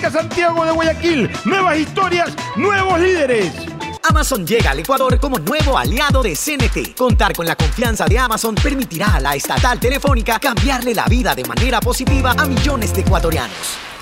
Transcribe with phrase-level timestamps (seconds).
[0.00, 1.30] Santiago de Guayaquil.
[1.44, 3.52] Nuevas historias, nuevos líderes.
[4.02, 6.94] Amazon llega al Ecuador como nuevo aliado de CNT.
[6.96, 11.44] Contar con la confianza de Amazon permitirá a la estatal telefónica cambiarle la vida de
[11.44, 13.93] manera positiva a millones de ecuatorianos.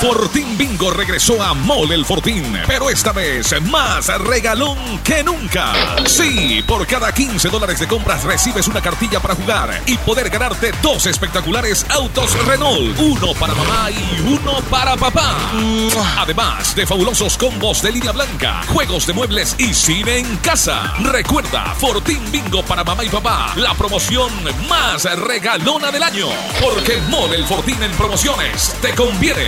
[0.00, 5.96] Fortín Bingo regresó a Mole el Fortín, pero esta vez más regalón que nunca.
[6.06, 10.72] Sí, por cada 15 dólares de compras recibes una cartilla para jugar y poder ganarte
[10.82, 15.36] dos espectaculares autos Renault, uno para mamá y uno para papá.
[16.16, 20.94] Además de fabulosos combos de línea blanca, juegos de muebles y cine en casa.
[21.00, 24.30] Recuerda, Fortín Bingo para mamá y papá, la promoción
[24.68, 26.28] más regalona del año.
[26.60, 29.47] Porque Mole el Fortín en promociones te conviene.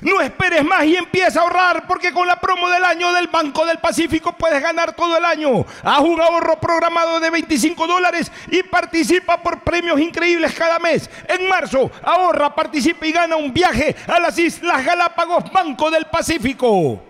[0.00, 3.66] No esperes más y empieza a ahorrar porque con la promo del año del Banco
[3.66, 5.64] del Pacífico puedes ganar todo el año.
[5.82, 11.10] Haz un ahorro programado de 25 dólares y participa por premios increíbles cada mes.
[11.28, 17.00] En marzo, ahorra, participa y gana un viaje a las Islas Galápagos Banco del Pacífico.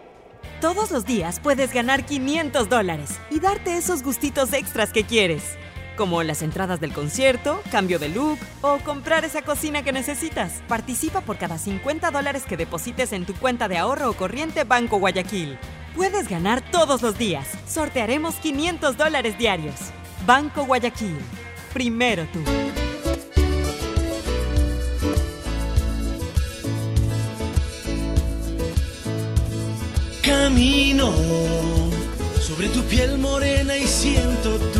[0.61, 5.57] Todos los días puedes ganar 500 dólares y darte esos gustitos extras que quieres
[6.01, 10.63] como las entradas del concierto, cambio de look o comprar esa cocina que necesitas.
[10.67, 14.99] Participa por cada 50 dólares que deposites en tu cuenta de ahorro o corriente Banco
[14.99, 15.59] Guayaquil.
[15.95, 17.47] Puedes ganar todos los días.
[17.69, 19.75] Sortearemos 500 dólares diarios.
[20.25, 21.19] Banco Guayaquil.
[21.75, 22.41] Primero tú.
[30.23, 31.13] Camino
[32.61, 34.80] sobre tu piel morena y siento tu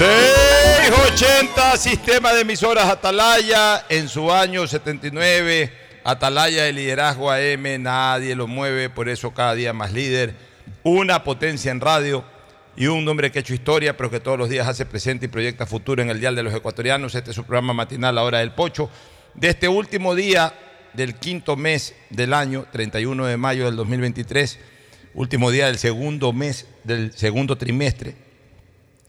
[0.00, 5.89] 680 Sistema de Emisoras Atalaya en su año 79.
[6.04, 10.34] Atalaya de liderazgo AM, nadie lo mueve, por eso cada día más líder.
[10.82, 12.24] Una potencia en radio
[12.76, 15.28] y un hombre que ha hecho historia, pero que todos los días hace presente y
[15.28, 17.14] proyecta futuro en el Dial de los Ecuatorianos.
[17.14, 18.88] Este es su programa matinal, La Hora del Pocho.
[19.34, 20.54] De este último día
[20.94, 24.58] del quinto mes del año, 31 de mayo del 2023,
[25.14, 28.14] último día del segundo mes del segundo trimestre.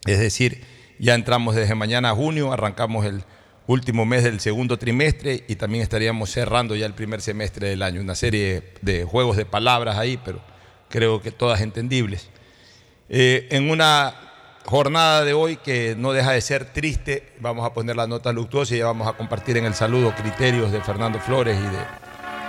[0.04, 0.62] Es decir,
[0.98, 3.24] ya entramos desde mañana a junio, arrancamos el
[3.66, 8.00] último mes del segundo trimestre y también estaríamos cerrando ya el primer semestre del año.
[8.00, 10.40] Una serie de juegos de palabras ahí, pero
[10.88, 12.28] creo que todas entendibles.
[13.08, 14.14] Eh, en una
[14.64, 18.74] jornada de hoy que no deja de ser triste, vamos a poner la nota luctuosa
[18.74, 21.78] y ya vamos a compartir en el saludo criterios de Fernando Flores y de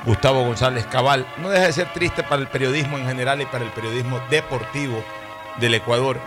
[0.06, 1.25] Gustavo González Cabal.
[1.42, 5.04] No deja de ser triste para el periodismo en general y para el periodismo deportivo
[5.60, 6.19] del Ecuador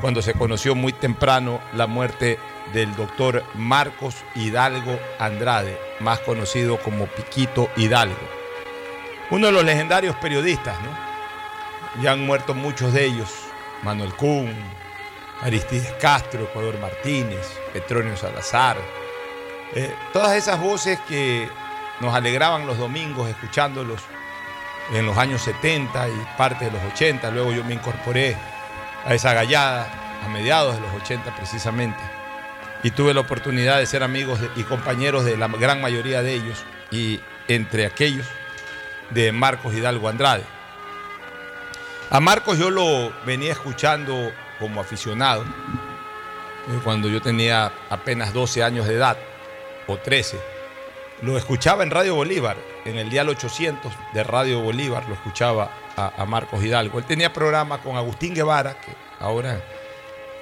[0.00, 2.38] cuando se conoció muy temprano la muerte
[2.72, 8.16] del doctor Marcos Hidalgo Andrade, más conocido como Piquito Hidalgo.
[9.30, 12.02] Uno de los legendarios periodistas, ¿no?
[12.02, 13.30] Ya han muerto muchos de ellos,
[13.82, 14.54] Manuel Kuhn,
[15.42, 18.76] Aristides Castro, Ecuador Martínez, Petronio Salazar,
[19.74, 21.48] eh, todas esas voces que
[22.00, 24.00] nos alegraban los domingos escuchándolos
[24.92, 28.36] en los años 70 y parte de los 80, luego yo me incorporé
[29.06, 29.88] a esa gallada
[30.24, 31.98] a mediados de los 80 precisamente.
[32.82, 36.64] Y tuve la oportunidad de ser amigos y compañeros de la gran mayoría de ellos
[36.90, 38.26] y entre aquellos
[39.10, 40.44] de Marcos Hidalgo Andrade.
[42.10, 48.86] A Marcos yo lo venía escuchando como aficionado eh, cuando yo tenía apenas 12 años
[48.86, 49.16] de edad
[49.86, 50.38] o 13.
[51.22, 56.24] Lo escuchaba en Radio Bolívar, en el dial 800 de Radio Bolívar, lo escuchaba a,
[56.26, 56.98] Marcos Hidalgo.
[56.98, 59.60] Él tenía programa con Agustín Guevara, que ahora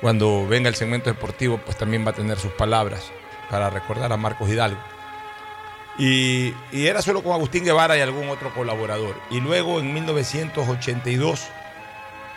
[0.01, 3.11] cuando venga el segmento deportivo, pues también va a tener sus palabras
[3.51, 4.81] para recordar a Marcos Hidalgo.
[5.97, 9.15] Y, y era solo con Agustín Guevara y algún otro colaborador.
[9.31, 11.49] Y luego en 1982,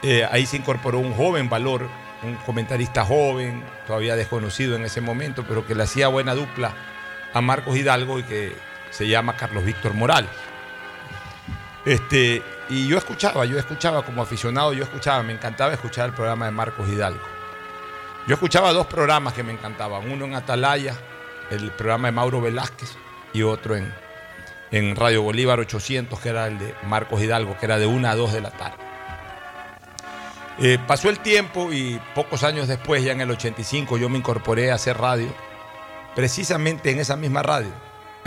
[0.04, 1.88] eh, ahí se incorporó un joven valor,
[2.24, 6.76] un comentarista joven, todavía desconocido en ese momento, pero que le hacía buena dupla
[7.34, 8.56] a Marcos Hidalgo y que
[8.98, 10.32] se llama Carlos Víctor Morales.
[11.86, 16.46] Este, y yo escuchaba, yo escuchaba como aficionado, yo escuchaba, me encantaba escuchar el programa
[16.46, 17.22] de Marcos Hidalgo.
[18.28, 20.96] Yo escuchaba dos programas que me encantaban, uno en Atalaya,
[21.52, 22.98] el programa de Mauro Velázquez,
[23.34, 23.94] y otro en,
[24.72, 28.16] en Radio Bolívar 800, que era el de Marcos Hidalgo, que era de 1 a
[28.16, 28.78] 2 de la tarde.
[30.58, 34.72] Eh, pasó el tiempo y pocos años después, ya en el 85, yo me incorporé
[34.72, 35.32] a hacer radio,
[36.16, 37.70] precisamente en esa misma radio,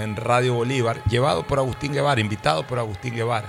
[0.02, 3.49] en Radio Bolívar, llevado por Agustín Guevara, invitado por Agustín Guevara.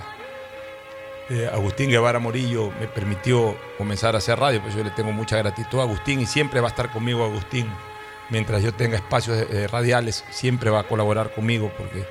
[1.30, 5.36] Eh, Agustín Guevara Morillo me permitió comenzar a hacer radio, pues yo le tengo mucha
[5.36, 7.66] gratitud a Agustín y siempre va a estar conmigo Agustín.
[8.28, 12.04] Mientras yo tenga espacios eh, radiales, siempre va a colaborar conmigo porque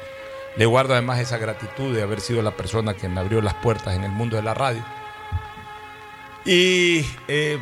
[0.55, 3.95] le guardo además esa gratitud de haber sido la persona que me abrió las puertas
[3.95, 4.83] en el mundo de la radio.
[6.45, 7.59] Y eh,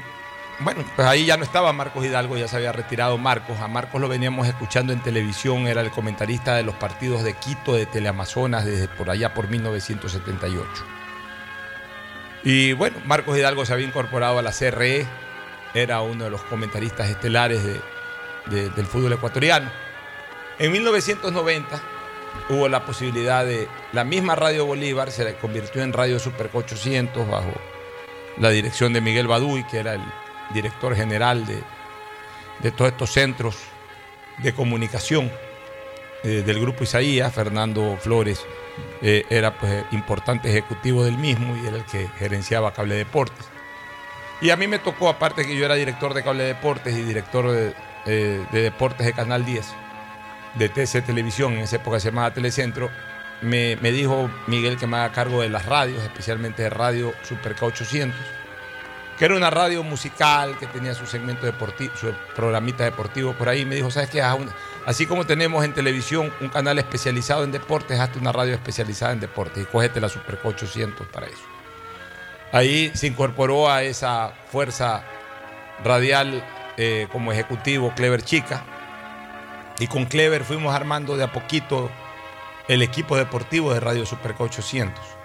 [0.61, 3.59] bueno, pues ahí ya no estaba Marcos Hidalgo, ya se había retirado Marcos.
[3.59, 7.73] A Marcos lo veníamos escuchando en televisión, era el comentarista de los partidos de Quito,
[7.75, 10.67] de Teleamazonas, desde por allá por 1978.
[12.43, 15.05] Y bueno, Marcos Hidalgo se había incorporado a la CRE
[15.73, 17.81] era uno de los comentaristas estelares de-
[18.47, 19.69] de- del fútbol ecuatoriano.
[20.57, 21.79] En 1990
[22.49, 27.53] hubo la posibilidad de, la misma Radio Bolívar se convirtió en Radio Superco 800 bajo
[28.37, 30.01] la dirección de Miguel Baduy, que era el
[30.53, 31.61] director general de,
[32.61, 33.57] de todos estos centros
[34.39, 35.31] de comunicación
[36.23, 38.45] eh, del grupo Isaías, Fernando Flores
[39.01, 43.45] eh, era pues importante ejecutivo del mismo y era el que gerenciaba Cable Deportes.
[44.41, 47.49] Y a mí me tocó, aparte que yo era director de Cable Deportes y director
[47.51, 47.73] de,
[48.05, 49.65] eh, de Deportes de Canal 10,
[50.55, 52.89] de TC Televisión, en esa época se llamaba Telecentro,
[53.41, 57.65] me, me dijo Miguel que me haga cargo de las radios, especialmente de Radio Superca
[57.65, 58.19] 800,
[59.19, 63.65] que era una radio musical que tenía su segmento deportivo, su programita deportivo por ahí.
[63.65, 64.23] Me dijo, ¿sabes qué?
[64.85, 69.19] Así como tenemos en televisión un canal especializado en deportes, hazte una radio especializada en
[69.19, 71.43] deportes y cógete la Superca 800 para eso.
[72.53, 75.03] Ahí se incorporó a esa fuerza
[75.83, 76.41] radial
[76.77, 78.63] eh, como ejecutivo Clever Chica.
[79.79, 81.91] Y con Clever fuimos armando de a poquito
[82.69, 85.18] el equipo deportivo de Radio Superca 800.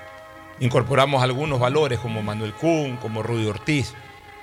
[0.60, 3.94] Incorporamos algunos valores como Manuel Kuhn, como Rudy Ortiz,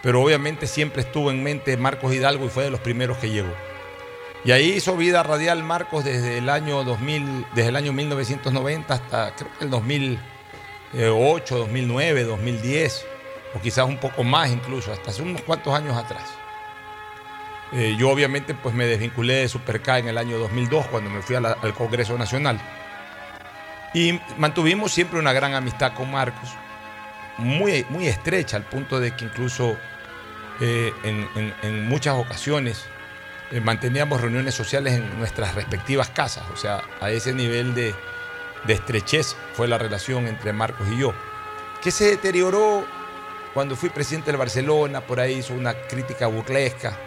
[0.02, 3.54] pero obviamente siempre estuvo en mente Marcos Hidalgo y fue de los primeros que llegó.
[4.44, 9.36] Y ahí hizo vida radial Marcos desde el año 2000, desde el año 1990 hasta
[9.36, 13.06] creo que el 2008, 2009, 2010,
[13.56, 16.24] o quizás un poco más incluso, hasta hace unos cuantos años atrás.
[17.74, 21.40] Eh, yo obviamente pues me desvinculé de Superca en el año 2002 cuando me fui
[21.40, 22.60] la- al Congreso Nacional.
[23.94, 26.50] Y mantuvimos siempre una gran amistad con Marcos,
[27.38, 29.78] muy, muy estrecha, al punto de que incluso
[30.62, 32.86] eh, en, en- en muchas ocasiones
[33.52, 36.44] eh, manteníamos reuniones sociales en nuestras respectivas casas.
[36.54, 37.94] O sea, a ese nivel de,
[38.66, 41.14] de estrechez fue la relación entre Marcos y yo,
[41.84, 42.86] que se deterioró
[43.54, 46.98] cuando fui presidente del Barcelona, por ahí hizo una crítica burlesca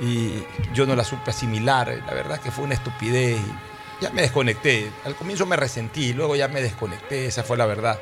[0.00, 0.42] y
[0.74, 1.88] yo no la supe asimilar.
[2.06, 3.52] La verdad que fue una estupidez y
[4.00, 4.90] ya me desconecté.
[5.04, 7.98] Al comienzo me resentí, luego ya me desconecté, esa fue la verdad.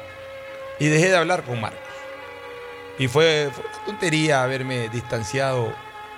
[0.79, 1.81] Y dejé de hablar con Marcos.
[2.99, 5.75] Y fue, fue una tontería haberme distanciado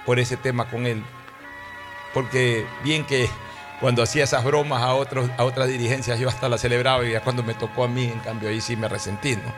[0.06, 1.02] por ese tema con él.
[2.14, 3.28] Porque bien que
[3.80, 7.20] cuando hacía esas bromas a, otros, a otras dirigencias yo hasta las celebraba y ya
[7.20, 9.54] cuando me tocó a mí, en cambio ahí sí me resentí, ¿no?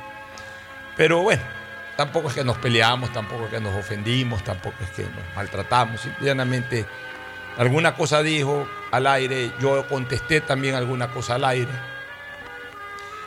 [0.97, 1.43] Pero bueno,
[1.97, 6.01] tampoco es que nos peleamos, tampoco es que nos ofendimos, tampoco es que nos maltratamos.
[6.01, 6.85] Simplemente
[7.61, 11.71] alguna cosa dijo al aire, yo contesté también alguna cosa al aire.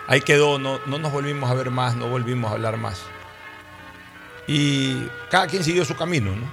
[0.08, 3.04] Ahí quedó, no, no nos volvimos a ver más, no volvimos a hablar más.
[4.48, 6.52] Y cada quien siguió su camino, ¿no?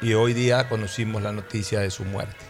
[0.00, 2.44] Y hoy día conocimos la noticia de su muerte,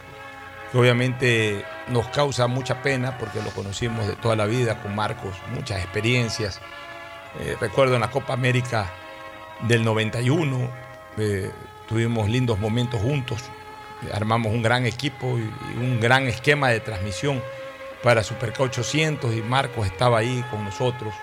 [0.71, 5.35] que obviamente nos causa mucha pena porque lo conocimos de toda la vida con Marcos,
[5.55, 6.61] muchas experiencias.
[7.39, 8.93] Eh, recuerdo en la Copa América
[9.61, 10.69] del 91,
[11.17, 11.51] eh,
[11.89, 13.41] tuvimos lindos momentos juntos,
[14.13, 17.41] armamos un gran equipo y, un gran esquema de transmisión
[18.03, 21.13] para Superca 800 y Marcos estaba ahí con nosotros.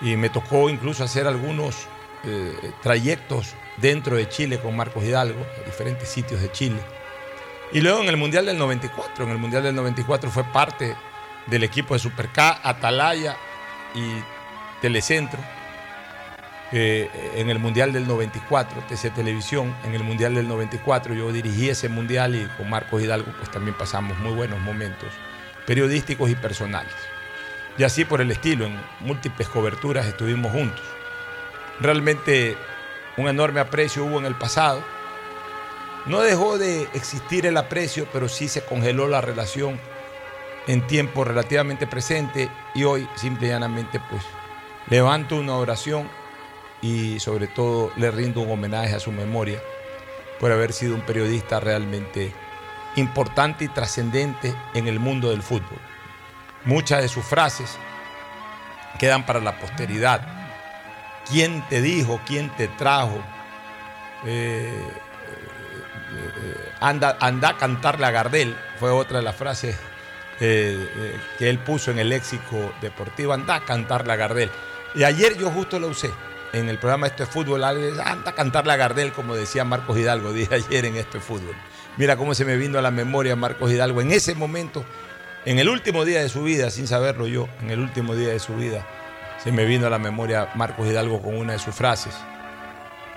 [0.00, 1.86] Y me tocó incluso hacer algunos
[2.24, 6.78] eh, trayectos dentro de Chile con Marcos Hidalgo, a diferentes sitios de Chile.
[7.72, 10.96] Y luego en el Mundial del 94, en el Mundial del 94 fue parte
[11.46, 13.36] del equipo de Superca, Atalaya
[13.94, 14.22] y
[14.80, 15.38] Telecentro.
[16.72, 21.68] Eh, en el Mundial del 94, TC Televisión, en el Mundial del 94 yo dirigí
[21.68, 25.08] ese Mundial y con Marcos Hidalgo pues también pasamos muy buenos momentos
[25.64, 26.92] periodísticos y personales.
[27.78, 30.84] Y así por el estilo, en múltiples coberturas estuvimos juntos.
[31.78, 32.56] Realmente
[33.16, 34.82] un enorme aprecio hubo en el pasado.
[36.06, 39.78] No dejó de existir el aprecio, pero sí se congeló la relación
[40.66, 44.22] en tiempo relativamente presente y hoy simple y llanamente pues
[44.88, 46.08] levanto una oración
[46.82, 49.60] y sobre todo le rindo un homenaje a su memoria
[50.38, 52.32] por haber sido un periodista realmente
[52.96, 55.78] importante y trascendente en el mundo del fútbol.
[56.64, 57.76] Muchas de sus frases
[58.98, 60.20] quedan para la posteridad.
[61.30, 62.20] ¿Quién te dijo?
[62.26, 63.18] ¿Quién te trajo?
[64.24, 64.72] Eh,
[66.12, 69.76] eh, anda, anda a cantarle a Gardel, fue otra de las frases
[70.40, 74.50] eh, eh, que él puso en el léxico deportivo, anda a cantarle a Gardel.
[74.94, 76.10] Y ayer yo justo lo usé
[76.52, 80.32] en el programa Esto es Fútbol, anda a cantarle a Gardel, como decía Marcos Hidalgo,
[80.32, 81.54] dije ayer en Esto es Fútbol.
[81.96, 84.84] Mira cómo se me vino a la memoria Marcos Hidalgo en ese momento,
[85.44, 88.38] en el último día de su vida, sin saberlo yo, en el último día de
[88.38, 88.86] su vida,
[89.42, 92.14] se me vino a la memoria Marcos Hidalgo con una de sus frases.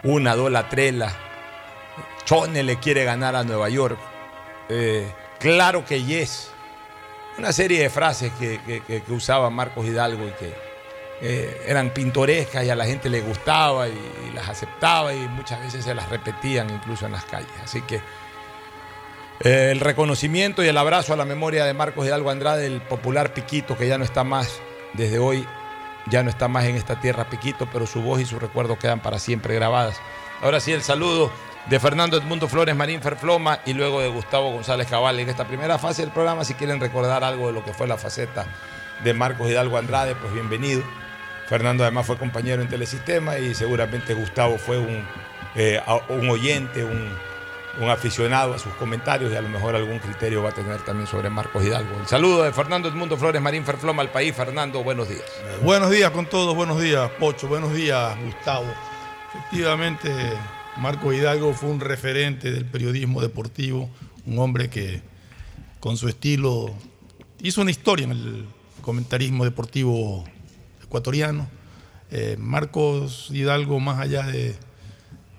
[0.03, 1.11] Una, dos, la trela.
[2.25, 3.97] Chone le quiere ganar a Nueva York.
[4.69, 6.51] Eh, claro que yes.
[7.37, 10.53] Una serie de frases que- que usaba Marcos Hidalgo y que
[11.21, 15.83] eh, eran pintorescas y a la gente le gustaba y, las aceptaba y muchas veces
[15.83, 17.51] se las repetían incluso en las calles.
[17.63, 17.95] Así que
[19.41, 23.33] eh, el reconocimiento y el abrazo a la memoria de Marcos Hidalgo Andrade, el popular
[23.33, 24.61] Piquito, que ya no está más
[24.93, 25.45] desde hoy,
[26.07, 29.01] ya no está más en esta tierra Piquito, pero su voz y su recuerdo quedan
[29.01, 29.99] para siempre grabadas.
[30.41, 31.31] Ahora sí, el saludo
[31.65, 35.77] de Fernando Edmundo Flores Marín Ferfloma y luego de Gustavo González Cabal en esta primera
[35.77, 36.45] fase del programa.
[36.45, 38.45] Si quieren recordar algo de lo que fue la faceta
[39.03, 40.81] de Marcos Hidalgo Andrade, pues bienvenido.
[41.49, 45.03] Fernando además fue compañero en Telesistema y seguramente Gustavo fue un,
[45.55, 45.81] eh,
[46.29, 47.09] oyente, un,
[47.89, 51.29] aficionado a sus comentarios y a lo mejor algún criterio va a tener también sobre
[51.31, 51.99] Marcos Hidalgo.
[51.99, 54.35] El saludo de Fernando Edmundo Flores Marín Ferfloma al país.
[54.35, 55.23] Fernando, buenos días.
[55.63, 58.67] Buenos días con todos, buenos días, Pocho, buenos días, Gustavo.
[59.33, 60.11] Efectivamente,
[60.77, 63.89] Marco Hidalgo fue un referente del periodismo deportivo,
[64.27, 65.01] un hombre que
[65.79, 66.75] con su estilo
[67.41, 68.45] hizo una historia en el
[68.81, 70.25] comentarismo deportivo
[70.89, 71.47] ecuatoriano.
[72.11, 74.55] Eh, Marcos Hidalgo, más allá de,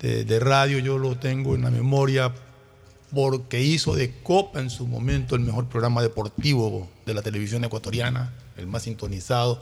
[0.01, 2.33] de- radio, yo lo tengo en la memoria
[3.13, 8.33] porque hizo de Copa en su momento el mejor programa deportivo de la televisión ecuatoriana,
[8.57, 9.61] el más sintonizado.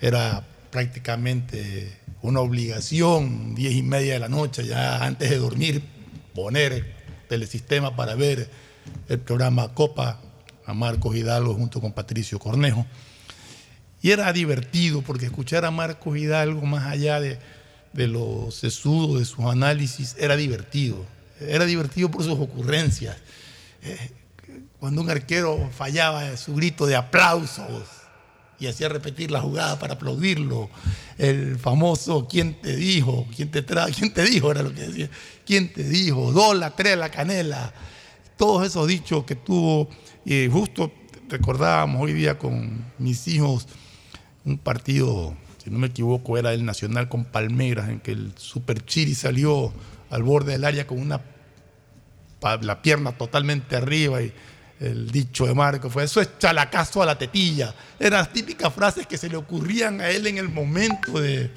[0.00, 5.82] Era prácticamente una obligación, diez y media de la noche, ya antes de dormir,
[6.34, 6.84] poner el
[7.28, 8.48] telesistema para ver
[9.08, 10.18] el programa Copa
[10.64, 12.86] a Marcos Hidalgo junto con Patricio Cornejo.
[14.00, 17.38] Y era divertido porque escuchar a Marcos Hidalgo más allá de,
[17.92, 21.04] de lo sesudo de sus análisis era divertido.
[21.40, 23.16] Era divertido por sus ocurrencias.
[23.82, 24.10] Eh,
[24.78, 27.84] cuando un arquero fallaba, su grito de aplausos
[28.60, 30.68] y hacía repetir la jugada para aplaudirlo.
[31.16, 33.26] El famoso ¿Quién te dijo?
[33.34, 33.92] ¿Quién te trae?
[33.92, 34.50] ¿Quién te dijo?
[34.50, 35.10] Era lo que decía.
[35.44, 36.32] ¿Quién te dijo?
[36.32, 37.72] Dola, tres la canela.
[38.36, 39.88] Todos esos dichos que tuvo.
[40.24, 40.92] Y justo
[41.28, 43.66] recordábamos hoy día con mis hijos
[44.48, 48.84] un partido, si no me equivoco, era el Nacional con Palmeiras, en que el Super
[48.84, 49.72] Chiri salió
[50.10, 51.20] al borde del área con una
[52.62, 54.32] la pierna totalmente arriba y
[54.78, 57.74] el dicho de Marco fue eso es chalacazo a la tetilla.
[57.98, 61.50] Eran las típicas frases que se le ocurrían a él en el momento de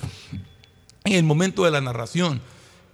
[1.04, 2.42] en el momento de la narración,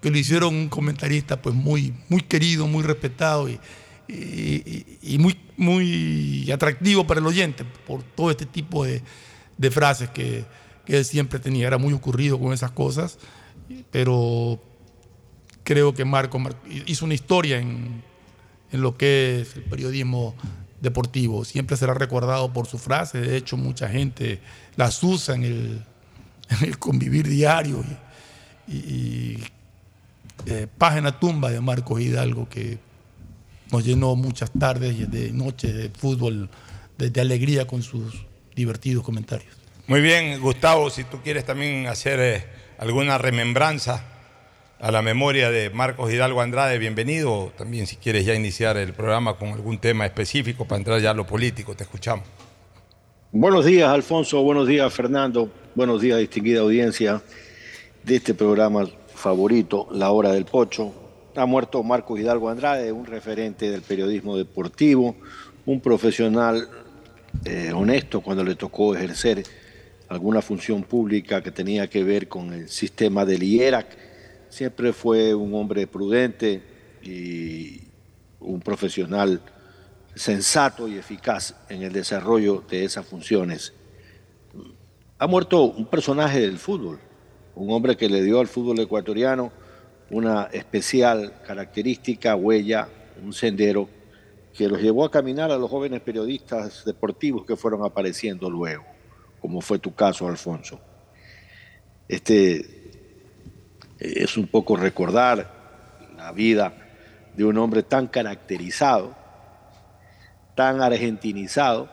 [0.02, 3.60] que lo hicieron un comentarista pues muy, muy querido, muy respetado y-
[4.10, 9.02] y muy, muy atractivo para el oyente por todo este tipo de,
[9.58, 10.46] de frases que,
[10.86, 11.68] que él siempre tenía.
[11.68, 13.18] Era muy ocurrido con esas cosas,
[13.92, 14.62] pero
[15.64, 18.04] creo que Marco Mar- hizo una historia en,
[18.72, 20.36] en lo que es el periodismo
[20.82, 21.44] deportivo.
[21.44, 23.20] Siempre será recordado por su frase.
[23.20, 24.40] De hecho, mucha gente
[24.76, 25.84] las usa en el,
[26.50, 27.84] en el convivir diario.
[28.68, 29.38] Y,
[30.46, 32.78] eh, página tumba de Marcos Hidalgo que
[33.72, 36.50] nos llenó muchas tardes y de noches de fútbol
[36.98, 38.27] de alegría con sus
[38.58, 39.56] divertidos comentarios.
[39.88, 42.44] Muy bien, Gustavo, si tú quieres también hacer eh,
[42.78, 44.04] alguna remembranza
[44.80, 47.54] a la memoria de Marcos Hidalgo Andrade, bienvenido.
[47.58, 51.14] También si quieres ya iniciar el programa con algún tema específico para entrar ya a
[51.14, 52.26] lo político, te escuchamos.
[53.32, 54.42] Buenos días, Alfonso.
[54.42, 55.50] Buenos días, Fernando.
[55.74, 57.22] Buenos días, distinguida audiencia
[58.04, 60.94] de este programa favorito, La Hora del Pocho.
[61.36, 65.16] Ha muerto Marcos Hidalgo Andrade, un referente del periodismo deportivo,
[65.66, 66.68] un profesional
[67.46, 69.44] eh, honesto cuando le tocó ejercer
[70.10, 73.98] alguna función pública que tenía que ver con el sistema del IERAC.
[74.50, 76.62] Siempre fue un hombre prudente
[77.04, 77.82] y
[78.40, 79.42] un profesional
[80.16, 83.74] sensato y eficaz en el desarrollo de esas funciones.
[85.20, 87.00] Ha muerto un personaje del fútbol,
[87.56, 89.52] un hombre que le dio al fútbol ecuatoriano
[90.10, 92.88] una especial característica, huella,
[93.24, 93.90] un sendero
[94.58, 98.84] que los llevó a caminar a los jóvenes periodistas deportivos que fueron apareciendo luego,
[99.40, 100.80] como fue tu caso, Alfonso.
[102.08, 102.64] Este eh,
[104.00, 106.74] es un poco recordar la vida
[107.36, 109.16] de un hombre tan caracterizado,
[110.56, 111.88] tan argentinizado,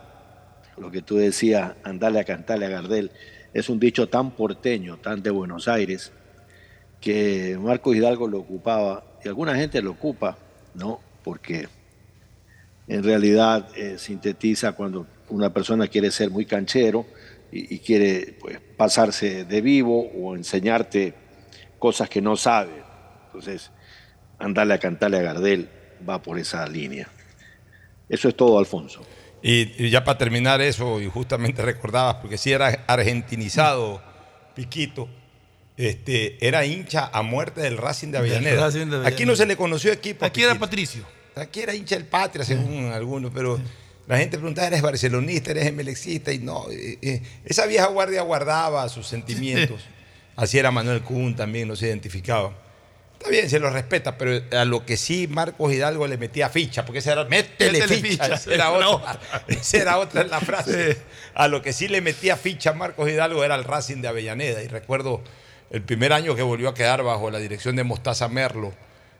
[0.78, 3.10] lo que tú decías, andarle a cantarle a Gardel,
[3.52, 6.12] es un dicho tan porteño, tan de Buenos Aires,
[6.98, 10.38] que Marcos Hidalgo lo ocupaba, y alguna gente lo ocupa,
[10.74, 11.00] ¿no?
[11.22, 11.68] Porque
[12.88, 17.06] en realidad eh, sintetiza cuando una persona quiere ser muy canchero
[17.50, 21.14] y, y quiere pues, pasarse de vivo o enseñarte
[21.78, 22.82] cosas que no sabe.
[23.26, 23.70] Entonces,
[24.38, 25.68] andarle a cantarle a Gardel
[26.08, 27.08] va por esa línea.
[28.08, 29.02] Eso es todo, Alfonso.
[29.42, 34.02] Y, y ya para terminar eso, y justamente recordabas, porque si era argentinizado,
[34.54, 35.08] Piquito,
[35.76, 38.60] este, era hincha a muerte del Racing de Avellaneda.
[38.60, 39.08] Racing de Avellaneda.
[39.08, 40.24] Aquí no se le conoció equipo.
[40.24, 40.54] Aquí era.
[40.54, 41.04] Patricio.
[41.36, 43.58] Aquí era hincha del Patria, según algunos, pero
[44.06, 46.32] La gente preguntaba, ¿eres barcelonista, eres emelexista?
[46.32, 49.80] Y no, eh, eh, esa vieja guardia guardaba sus sentimientos.
[50.36, 52.52] Así era Manuel Kuhn también, no se identificaba.
[53.14, 56.84] Está bien, se lo respeta, pero a lo que sí Marcos Hidalgo le metía ficha,
[56.84, 59.18] porque esa era, métele, Métele ficha, ficha, esa era otra,
[59.48, 60.98] esa era otra la frase.
[61.34, 64.62] A lo que sí le metía ficha Marcos Hidalgo era el Racing de Avellaneda.
[64.62, 65.22] Y recuerdo
[65.70, 68.74] el primer año que volvió a quedar bajo la dirección de Mostaza Merlo.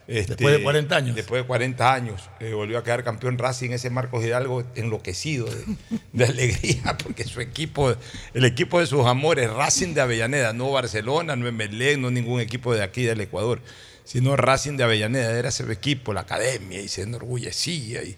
[0.07, 1.17] Este, Después de 40 años.
[1.17, 5.65] Después de 40 años, eh, volvió a quedar campeón Racing, ese Marcos Hidalgo enloquecido de,
[6.13, 7.95] de alegría, porque su equipo,
[8.35, 12.75] el equipo de sus amores, Racing de Avellaneda, no Barcelona, no Emelec, no ningún equipo
[12.75, 13.61] de aquí del Ecuador,
[14.05, 18.03] sino Racing de Avellaneda, era ese equipo, la academia, y se enorgullecía.
[18.03, 18.17] Y,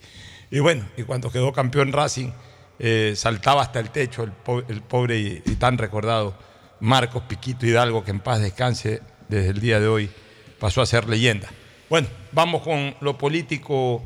[0.51, 2.31] y bueno, y cuando quedó campeón Racing,
[2.79, 6.37] eh, saltaba hasta el techo el, po- el pobre y, y tan recordado
[6.81, 10.11] Marcos Piquito Hidalgo, que en paz descanse desde el día de hoy,
[10.59, 11.49] pasó a ser leyenda.
[11.89, 14.03] Bueno, vamos con lo político,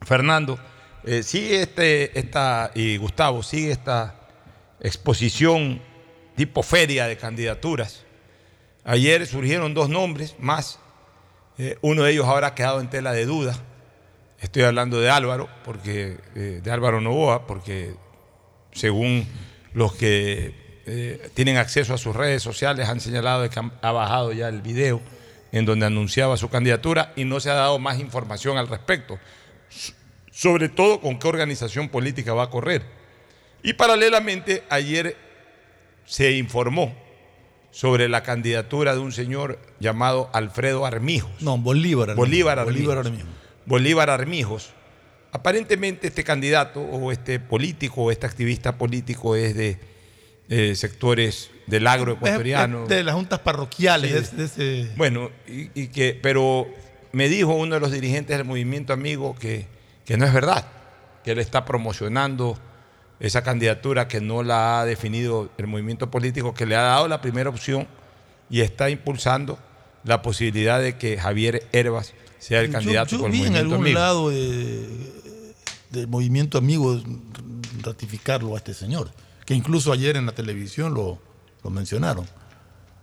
[0.00, 0.58] Fernando.
[1.04, 4.14] Eh, sigue este, esta, y Gustavo, sigue esta
[4.80, 5.82] exposición
[6.36, 8.06] tipo feria de candidaturas.
[8.82, 10.78] Ayer surgieron dos nombres más.
[11.58, 13.54] Eh, uno de ellos ahora ha quedado en tela de duda.
[14.38, 17.94] Estoy hablando de Álvaro, porque, eh, de Álvaro Novoa, porque
[18.72, 19.26] según
[19.74, 20.58] los que
[21.34, 25.00] tienen acceso a sus redes sociales han señalado que ha bajado ya el video
[25.52, 29.18] en donde anunciaba su candidatura y no se ha dado más información al respecto.
[30.30, 32.82] Sobre todo con qué organización política va a correr.
[33.62, 35.16] Y paralelamente ayer
[36.06, 36.94] se informó
[37.70, 41.30] sobre la candidatura de un señor llamado Alfredo Armijos.
[41.40, 42.10] No, Bolívar.
[42.10, 42.28] Armijos.
[42.28, 42.86] Bolívar Armijos.
[42.86, 43.28] Bolívar Armijos.
[43.66, 44.70] Bolívar Armijos.
[45.32, 49.78] Aparentemente este candidato o este político o este activista político es de
[50.50, 52.86] eh, sectores del agro ecuatoriano.
[52.86, 54.28] De las juntas parroquiales.
[54.30, 54.36] Sí.
[54.36, 54.44] de- de
[54.84, 56.66] ese- Bueno, y, y que, pero
[57.12, 59.66] me dijo uno de los dirigentes del movimiento amigo que,
[60.04, 60.66] que no es verdad,
[61.24, 62.58] que él está promocionando
[63.20, 67.20] esa candidatura que no la ha definido el movimiento político, que le ha dado la
[67.20, 67.86] primera opción
[68.48, 69.58] y está impulsando
[70.04, 73.56] la posibilidad de que Javier Herbas sea el Yo- candidato yo, por el vi en
[73.56, 73.98] algún amigo.
[73.98, 74.88] lado de-
[75.90, 77.00] del movimiento amigo
[77.82, 79.10] ratificarlo a este señor,
[79.50, 81.18] que incluso ayer en la televisión lo,
[81.64, 82.24] lo mencionaron,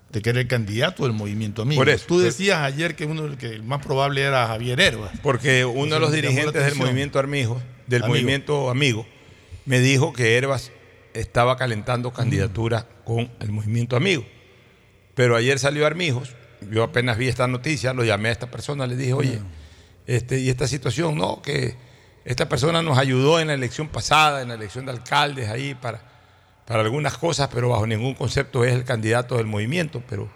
[0.10, 1.82] de que era el candidato del movimiento amigo.
[1.82, 2.06] Por eso.
[2.08, 5.12] Tú decías ayer que uno que el más probable era Javier Herbas.
[5.22, 8.16] Porque uno de los dirigentes del movimiento Armijo, del Amigo.
[8.16, 9.06] movimiento Amigo,
[9.66, 10.72] me dijo que Herbas
[11.14, 14.26] estaba calentando candidatura con el movimiento Amigo.
[15.16, 16.34] Pero ayer salió Armijos,
[16.72, 19.42] yo apenas vi esta noticia, lo llamé a esta persona, le dije, oye,
[20.06, 21.76] este, y esta situación, no, que
[22.24, 26.16] esta persona nos ayudó en la elección pasada, en la elección de alcaldes ahí para,
[26.67, 30.30] para algunas cosas, pero bajo ningún concepto es el candidato del movimiento, pero,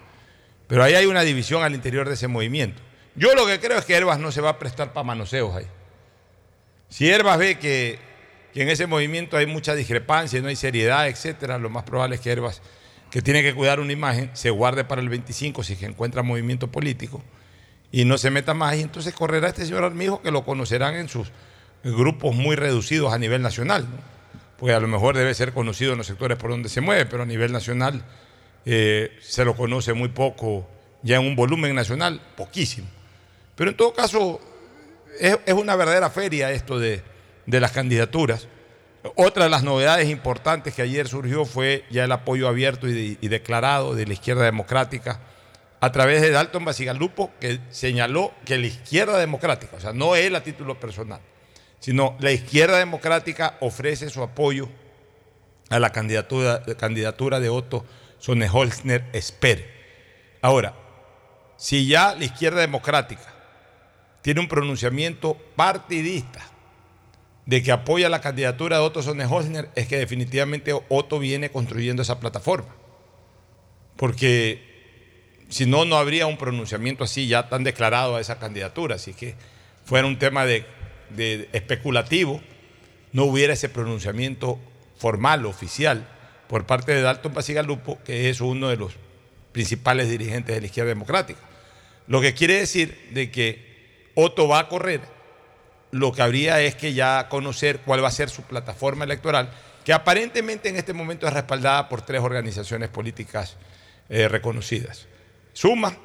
[0.66, 2.82] pero ahí hay una división al interior de ese movimiento.
[3.16, 5.68] Yo lo que creo es que Herbas no se va a prestar para manoseos ahí.
[6.88, 8.00] Si Herbas ve que,
[8.54, 12.22] que en ese movimiento hay mucha discrepancia, no hay seriedad, etcétera, lo más probable es
[12.22, 12.62] que Herbas,
[13.10, 16.72] que tiene que cuidar una imagen, se guarde para el 25 si que encuentra movimiento
[16.72, 17.22] político
[17.92, 18.78] y no se meta más.
[18.78, 21.30] Y entonces correrá este señor Armijo que lo conocerán en sus
[21.84, 23.86] grupos muy reducidos a nivel nacional.
[24.62, 27.24] Porque a lo mejor debe ser conocido en los sectores por donde se mueve, pero
[27.24, 28.06] a nivel nacional
[28.64, 30.70] eh, se lo conoce muy poco,
[31.02, 32.88] ya en un volumen nacional, poquísimo.
[33.56, 34.40] Pero en todo caso,
[35.20, 37.02] es, una verdadera feria esto de,
[37.48, 38.48] de las candidaturas.
[39.16, 43.28] Otra de las novedades importantes que ayer surgió fue ya el apoyo abierto y, y
[43.30, 45.22] declarado de la izquierda democrática
[45.80, 50.36] a través de Dalton Basigalupo, que señaló que la izquierda democrática, o sea, no él
[50.36, 51.20] a título personal,
[51.82, 54.70] sino la izquierda democrática ofrece su apoyo
[55.70, 57.86] a la candidatura, de Otto
[58.20, 59.68] Sonneholzner Esper.
[60.42, 60.76] Ahora,
[61.58, 63.34] si ya la izquierda democrática
[64.22, 66.42] tiene un pronunciamiento partidista
[67.48, 72.20] de que apoya la candidatura de Otto Sonneholzner, es que definitivamente Otto viene construyendo esa
[72.20, 72.76] plataforma.
[73.98, 78.96] Porque si no, no habría un pronunciamiento así ya tan declarado a esa candidatura.
[78.96, 79.36] Así que
[79.84, 80.66] fuera un tema de,
[81.16, 82.42] de especulativo,
[83.14, 84.60] no hubiera ese pronunciamiento
[84.98, 86.08] formal, oficial,
[86.48, 88.94] por parte de Dalton Basigalupo, que es uno de los
[89.52, 91.40] principales dirigentes de la izquierda democrática.
[92.08, 95.02] Lo que quiere decir de que Otto va a correr,
[95.92, 99.52] lo que habría es que ya conocer cuál va a ser su plataforma electoral,
[99.86, 103.58] que aparentemente en este momento es respaldada por tres organizaciones políticas
[104.10, 105.08] eh, reconocidas.
[105.54, 105.98] Suma,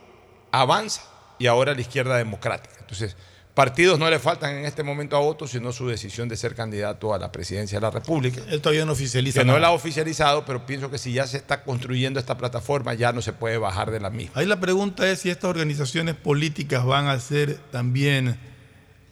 [0.50, 1.02] Avanza
[1.38, 2.76] y ahora la izquierda democrática.
[2.80, 3.16] Entonces,
[3.56, 7.14] partidos no le faltan en este momento a Otto, sino su decisión de ser candidato
[7.14, 8.42] a la presidencia de la República.
[8.50, 11.38] Él todavía no oficializa Que no la ha oficializado, pero pienso que si ya se
[11.38, 14.38] está construyendo esta plataforma, ya no se puede bajar de la misma.
[14.38, 18.38] Ahí la pregunta es si estas organizaciones políticas van a hacer también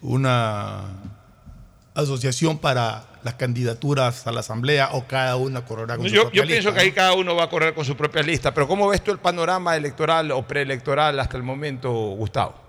[0.02, 0.90] una
[1.94, 6.42] asociación para las candidaturas a la asamblea o cada una correrá con su Yo, propia
[6.42, 8.68] yo pienso lista, que ahí cada uno va a correr con su propia lista, pero
[8.68, 12.63] ¿cómo ves tú el panorama electoral o preelectoral hasta el momento, Gustavo?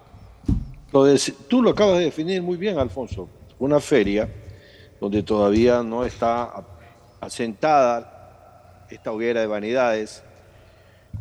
[1.49, 3.27] Tú lo acabas de definir muy bien, Alfonso.
[3.59, 4.29] Una feria
[5.01, 6.63] donde todavía no está
[7.19, 10.23] asentada esta hoguera de vanidades.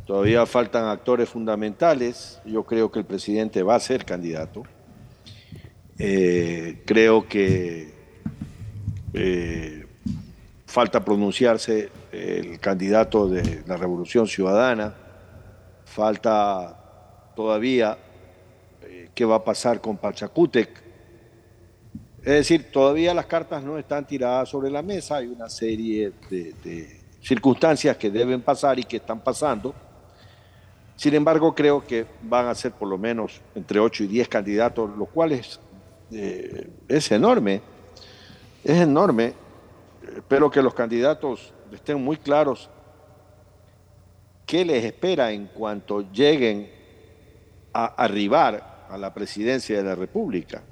[0.06, 2.40] Todavía faltan actores fundamentales.
[2.44, 4.62] Yo creo que el presidente va a ser candidato.
[5.98, 7.94] Eh, creo que
[9.12, 9.86] eh,
[10.66, 14.94] falta pronunciarse el candidato de la Revolución Ciudadana.
[15.84, 17.98] Falta todavía
[19.14, 20.82] qué va a pasar con Pachacútec.
[22.18, 27.00] Es decir, todavía las cartas no están tiradas sobre la mesa, hay una serie de,
[27.20, 29.74] circunstancias que deben pasar y que están pasando.
[30.96, 34.96] Sin embargo, creo que van a ser por lo menos entre 8 y 10 candidatos,
[34.96, 37.60] lo cual eh, es enorme,
[38.62, 39.34] es enorme.
[40.16, 42.70] Espero que los candidatos estén muy claros
[44.46, 46.70] qué les espera en cuanto lleguen
[47.72, 50.62] a arribar a la presidencia de la República.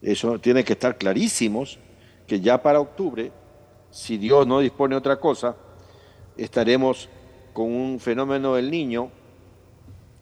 [0.00, 1.78] Eso tiene que estar clarísimos
[2.26, 3.32] que ya para octubre,
[3.90, 5.56] si Dios no dispone otra cosa,
[6.36, 7.08] estaremos
[7.52, 9.10] con un fenómeno del niño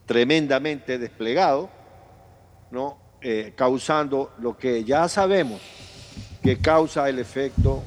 [0.05, 1.69] tremendamente desplegado,
[2.71, 2.97] ¿no?
[3.21, 5.61] Eh, causando lo que ya sabemos
[6.41, 7.83] que causa el efecto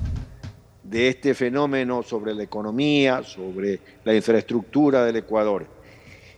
[0.82, 5.66] de este fenómeno sobre la economía, sobre la infraestructura del Ecuador.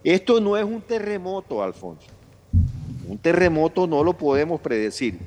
[0.03, 2.18] Esto no es un terremoto, Alfonso.
[3.09, 5.19] Un terremoto no lo podemos predecir.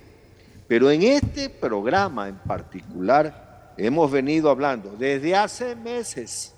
[0.67, 6.53] Pero en este programa en particular hemos venido hablando desde hace meses,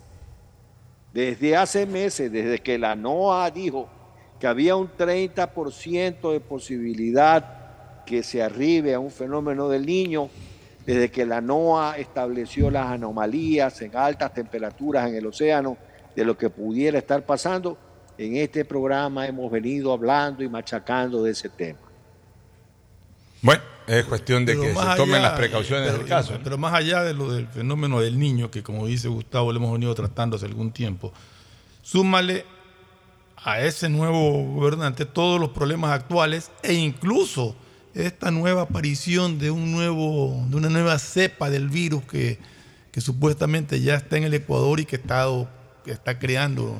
[1.13, 3.87] desde hace meses, desde que la NOAA dijo
[4.37, 10.29] que había un 30% de posibilidad que se arribe a un fenómeno del niño,
[10.85, 15.77] desde que la NOAA estableció las anomalías en altas temperaturas en el océano
[16.13, 17.77] de lo que pudiera estar pasando,
[18.25, 21.79] en este programa hemos venido hablando y machacando de ese tema.
[23.41, 26.39] Bueno, es cuestión de Pero que se tomen allá, las precauciones pero- del caso.
[26.43, 29.73] Pero más allá de lo del fenómeno del niño, que como dice Gustavo, lo hemos
[29.73, 31.11] venido tratando hace algún tiempo,
[31.81, 32.45] súmale
[33.35, 37.55] a ese nuevo gobernante todos los problemas actuales e incluso
[37.93, 42.39] esta nueva aparición de un nuevo, de una nueva cepa del virus que,
[42.91, 45.27] que supuestamente ya está en el Ecuador y que está,
[45.83, 46.77] que está creando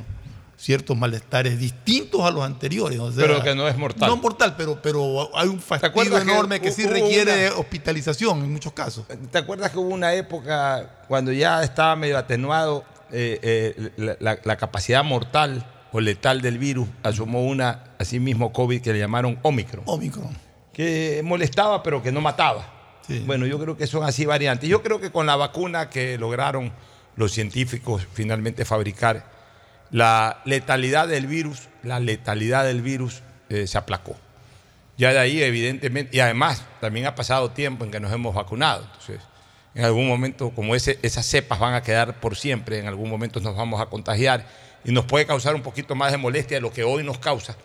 [0.63, 2.97] ciertos malestares distintos a los anteriores.
[2.97, 4.07] o sea, Pero que no es mortal.
[4.09, 8.53] No mortal, pero, pero hay un fastidio que enorme que, sí requiere una- hospitalización en
[8.53, 9.05] muchos casos.
[9.29, 14.39] ¿Te acuerdas que hubo una época cuando ya estaba medio atenuado eh, eh, la, la-
[14.41, 16.87] la capacidad mortal o letal del virus?
[17.03, 19.83] Asumó una, así mismo COVID, que le llamaron Omicron.
[19.85, 20.29] Omicron.
[20.71, 22.69] Que molestaba, pero que no mataba.
[23.25, 24.69] Bueno, yo creo que son así variantes.
[24.69, 26.71] Yo creo que con la vacuna que lograron
[27.17, 29.32] los científicos finalmente fabricar,
[29.93, 34.17] la letalidad del virus, la letalidad del virus eh, se aplacó.
[34.97, 38.83] Ya de ahí, evidentemente, y además también ha pasado tiempo en que nos hemos vacunado.
[38.85, 39.21] Entonces,
[39.75, 43.39] en algún momento, como ese, esas cepas van a quedar por siempre, en algún momento
[43.39, 44.47] nos vamos a contagiar
[44.83, 47.55] y nos puede causar un poquito más de molestia de lo que hoy nos causa.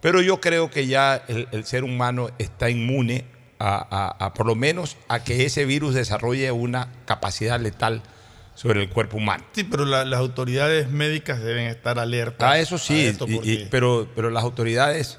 [0.00, 3.24] Pero yo creo que ya el, ser humano está inmune
[3.60, 8.02] a, por lo menos a que ese virus desarrolle una capacidad letal
[8.58, 9.44] sobre el cuerpo humano.
[9.52, 12.50] Sí, pero la- las autoridades médicas deben estar alertas.
[12.50, 15.18] Ah, eso sí, a esto y- y- porque- pero, pero las autoridades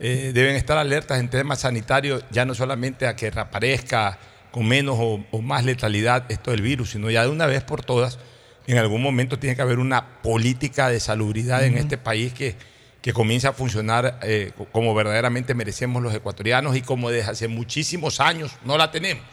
[0.00, 4.16] eh, deben estar alertas en temas sanitarios, ya no solamente a que reaparezca
[4.52, 7.82] con menos o, o más letalidad esto del virus, sino ya de una vez por
[7.84, 8.20] todas,
[8.68, 12.54] en algún momento tiene que haber una política de salubridad en este país que,
[13.02, 17.48] que comience a funcionar eh, co- como verdaderamente merecemos los ecuatorianos y como desde hace
[17.48, 19.24] muchísimos años no la tenemos.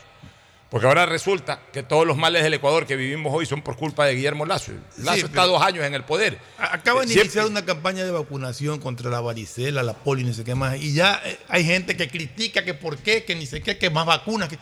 [0.75, 4.05] Porque ahora resulta que todos los males del Ecuador que vivimos hoy son por culpa
[4.07, 4.73] de Guillermo Lazo.
[4.97, 6.37] Lazo Sí, está dos años en el poder.
[6.57, 10.33] Acaban de Siempre- iniciar una campaña de vacunación contra la varicela, la polio y no
[10.33, 10.75] sé qué más.
[10.75, 13.89] Y ya eh, hay gente que critica que por qué, que ni sé qué, que
[13.89, 14.49] más vacunas.
[14.49, 14.59] Que...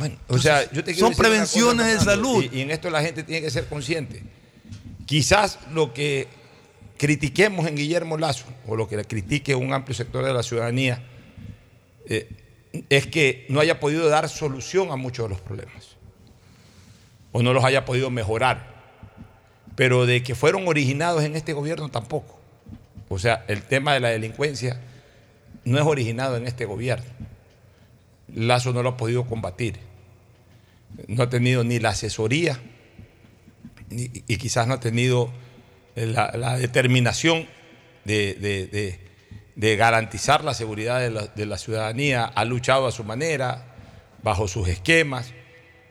[0.00, 2.44] Bueno, O sea, yo te son prevenciones cosa, de salud.
[2.50, 4.20] Y, y en esto la gente tiene que ser consciente.
[5.06, 6.26] Quizás lo que
[6.98, 11.04] critiquemos en Guillermo Lazo, o lo que le critique un amplio sector de la ciudadanía,
[12.08, 12.28] eh,
[12.88, 15.96] es que no haya podido dar solución a muchos de los problemas.
[17.32, 18.72] O no los haya podido mejorar.
[19.74, 22.40] Pero de que fueron originados en este gobierno tampoco.
[23.08, 24.80] O sea, el tema de la delincuencia
[25.64, 27.06] no es originado en este gobierno.
[28.34, 29.78] Lazo no lo ha podido combatir.
[31.08, 32.58] No ha tenido ni la asesoría
[33.90, 35.30] y quizás no ha tenido
[35.94, 37.46] la, determinación
[38.04, 39.11] de, de- de-
[39.54, 42.24] de garantizar la seguridad de la, ciudadanía.
[42.24, 43.64] Ha luchado a su manera,
[44.22, 45.32] bajo sus esquemas,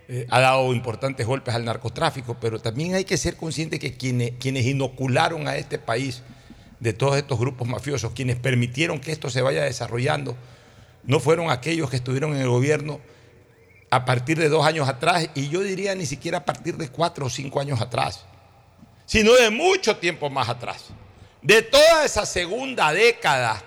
[0.08, 4.32] eh, ha dado importantes golpes al narcotráfico, pero también hay que ser consciente que quienes,
[4.40, 6.24] quienes inocularon a este país
[6.80, 10.36] de todos estos grupos mafiosos, quienes permitieron que esto se vaya desarrollando,
[11.04, 13.00] no fueron aquellos que estuvieron en el gobierno
[13.92, 17.26] a partir de dos años atrás, y yo diría ni siquiera a partir de cuatro
[17.26, 18.26] o cinco años atrás,
[19.06, 20.86] sino de mucho tiempo más atrás.
[21.42, 23.64] De toda esa segunda década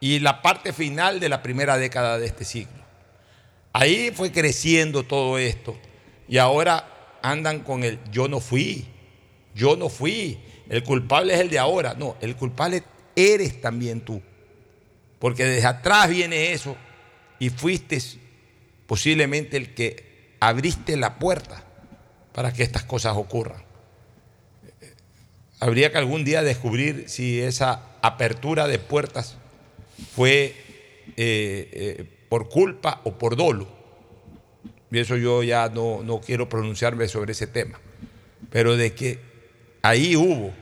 [0.00, 2.84] y la parte final de la primera década de este siglo.
[3.72, 5.76] Ahí fue creciendo todo esto
[6.28, 8.86] y ahora andan con el yo no fui,
[9.54, 11.94] yo no fui, el culpable es el de ahora.
[11.94, 12.84] No, el culpable
[13.16, 14.20] eres también tú.
[15.18, 16.76] Porque desde atrás viene eso
[17.38, 17.98] y fuiste
[18.86, 21.64] posiblemente el que abriste la puerta
[22.32, 23.62] para que estas cosas ocurran.
[25.64, 29.38] Habría que algún día descubrir si esa apertura de puertas
[30.14, 30.54] fue
[31.16, 33.66] eh, eh, por culpa o por dolo.
[34.90, 37.80] Y eso yo ya no, no quiero pronunciarme sobre ese tema.
[38.50, 39.20] Pero de que
[39.80, 40.52] ahí hubo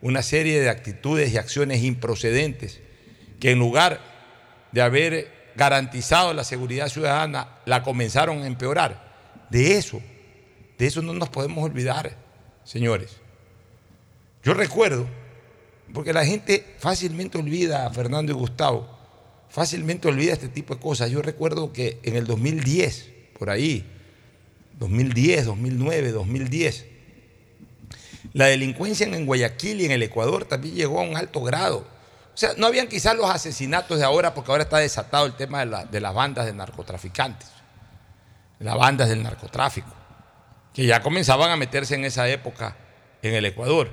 [0.00, 2.80] una serie de actitudes y acciones improcedentes
[3.40, 4.00] que en lugar
[4.72, 9.44] de haber garantizado la seguridad ciudadana, la comenzaron a empeorar.
[9.50, 10.00] De eso,
[10.78, 12.16] de eso no nos podemos olvidar,
[12.64, 13.19] señores.
[14.42, 15.06] Yo recuerdo,
[15.92, 18.88] porque la gente fácilmente olvida a Fernando y Gustavo,
[19.48, 21.10] fácilmente olvida este tipo de cosas.
[21.10, 23.84] Yo recuerdo que en el 2010, por ahí,
[24.78, 26.86] 2010, 2009, 2010,
[28.32, 31.86] la delincuencia en Guayaquil y en el Ecuador también llegó a un alto grado.
[32.32, 35.64] O sea, no habían quizás los asesinatos de ahora, porque ahora está desatado el tema
[35.66, 37.48] de, las bandas de narcotraficantes,
[38.60, 39.92] las bandas del narcotráfico,
[40.72, 42.76] que ya comenzaban a meterse en esa época
[43.22, 43.92] en el Ecuador.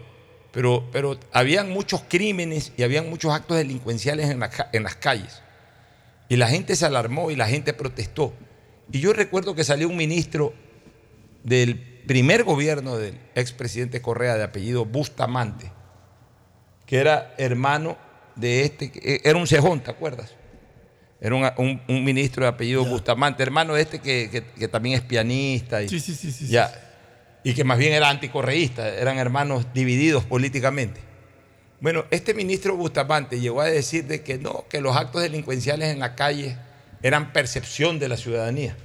[0.58, 4.42] Pero, pero habían muchos crímenes y habían muchos actos delincuenciales en,
[4.74, 5.44] en las calles.
[6.30, 8.34] Y la gente se alarmó y la gente protestó.
[8.92, 10.56] Y yo recuerdo que salió un ministro
[11.44, 15.72] del primer gobierno del expresidente Correa de apellido Bustamante,
[16.88, 17.96] que era hermano
[18.36, 20.34] de este, eh, era un cejón, ¿te acuerdas?
[21.22, 25.84] Era un, ministro de apellido Bustamante, hermano de este que, también es pianista.
[25.84, 26.87] Y, sí, sí, sí, sí, ya,
[27.48, 31.00] y que más bien era anticorreísta, eran hermanos divididos políticamente.
[31.80, 36.00] Bueno, este ministro Bustamante llegó a decir de que no, que los actos delincuenciales en
[36.00, 36.58] la calle
[37.02, 38.76] eran percepción de la ciudadanía.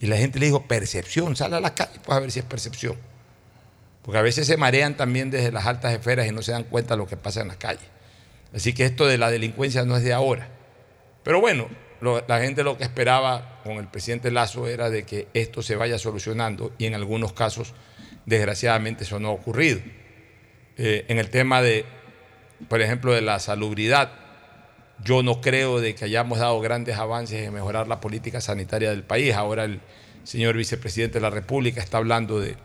[0.00, 2.46] Y la gente le dijo, percepción, sale a la calle, pues a ver si es
[2.46, 2.96] percepción.
[4.00, 6.94] Porque a veces se marean también desde las altas esferas y no se dan cuenta
[6.94, 7.84] de lo que pasa en la calle.
[8.54, 10.48] Así que esto de la delincuencia no es de ahora.
[11.22, 11.68] Pero bueno,
[12.00, 15.98] la gente lo que esperaba con el presidente Lazo era de que esto se vaya
[15.98, 17.74] solucionando y en algunos casos,
[18.24, 19.80] desgraciadamente, eso no ha ocurrido.
[20.78, 21.84] Eh, en el tema de,
[22.68, 24.12] por ejemplo, de la salubridad,
[25.04, 29.02] yo no creo de que hayamos dado grandes avances en mejorar la política sanitaria del
[29.02, 29.34] país.
[29.34, 29.80] Ahora el
[30.24, 32.56] señor vicepresidente de la República está hablando de,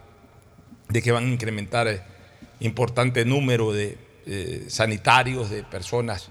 [0.91, 2.01] que van a incrementar eh,
[2.59, 6.29] importante número de eh, sanitarios, de personas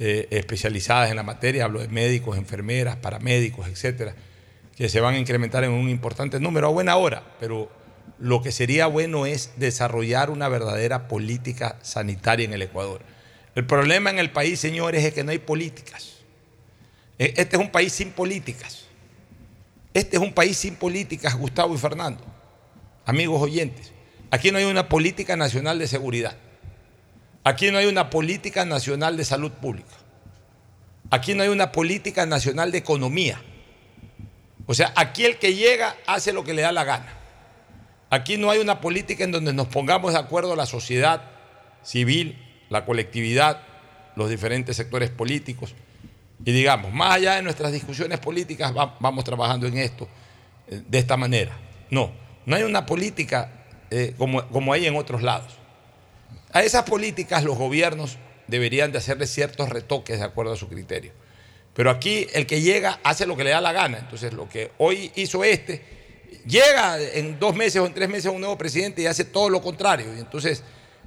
[0.00, 4.14] especializadas en la materia, hablo de médicos, enfermeras, paramédicos, etcétera,
[4.74, 7.70] que se van a incrementar en un importante número a buena hora, pero
[8.18, 13.02] lo que sería bueno es desarrollar una verdadera política sanitaria en el Ecuador.
[13.54, 16.16] El problema en el país, señores, es que no hay políticas.
[17.18, 18.86] E, este es un país sin políticas.
[19.92, 22.24] Este es un país sin políticas, Gustavo y Fernando.
[23.04, 23.92] Amigos oyentes,
[24.30, 26.36] aquí no hay una política nacional de seguridad.
[27.42, 29.94] Aquí no hay una política nacional de salud pública.
[31.10, 33.40] Aquí no hay una política nacional de economía.
[34.66, 37.14] O sea, aquí el que llega hace lo que le da la gana.
[38.10, 41.22] Aquí no hay una política en donde nos pongamos de acuerdo la sociedad
[41.82, 43.62] civil, la colectividad,
[44.16, 45.74] los diferentes sectores políticos.
[46.44, 50.08] Y digamos, más allá de nuestras discusiones políticas, vamos trabajando en esto
[50.68, 51.56] eh, de esta manera.
[51.90, 52.12] No,
[52.46, 55.59] no hay una política eh, como, como hay en otros lados.
[56.52, 61.12] A esas políticas los gobiernos deberían de hacerle ciertos retoques de acuerdo a su criterio.
[61.74, 63.98] Pero aquí el que llega hace lo que le da la gana.
[63.98, 66.00] Entonces lo que hoy hizo este
[66.46, 69.60] llega en dos meses o en tres meses un nuevo presidente y hace todo lo
[69.62, 70.14] contrario.
[70.14, 70.62] Y entonces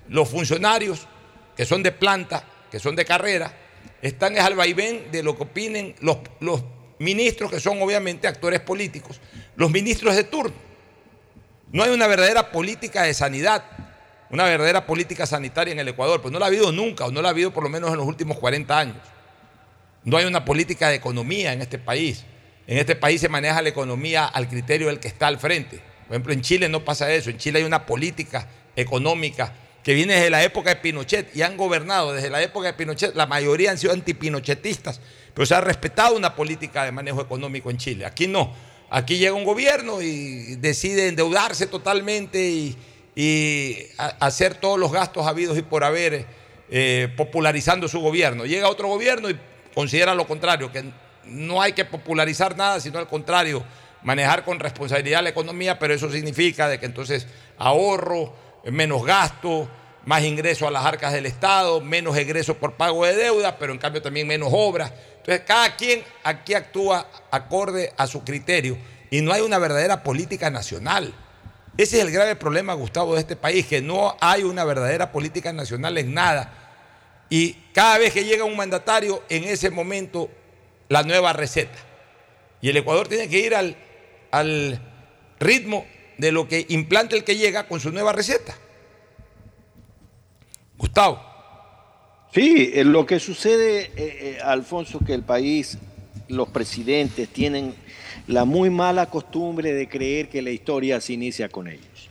[0.08, 1.08] los funcionarios
[1.56, 3.54] que son de planta, que son de carrera,
[4.02, 6.64] están al vaivén de lo que opinen los, los
[7.00, 9.20] ministros, que son obviamente actores políticos,
[9.56, 10.56] los ministros de turno.
[11.72, 13.64] No hay una verdadera política de sanidad,
[14.30, 17.22] una verdadera política sanitaria en el Ecuador, pues no la ha habido nunca, o no
[17.22, 18.98] la ha habido por lo menos en los últimos 40 años.
[20.04, 22.26] No hay una política de economía en este país.
[22.68, 25.82] En este país se maneja la economía al criterio del que está al frente.
[26.08, 27.30] Por ejemplo, en Chile no pasa eso.
[27.30, 29.54] En Chile hay una política económica
[29.84, 33.16] que viene desde la época de Pinochet y han gobernado desde la época de Pinochet.
[33.16, 35.02] La mayoría han sido antipinochetistas,
[35.34, 38.06] pero se ha respetado una política de manejo económico en Chile.
[38.06, 38.54] Aquí no.
[38.90, 42.78] Aquí llega un gobierno y decide endeudarse totalmente y,
[43.16, 43.78] y
[44.20, 46.26] hacer todos los gastos habidos y por haber,
[46.70, 48.46] eh, popularizando su gobierno.
[48.46, 49.40] Llega otro gobierno y
[49.74, 50.92] considera lo contrario, que
[51.26, 53.64] no hay que popularizar nada, sino al contrario,
[54.02, 58.34] manejar con responsabilidad la economía, pero eso significa de que entonces ahorro,
[58.66, 59.70] menos gasto,
[60.06, 63.80] más ingresos a las arcas del Estado, menos egresos por pago de deuda, pero en
[63.80, 64.92] cambio también menos obras.
[65.18, 68.78] Entonces cada quien aquí actúa acorde a su criterio
[69.10, 71.14] y no hay una verdadera política nacional.
[71.78, 75.52] Ese es el grave problema, Gustavo, de este país, que no hay una verdadera política
[75.52, 76.54] nacional en nada.
[77.30, 80.30] Y cada vez que llega un mandatario, en ese momento,
[80.90, 81.78] la nueva receta.
[82.62, 83.76] Y el Ecuador tiene que ir al,
[84.30, 84.80] al
[85.40, 85.86] ritmo
[86.18, 88.56] de lo que implante el que llega con su nueva receta.
[90.78, 91.22] Gustavo.
[92.34, 95.78] Sí, lo que sucede, eh, eh, Alfonso, que el país,
[96.28, 97.76] los presidentes tienen
[98.28, 102.10] la muy mala costumbre de creer que la historia se inicia con ellos.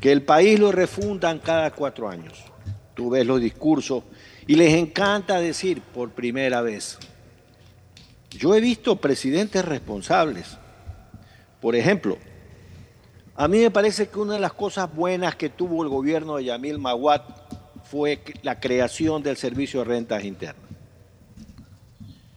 [0.00, 2.44] Que el país lo refundan cada cuatro años.
[2.94, 4.04] Tú ves los discursos
[4.46, 6.98] y les encanta decir por primera vez.
[8.30, 10.58] Yo he visto presidentes responsables.
[11.60, 12.18] Por ejemplo,
[13.36, 16.44] a mí me parece que una de las cosas buenas que tuvo el gobierno de
[16.44, 17.22] Yamil Maguad
[17.84, 20.64] fue la creación del servicio de rentas internas.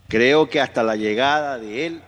[0.07, 2.01] Creo que hasta la llegada de él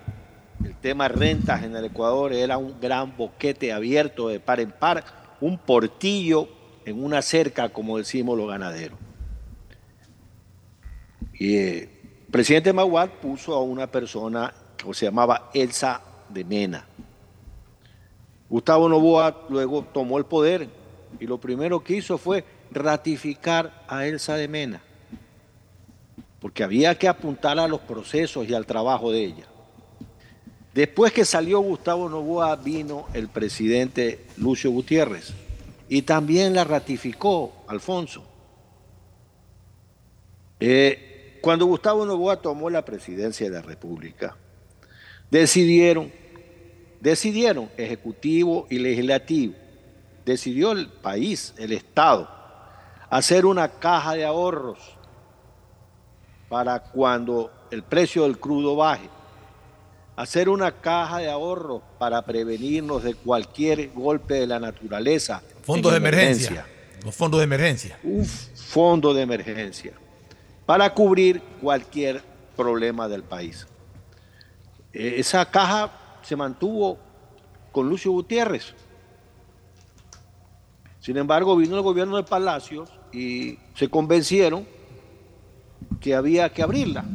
[0.63, 5.03] el tema rentas en el Ecuador era un gran boquete abierto de par en par,
[5.41, 6.49] un portillo
[6.85, 8.97] en una cerca, como decimos los ganaderos.
[11.33, 11.89] Y el eh,
[12.29, 16.85] presidente Maguad puso a una persona que se llamaba Elsa de Mena.
[18.49, 20.67] Gustavo Novoa luego tomó el poder
[21.19, 24.81] y lo primero que hizo fue ratificar a Elsa de Mena,
[26.39, 29.45] porque había que apuntar a los procesos y al trabajo de ella.
[30.73, 35.33] Después que salió Gustavo Novoa, vino el presidente Lucio Gutiérrez
[35.87, 38.23] y también la ratificó Alfonso.
[40.59, 44.35] Eh, cuando Gustavo Novoa tomó la presidencia de la República,
[45.31, 46.11] decidieron,
[46.99, 49.55] decidieron Ejecutivo y Legislativo,
[50.23, 52.29] decidió el país, el Estado,
[53.09, 54.77] hacer una caja de ahorros
[56.47, 59.09] para cuando el precio del crudo baje
[60.19, 65.41] hacer una caja de ahorro para prevenirnos de cualquier golpe de la naturaleza.
[65.61, 66.65] Fondos de emergencia.
[67.05, 67.97] Los fondos de emergencia.
[68.03, 69.93] Un fondo de emergencia
[70.65, 72.21] para cubrir cualquier
[72.57, 73.65] problema del país.
[74.91, 75.89] Eh, esa caja
[76.21, 76.99] se mantuvo
[77.71, 78.73] con Lucio Gutiérrez.
[80.99, 84.67] Sin embargo, vino el gobierno de Palacios y se convencieron
[86.01, 87.05] que había que abrirla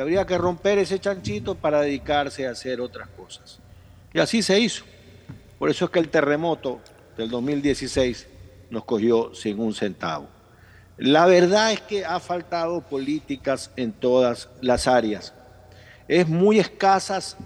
[0.00, 3.60] habría que romper ese chanchito para dedicarse a hacer otras cosas.
[4.12, 4.84] Y así se hizo.
[5.58, 6.80] Por eso es que el terremoto
[7.16, 8.26] del 2016
[8.70, 10.28] nos cogió sin un centavo.
[10.96, 15.34] La verdad es que ha faltado políticas en todas las áreas.
[16.08, 17.36] Es muy escasas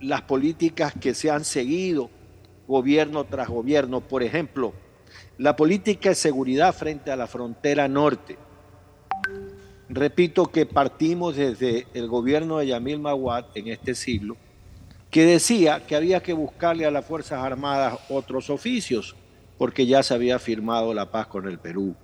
[0.00, 2.10] las políticas que se han seguido
[2.66, 4.00] gobierno tras gobierno.
[4.00, 4.74] Por ejemplo,
[5.38, 8.38] la política de seguridad frente a la frontera norte
[9.88, 14.36] Repito que partimos desde el gobierno de Yamil Maguad en este siglo,
[15.10, 19.14] que decía que había que buscarle a las Fuerzas Armadas otros oficios,
[19.58, 21.94] porque ya se había firmado la paz con el Perú.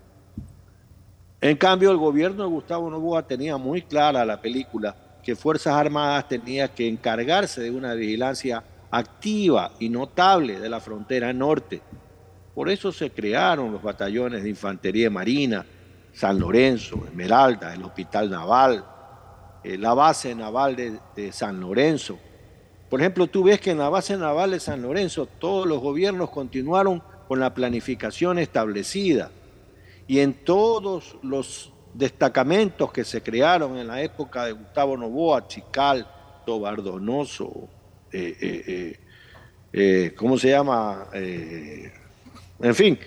[1.41, 6.28] En cambio, el gobierno de Gustavo Novoa tenía muy clara la película que Fuerzas Armadas
[6.28, 11.81] tenía que encargarse de una vigilancia activa y notable de la frontera norte.
[12.55, 15.64] Por eso se crearon los batallones de infantería marina,
[16.13, 18.85] San Lorenzo, Esmeralda, el Hospital Naval,
[19.63, 22.19] eh, la base naval de, San Lorenzo.
[22.89, 26.31] Por ejemplo, tú ves que en la base naval de San Lorenzo todos los gobiernos
[26.31, 29.31] continuaron con la planificación establecida
[30.09, 36.09] y en todos los destacamentos que se crearon en la época de Gustavo Novoa, Chical,
[36.47, 37.69] Tobardonoso,
[38.11, 38.97] eh,
[39.73, 41.07] eh, ¿cómo se llama?
[41.13, 42.99] en fin,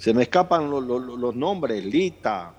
[0.00, 2.54] se me escapan los, nombres, Lita.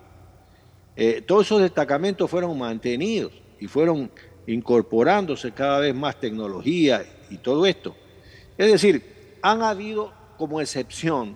[0.95, 4.11] Eh, todos esos destacamentos fueron mantenidos y fueron
[4.45, 7.95] incorporándose cada vez más tecnología y todo esto.
[8.59, 11.35] Es decir, han habido como excepción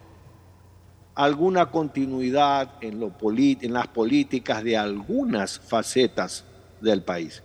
[1.15, 6.45] alguna continuidad en, en las políticas de algunas facetas
[6.81, 7.41] del país.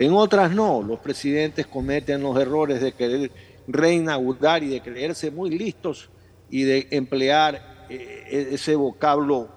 [0.00, 3.30] En otras no, los presidentes cometen los errores de querer
[3.68, 6.10] reinaugurar y de creerse muy listos
[6.50, 9.48] y de emplear eh, ese vocablo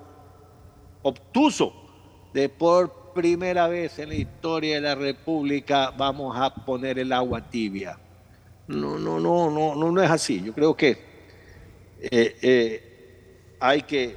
[1.03, 1.73] obtuso
[2.33, 7.41] de por primera vez en la historia de la República vamos a poner el agua
[7.41, 7.97] tibia.
[8.67, 10.41] No, no, no, no, no, no es así.
[10.43, 10.91] Yo creo que
[11.99, 14.15] eh, eh, hay que,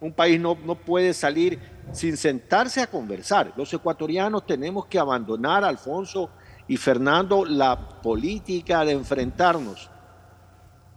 [0.00, 1.58] un país no, no puede salir
[1.92, 3.52] sin sentarse a conversar.
[3.56, 6.30] Los ecuatorianos tenemos que abandonar, Alfonso
[6.68, 9.90] y Fernando, la política de enfrentarnos.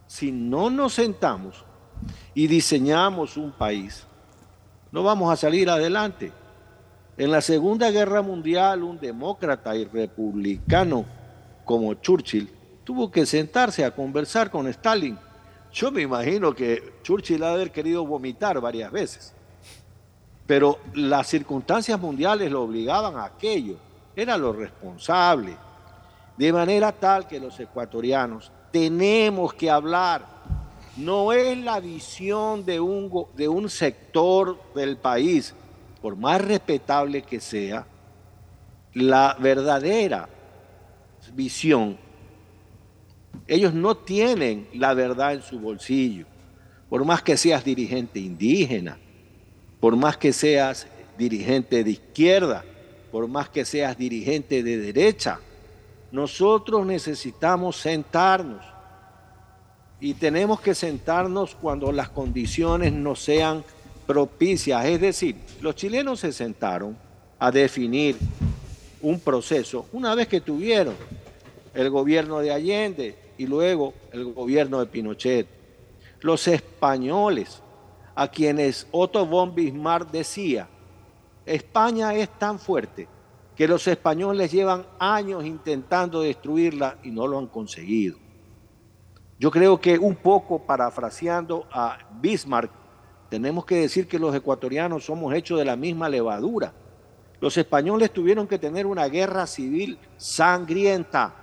[0.07, 1.64] Si no nos sentamos
[2.33, 4.05] y diseñamos un país,
[4.91, 6.31] no vamos a salir adelante.
[7.17, 11.05] En la Segunda Guerra Mundial, un demócrata y republicano
[11.63, 12.49] como Churchill
[12.83, 15.17] tuvo que sentarse a conversar con Stalin.
[15.73, 19.33] Yo me imagino que Churchill ha de haber querido vomitar varias veces,
[20.45, 23.75] pero las circunstancias mundiales lo obligaban a aquello,
[24.15, 25.57] era lo responsable,
[26.37, 30.34] de manera tal que los ecuatorianos tenemos que hablar.
[30.97, 35.53] No es la visión de un, de un sector del país,
[36.01, 37.85] por más respetable que sea,
[38.93, 40.29] la verdadera
[41.33, 41.97] visión
[43.47, 46.25] ellos no tienen la verdad en su bolsillo.
[46.89, 48.97] Por más que seas dirigente indígena,
[49.79, 50.87] por más que seas
[51.17, 52.63] dirigente de izquierda,
[53.11, 55.39] por más que seas dirigente de derecha,
[56.11, 58.65] nosotros necesitamos sentarnos.
[60.05, 63.63] Y tenemos que sentarnos cuando las condiciones no sean
[64.05, 64.85] propicias.
[64.85, 66.95] Es decir, los chilenos se sentaron
[67.39, 68.15] a definir
[69.01, 70.93] un proceso una vez que tuvieron
[71.73, 75.47] el gobierno de Allende y luego el gobierno de Pinochet.
[76.19, 77.63] Los españoles,
[78.13, 80.67] a quienes Otto von Bismarck decía,
[81.47, 83.07] España es tan fuerte
[83.55, 88.23] que los españoles llevan años intentando destruirla y no lo han conseguido.
[89.37, 92.71] Yo creo que un poco parafraseando a Bismarck,
[93.29, 96.73] tenemos que decir que los ecuatorianos somos hechos de la misma levadura.
[97.41, 101.33] Los españoles tuvieron que tener una guerra civil sangrienta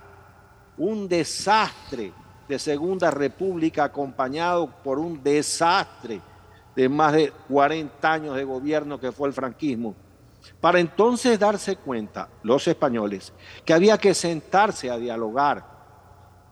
[0.77, 2.11] un desastre
[2.47, 6.19] de Segunda República acompañado por un desastre
[6.75, 9.95] de más de 40 años de gobierno que fue el franquismo,
[10.59, 13.31] para entonces darse cuenta, los españoles,
[13.63, 15.72] que había que sentarse a dialogar,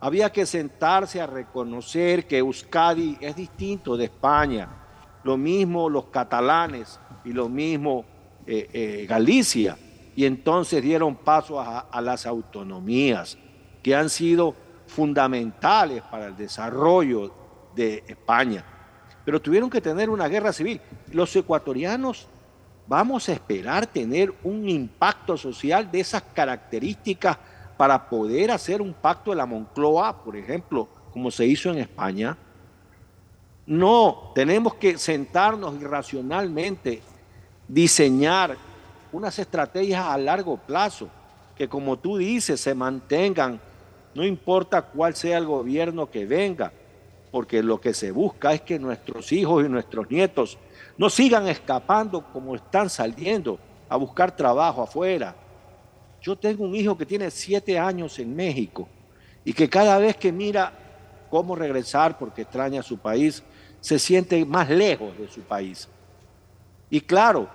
[0.02, 4.68] había que sentarse a reconocer que Euskadi es distinto de España,
[5.24, 8.04] lo mismo los catalanes y lo mismo
[8.48, 9.78] eh, eh, Galicia,
[10.16, 13.38] y entonces dieron paso a las autonomías
[13.82, 14.56] que han sido
[14.88, 17.32] fundamentales para el desarrollo
[17.74, 18.66] de España.
[19.24, 20.82] Pero tuvieron que tener una guerra civil.
[21.12, 22.28] Los ecuatorianos
[22.88, 27.38] vamos a esperar tener un impacto social de esas características
[27.82, 32.38] para poder hacer un pacto de la Moncloa, por ejemplo, como se hizo en España.
[33.66, 37.02] No, tenemos que sentarnos y racionalmente
[37.68, 38.56] diseñar
[39.12, 41.10] unas estrategias a largo plazo
[41.56, 43.60] que, como tú dices, se mantengan
[44.14, 46.72] no importa cuál sea el gobierno que venga,
[47.32, 50.60] porque lo que se busca es que nuestros hijos y nuestros nietos
[51.00, 53.58] no sigan escapando como están saliendo
[53.90, 55.34] a buscar trabajo afuera.
[56.22, 58.88] Yo tengo un hijo que tiene siete años en México
[59.44, 60.72] y que cada vez que mira
[61.30, 63.42] cómo regresar porque extraña su país,
[63.80, 65.88] se siente más lejos de su país.
[66.90, 67.50] Y claro,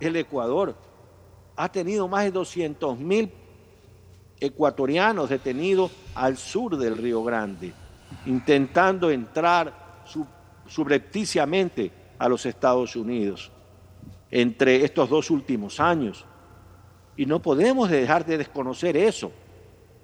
[0.00, 0.74] el Ecuador
[1.56, 3.30] ha tenido más de 200 mil
[4.40, 7.72] ecuatorianos detenidos al sur del Río Grande,
[8.26, 10.02] intentando entrar
[10.66, 13.52] subrepticiamente a los Estados Unidos
[14.30, 16.24] entre estos dos últimos años.
[17.16, 19.32] Y no podemos dejar de desconocer eso.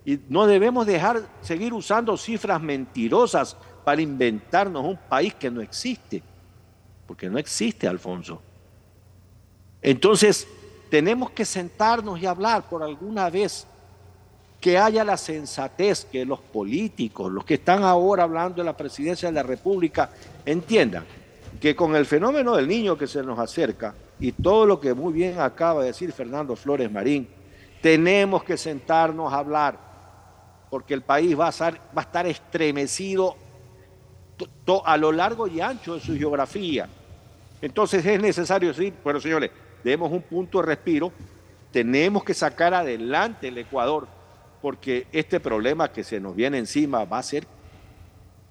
[0.04, 6.22] Y no debemos dejar seguir usando cifras mentirosas para inventarnos un país que no existe.
[7.06, 8.40] Porque no existe, Alfonso.
[9.80, 10.46] Entonces,
[10.90, 13.66] tenemos que sentarnos y hablar por alguna vez
[14.60, 19.28] que haya la sensatez, que los políticos, los que están ahora hablando de la presidencia
[19.28, 20.10] de la República,
[20.44, 21.04] entiendan
[21.60, 25.12] que con el fenómeno del niño que se nos acerca y todo lo que muy
[25.12, 27.28] bien acaba de decir Fernando Flores Marín,
[27.80, 29.78] tenemos que sentarnos a hablar,
[30.70, 33.36] porque el país va a estar, estremecido
[34.84, 36.88] a lo largo y ancho de su geografía.
[37.62, 39.50] Entonces es necesario decir, bueno señores,
[39.82, 41.12] demos un punto de respiro,
[41.72, 44.08] tenemos que sacar adelante el Ecuador
[44.60, 47.46] porque este problema que se nos viene encima va a ser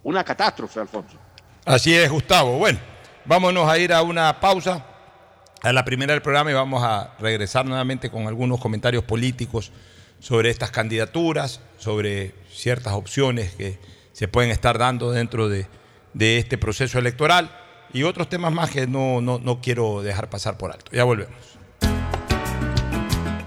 [0.04, 1.18] una catástrofe, Alfonso.
[1.66, 2.58] Así es, Gustavo.
[2.58, 2.80] Bueno,
[3.26, 4.86] vámonos a ir a una pausa,
[5.62, 9.72] a la primera del programa y vamos a regresar nuevamente con algunos comentarios políticos
[10.20, 13.80] sobre estas candidaturas, sobre ciertas opciones que
[14.14, 15.68] se pueden estar dando dentro de,
[16.20, 17.52] este proceso electoral
[17.94, 20.92] y otros temas más que no, no quiero dejar pasar por alto.
[20.92, 21.36] Ya volvemos.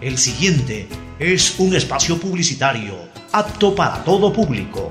[0.00, 0.88] El siguiente
[1.18, 2.96] es un espacio publicitario
[3.32, 4.90] apto para todo público.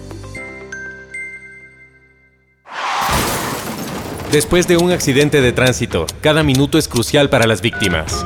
[4.31, 8.25] Después de un accidente de tránsito, cada minuto es crucial para las víctimas.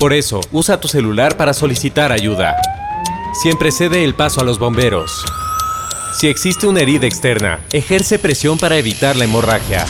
[0.00, 2.56] Por eso, usa tu celular para solicitar ayuda.
[3.40, 5.24] Siempre cede el paso a los bomberos.
[6.18, 9.86] Si existe una herida externa, ejerce presión para evitar la hemorragia.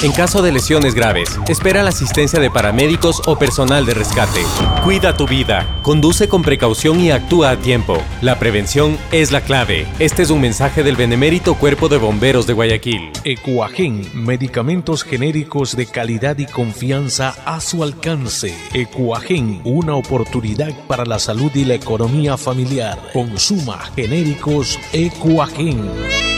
[0.00, 4.42] En caso de lesiones graves, espera la asistencia de paramédicos o personal de rescate.
[4.84, 8.00] Cuida tu vida, conduce con precaución y actúa a tiempo.
[8.22, 9.88] La prevención es la clave.
[9.98, 13.10] Este es un mensaje del benemérito Cuerpo de Bomberos de Guayaquil.
[13.24, 18.54] Ecuagen, medicamentos genéricos de calidad y confianza a su alcance.
[18.72, 22.98] Ecuagen, una oportunidad para la salud y la economía familiar.
[23.12, 26.37] Consuma genéricos Ecuagen.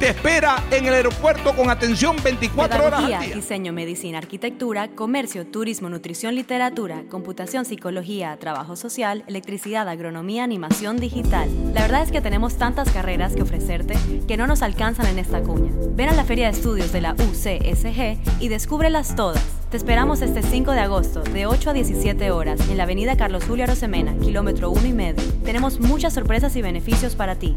[0.00, 3.34] te espera en el aeropuerto con atención 24 horas al día.
[3.34, 11.50] diseño, medicina, arquitectura, comercio, turismo, nutrición, literatura, computación, psicología, trabajo social, electricidad, agronomía, animación digital.
[11.74, 13.94] La verdad es que tenemos tantas carreras que ofrecerte
[14.26, 15.70] que no nos alcanzan en esta cuña.
[15.94, 19.44] Ven a la Feria de Estudios de la UCSG y descúbrelas todas.
[19.70, 23.44] Te esperamos este 5 de agosto, de 8 a 17 horas, en la avenida Carlos
[23.44, 25.22] Julio Arosemena, kilómetro 1 y medio.
[25.44, 27.54] Tenemos muchas sorpresas y beneficios para ti.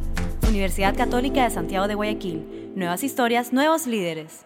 [0.47, 2.71] Universidad Católica de Santiago de Guayaquil.
[2.75, 4.45] Nuevas historias, nuevos líderes.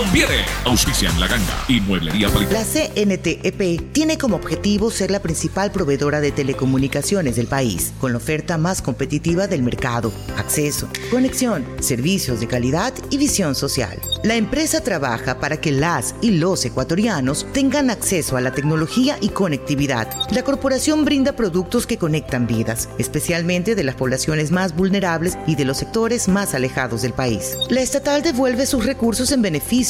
[0.00, 0.46] conviene.
[0.64, 2.52] Auspician La Ganga y Mueblería Palito.
[2.52, 8.18] La CNTEP tiene como objetivo ser la principal proveedora de telecomunicaciones del país, con la
[8.18, 13.98] oferta más competitiva del mercado, acceso, conexión, servicios de calidad y visión social.
[14.24, 19.30] La empresa trabaja para que las y los ecuatorianos tengan acceso a la tecnología y
[19.30, 20.08] conectividad.
[20.30, 25.66] La corporación brinda productos que conectan vidas, especialmente de las poblaciones más vulnerables y de
[25.66, 27.56] los sectores más alejados del país.
[27.68, 29.89] La estatal devuelve sus recursos en beneficio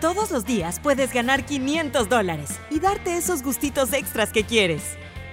[0.00, 4.82] Todos los días puedes ganar 500 dólares y darte esos gustitos extras que quieres,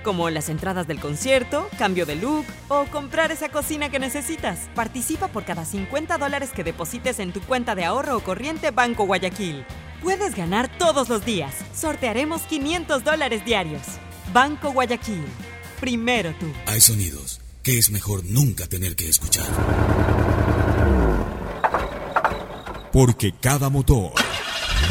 [0.04, 4.70] como las entradas del concierto, cambio de look o comprar esa cocina que necesitas.
[4.74, 9.06] Participa por cada 50 dólares que deposites en tu cuenta de ahorro o corriente Banco
[9.06, 9.66] Guayaquil.
[10.02, 11.54] Puedes ganar todos los días.
[11.76, 13.84] Sortearemos 500 dólares diarios.
[14.32, 15.26] Banco Guayaquil.
[15.82, 16.48] Primero tú.
[16.68, 19.48] Hay sonidos que es mejor nunca tener que escuchar.
[22.94, 24.14] Porque cada motor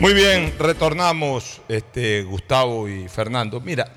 [0.00, 3.60] Muy bien, retornamos este, Gustavo y Fernando.
[3.60, 3.92] Mira,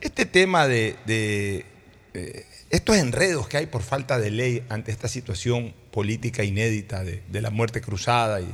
[0.00, 5.72] este tema de, eh, estos enredos que hay por falta de ley ante esta situación
[5.92, 8.52] política inédita de, la muerte cruzada y,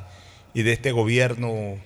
[0.53, 1.79] y, de este gobierno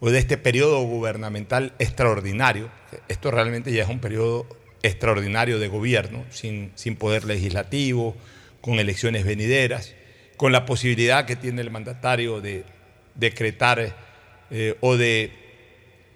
[0.00, 2.68] o de este periodo gubernamental extraordinario,
[3.08, 4.46] esto realmente ya es un periodo
[4.82, 8.14] extraordinario de gobierno, sin, sin poder legislativo,
[8.60, 9.94] con elecciones venideras,
[10.36, 12.66] con la posibilidad que tiene el mandatario de
[13.14, 14.04] decretar
[14.50, 15.32] eh, o de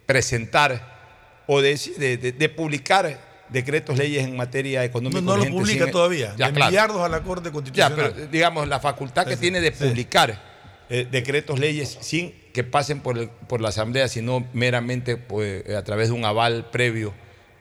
[0.06, 5.20] presentar o de, de, de, publicar decretos, leyes en materia económica.
[5.20, 6.34] No, no lo publica todavía.
[6.36, 7.04] Ya, claro.
[7.04, 7.96] a la Corte Constitucional.
[7.96, 10.40] Ya, pero digamos, la facultad que sí, tiene de publicar
[10.88, 15.82] eh, decretos, leyes, sin que pasen por, el, por la Asamblea, sino meramente pues, a
[15.82, 17.14] través de un aval previo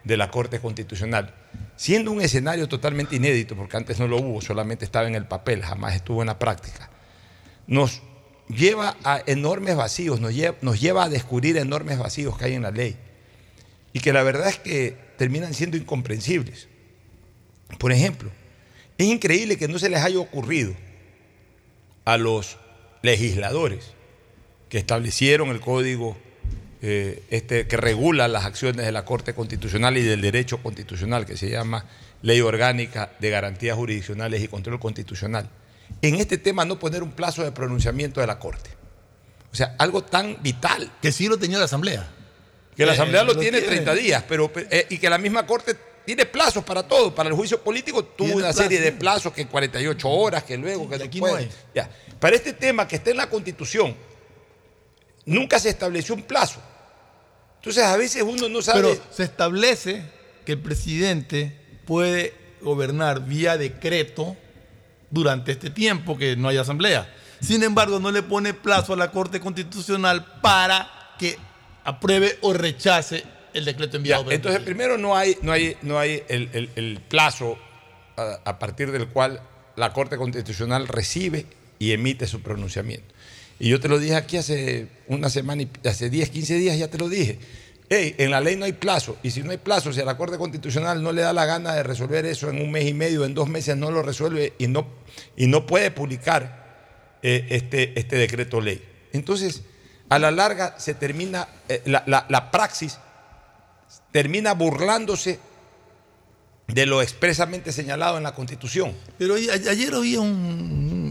[0.03, 1.33] de la Corte Constitucional.
[1.75, 5.61] Siendo un escenario totalmente inédito, porque antes no lo hubo, solamente estaba en el papel,
[5.61, 6.89] jamás estuvo en la práctica.
[7.67, 8.01] Nos
[8.49, 12.63] lleva a enormes vacíos, nos lleva, nos lleva, a descubrir enormes vacíos que hay en
[12.63, 12.97] la ley
[13.93, 16.67] y que la verdad es que terminan siendo incomprensibles.
[17.77, 18.31] Por ejemplo,
[18.97, 20.73] es increíble que no se les haya ocurrido
[22.05, 22.57] a los
[23.01, 23.93] legisladores
[24.67, 26.17] que establecieron el código
[26.81, 31.37] eh, este, que regula las acciones de la Corte Constitucional y del derecho constitucional, que
[31.37, 31.85] se llama
[32.21, 35.49] Ley Orgánica de Garantías Jurisdiccionales y Control Constitucional
[36.01, 38.69] en este tema no poner un plazo de pronunciamiento de la Corte.
[39.51, 40.91] O sea, algo tan vital.
[41.01, 42.07] Que sí lo tenía la Asamblea.
[42.75, 45.17] Que la Asamblea eh, lo, lo, tiene, tiene 30 días, pero eh, y que la
[45.17, 45.75] misma Corte
[46.05, 47.13] tiene plazos para todo.
[47.13, 50.89] Para el juicio político tuvo una plazo, serie de plazos que 48 horas, que luego
[50.89, 51.49] que aquí no hay.
[51.73, 51.89] Ya.
[52.19, 53.95] Para este tema que está en la Constitución,
[55.25, 56.61] nunca se estableció un plazo.
[57.57, 58.81] Entonces a veces uno no sabe.
[58.81, 60.03] Pero se establece
[60.45, 64.37] que el presidente puede gobernar vía decreto
[65.11, 67.11] durante este tiempo que no hay asamblea.
[67.41, 71.37] Sin embargo, no le pone plazo a la Corte Constitucional para que
[71.83, 74.29] apruebe o rechace el decreto enviado.
[74.29, 77.57] Ya, entonces, primero no hay, no hay, no hay el, el, el plazo
[78.17, 79.41] a, a, partir del cual
[79.75, 81.45] la Corte Constitucional recibe
[81.79, 83.13] y emite su pronunciamiento.
[83.59, 86.89] Y yo te lo dije aquí hace una semana, y hace 10, 15 días ya
[86.89, 87.39] te lo dije.
[87.91, 90.15] Hey, en la ley no hay plazo, y si no hay plazo, si a la
[90.15, 93.25] Corte Constitucional no le da la gana de resolver eso en un mes y medio,
[93.25, 94.85] en dos meses no lo resuelve y no,
[95.35, 98.83] y no puede publicar eh, este, este decreto ley.
[99.11, 99.63] Entonces,
[100.09, 102.99] a la larga se termina, eh, la, la- la praxis
[104.11, 105.39] termina burlándose
[106.67, 108.93] de lo expresamente señalado en la Constitución.
[109.17, 111.09] Pero ayer oía un,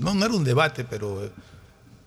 [0.00, 1.30] no, era un debate, pero eh,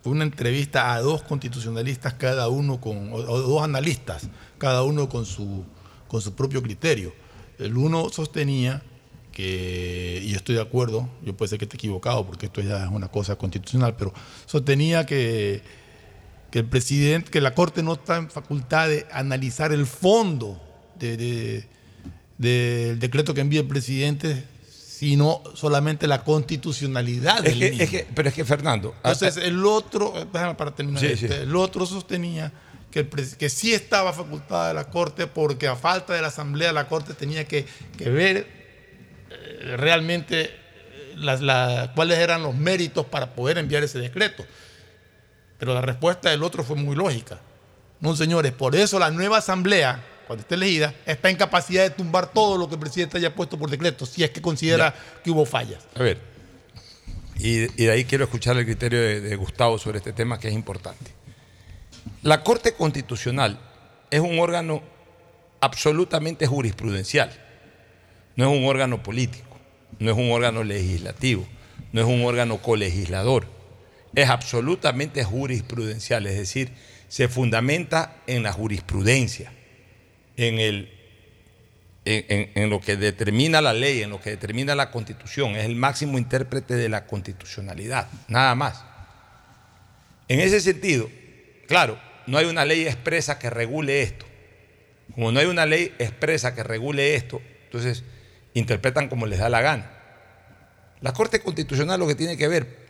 [0.04, 4.28] una entrevista a dos constitucionalistas, cada uno con, o, dos analistas,
[4.58, 5.64] cada uno con su,
[6.08, 7.12] con su propio criterio.
[7.58, 8.82] El uno sostenía
[9.30, 12.90] que, y estoy de acuerdo, yo puede ser que esté equivocado porque esto ya es
[12.90, 14.12] una cosa constitucional, pero
[14.46, 15.62] sostenía que,
[16.50, 20.60] que el presidente, que la Corte no está en facultad de analizar el fondo
[20.98, 21.66] de-
[22.38, 24.44] del decreto que envía el presidente,
[25.02, 27.82] sino solamente la constitucionalidad Es del que- mismo.
[27.82, 31.26] es que- pero es que, Fernando, Entonces, el otro, eh, déjame para terminar, Sí, este,
[31.26, 31.34] sí.
[31.34, 32.52] el otro sostenía
[32.92, 36.72] que, el que sí estaba facultada de la Corte porque a falta de la Asamblea
[36.72, 37.66] la Corte tenía que,
[37.98, 38.46] que ver
[39.30, 44.44] eh, realmente eh, las- la- cuáles eran los méritos para poder enviar ese decreto.
[45.58, 47.40] Pero la respuesta del otro fue muy lógica.
[47.98, 52.32] No, señores, por eso la nueva Asamblea, cuando esté elegida, está en capacidad de tumbar
[52.32, 55.44] todo lo que el presidente haya puesto por decreto, si es que considera que hubo
[55.44, 55.82] fallas.
[55.94, 56.20] A ver,
[57.38, 60.48] y, y de ahí quiero escuchar el criterio de, de Gustavo sobre este tema que
[60.48, 61.10] es importante.
[62.22, 63.58] La Corte Constitucional
[64.10, 64.82] es un órgano
[65.60, 67.32] absolutamente jurisprudencial,
[68.36, 69.58] no es un órgano político,
[69.98, 71.46] no es un órgano legislativo,
[71.92, 73.46] no es un órgano colegislador,
[74.14, 76.72] es absolutamente jurisprudencial, es decir,
[77.08, 79.52] se fundamenta en la jurisprudencia,
[80.36, 80.88] en
[82.70, 86.74] lo que determina la ley, en lo que determina la constitución, es el máximo intérprete
[86.74, 88.84] de la constitucionalidad, nada más.
[90.28, 91.08] En ese sentido,
[91.68, 94.26] claro, no hay una ley expresa que regule esto.
[95.14, 98.02] Como no hay una ley expresa que regule esto, entonces
[98.54, 99.90] interpretan como les da la gana.
[101.00, 102.82] La Corte Constitucional lo que tiene que ver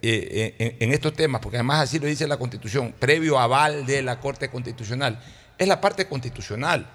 [0.00, 4.20] eh, en estos temas, porque además así lo dice la Constitución, previo aval de la
[4.20, 5.20] Corte Constitucional,
[5.58, 6.88] es la parte constitucional.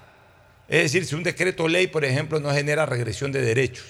[0.67, 3.85] Es decir, si un decreto ley, por ejemplo, no genera regresión de derechos,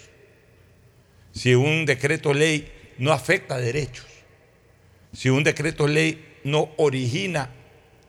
[1.31, 4.07] si un decreto ley no afecta derechos,
[5.13, 7.49] si un decreto ley no origina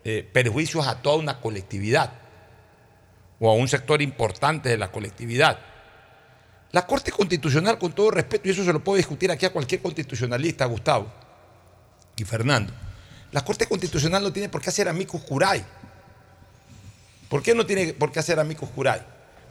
[0.04, 2.12] eh, perjuicios a toda una colectividad
[3.38, 5.58] o a un sector importante de la colectividad.
[6.72, 9.80] La Corte Constitucional, con todo respeto, y eso se lo puedo discutir aquí a cualquier
[9.80, 11.12] constitucionalista, Gustavo
[12.16, 12.72] y Fernando,
[13.32, 15.64] la Corte Constitucional no tiene por qué hacer amicus curiae.
[17.34, 19.02] ¿Por qué no tiene por qué hacer amicus curiae?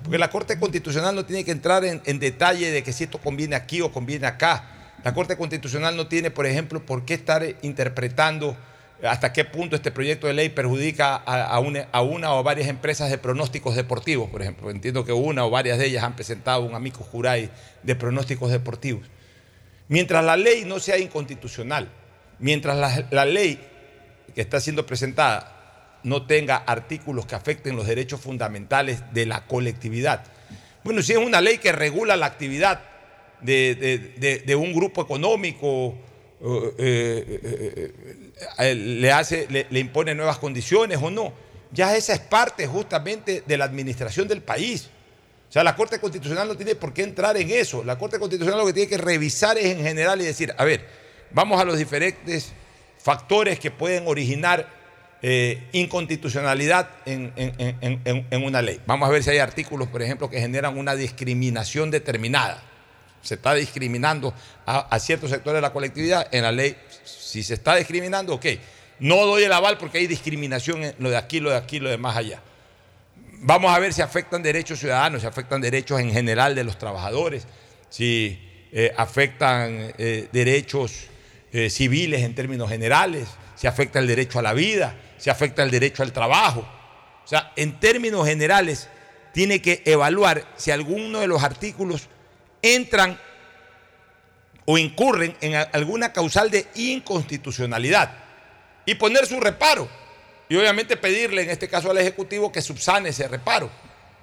[0.03, 3.17] Porque la Corte Constitucional no tiene que entrar en, en detalle de que si esto
[3.17, 4.69] conviene aquí o conviene acá.
[5.03, 8.55] La Corte Constitucional no tiene, por ejemplo, por qué estar interpretando
[9.03, 13.75] hasta qué punto este proyecto de ley perjudica a, una, o varias empresas de pronósticos
[13.75, 14.69] deportivos, por ejemplo.
[14.69, 17.49] Entiendo que una o varias de ellas han presentado un amicus curiae
[17.83, 19.05] de pronósticos deportivos.
[19.89, 21.89] Mientras la ley no sea inconstitucional,
[22.39, 23.59] mientras la ley
[24.33, 25.62] que está siendo presentada
[26.03, 30.23] no tenga artículos que afecten los derechos fundamentales de la colectividad.
[30.83, 32.81] Bueno, si es una ley que regula la actividad
[33.41, 35.95] de, un grupo económico,
[36.41, 37.93] eh, eh,
[38.59, 41.33] eh, le, hace, le, le impone nuevas condiciones o no,
[41.71, 44.89] ya esa es parte justamente de la administración del país.
[45.49, 47.83] O sea, la Corte Constitucional no tiene por qué entrar en eso.
[47.83, 50.85] La Corte Constitucional lo que tiene que revisar es en general y decir, a ver,
[51.31, 52.51] vamos a los diferentes
[52.97, 54.82] factores que pueden originar
[55.25, 57.31] eh, inconstitucionalidad en,
[58.43, 58.81] una ley.
[58.85, 62.61] Vamos a ver si hay artículos, por ejemplo, que generan una discriminación determinada.
[63.21, 64.33] Se está discriminando
[64.65, 66.27] a, ciertos sectores de la colectividad.
[66.29, 68.47] En la ley, si se está discriminando, ok.
[68.99, 71.89] No doy el aval porque hay discriminación en lo de aquí, lo de aquí, lo
[71.89, 72.41] de más allá.
[73.35, 77.47] Vamos a ver si afectan derechos ciudadanos, si afectan derechos en general de los trabajadores,
[77.89, 78.41] si
[78.73, 81.07] eh, afectan eh, derechos
[81.69, 86.03] civiles en términos generales, si afecta el derecho a la vida, si afecta el derecho
[86.03, 86.67] al trabajo.
[87.23, 88.89] O sea, en términos generales,
[89.31, 92.09] tiene que evaluar si alguno de los artículos
[92.61, 93.17] entran
[94.65, 98.11] o incurren en alguna causal de inconstitucionalidad
[98.85, 99.87] y poner su reparo.
[100.49, 103.69] Y obviamente pedirle, en este caso al Ejecutivo, que subsane ese reparo.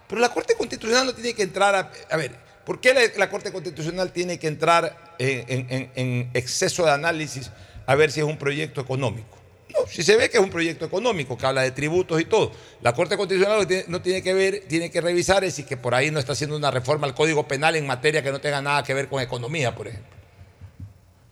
[0.06, 1.90] Pero la Corte Constitucional no tiene que entrar a...
[2.10, 2.32] A ver,
[2.66, 7.50] ¿por qué la, Corte Constitucional tiene que entrar en, en- en- en exceso de análisis
[7.86, 9.38] a ver si es un proyecto económico?
[9.72, 12.52] No, si se ve que es un proyecto económico, que habla de tributos y todo.
[12.82, 16.10] La Corte Constitucional no tiene que ver, tiene que revisar es si que por ahí
[16.10, 18.94] no está haciendo una reforma al Código Penal en materia que no tenga nada que
[18.94, 20.10] ver con economía, por ejemplo.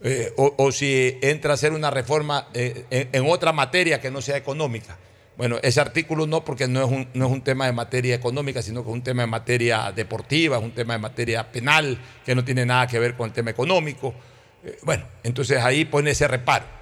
[0.01, 4.23] Eh, o, si entra a hacer una reforma eh, en, en otra materia que no
[4.23, 4.97] sea económica.
[5.39, 8.61] Bueno, ese artículo no, porque no es, un, no es un tema de materia económica,
[8.61, 12.35] sino que es un tema de materia deportiva, es un tema de materia penal, que
[12.35, 14.15] no tiene nada que ver con el tema económico.
[14.65, 16.78] Eh, Bueno, entonces ahí pone ese reparo.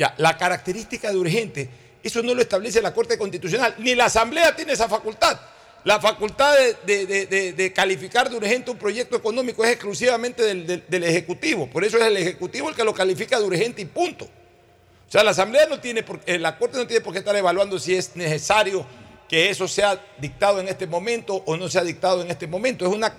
[0.00, 1.68] Ya, la característica de urgente,
[2.02, 5.38] eso no lo establece la Corte Constitucional, ni la Asamblea tiene esa facultad.
[5.84, 11.68] La facultad de, calificar de urgente un proyecto económico es exclusivamente del Ejecutivo.
[11.68, 14.24] Por eso es el Ejecutivo el que lo califica de urgente y punto.
[14.24, 17.36] O sea, la Asamblea no tiene, por, eh, la Corte no tiene por qué estar
[17.36, 18.86] evaluando si es necesario
[19.28, 22.86] que eso sea dictado en este momento o no sea dictado en este momento.
[22.86, 23.12] Es una,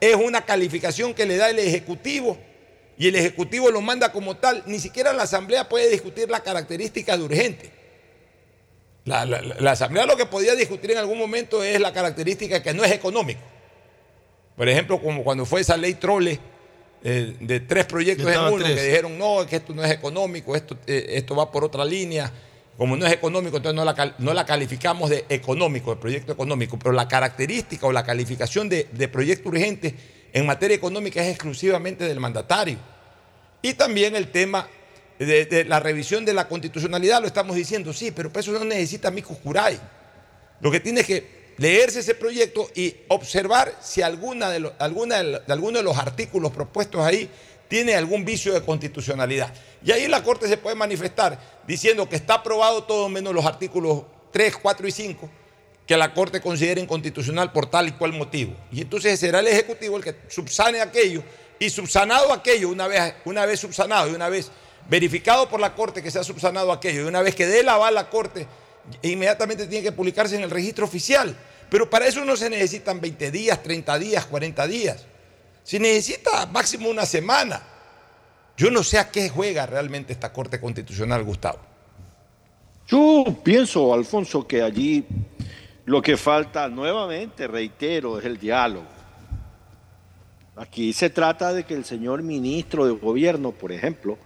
[0.00, 2.36] es una calificación que le da el Ejecutivo
[2.98, 4.62] y el Ejecutivo lo manda como tal.
[4.66, 7.70] Ni siquiera la Asamblea puede discutir la característica de urgente.
[9.04, 12.62] La, la- la- la Asamblea lo que podía discutir en algún momento es la característica
[12.62, 13.40] que no es económico.
[14.56, 16.38] Por ejemplo, como cuando fue esa ley trole
[17.02, 18.76] eh, de tres proyectos en uno, tres.
[18.76, 21.84] que dijeron, no, es que esto no es económico, esto, eh, esto va por otra
[21.84, 22.32] línea.
[22.78, 26.78] Como no es económico, entonces no la, no la calificamos de económico, de proyecto económico.
[26.78, 29.94] Pero la característica o la calificación de, de proyecto urgente
[30.34, 32.76] en materia económica es exclusivamente del mandatario.
[33.62, 34.68] Y también el tema
[35.18, 39.12] de, la revisión de la constitucionalidad, lo estamos diciendo, sí, pero para eso no necesita
[39.12, 39.78] Micus Curay.
[40.60, 45.52] Lo que tiene es que leerse ese proyecto y observar si alguna de, alguna de
[45.52, 47.30] alguno de los artículos propuestos ahí
[47.68, 49.54] tiene algún vicio de constitucionalidad.
[49.84, 54.02] Y ahí la Corte se puede manifestar diciendo que está aprobado todo menos los artículos
[54.32, 55.30] 3, 4 y 5
[55.86, 58.54] que la Corte considere inconstitucional por tal y cual motivo.
[58.72, 61.22] Y entonces será el Ejecutivo el que subsane aquello
[61.58, 64.50] y subsanado aquello, una vez, una vez subsanado y una vez
[64.88, 67.74] verificado por la Corte que se ha subsanado aquello y una vez que dé la
[67.74, 68.46] aval la Corte,
[69.02, 71.36] inmediatamente tiene que publicarse en el registro oficial.
[71.70, 75.04] Pero para eso no se necesitan 20 días, 30 días, 40 días.
[75.62, 77.62] Se necesita máximo una semana.
[78.56, 81.58] Yo no sé a qué juega realmente esta Corte Constitucional, Gustavo.
[82.86, 85.06] Yo pienso, Alfonso, que allí
[85.84, 88.86] lo que falta, nuevamente, reitero, es el diálogo.
[90.56, 94.16] Aquí se trata de que el señor ministro de gobierno, por ejemplo,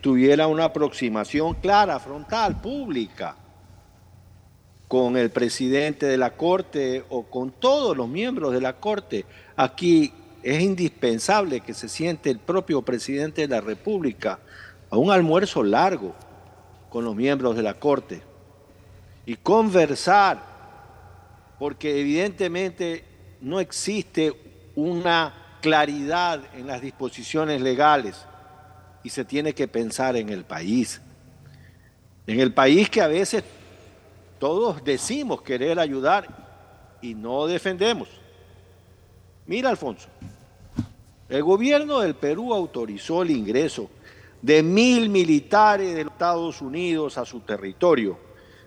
[0.00, 3.36] tuviera una aproximación clara, frontal, pública,
[4.86, 9.24] con el presidente de la Corte o con todos los miembros de la Corte.
[9.56, 14.38] Aquí es indispensable que se siente el propio presidente de la República
[14.90, 16.14] a un almuerzo largo
[16.90, 18.22] con los miembros de la Corte
[19.26, 20.53] y conversar,
[21.58, 23.04] porque evidentemente
[23.40, 24.32] no existe
[24.74, 28.24] una claridad en las disposiciones legales
[29.02, 31.00] y se tiene que pensar en el país.
[32.26, 33.44] En el país que a veces
[34.38, 36.26] todos decimos querer ayudar
[37.00, 38.08] y no defendemos.
[39.46, 40.08] Mira, Alfonso,
[41.28, 43.90] el gobierno del Perú autorizó el ingreso
[44.40, 48.18] de mil militares de Estados Unidos a su territorio,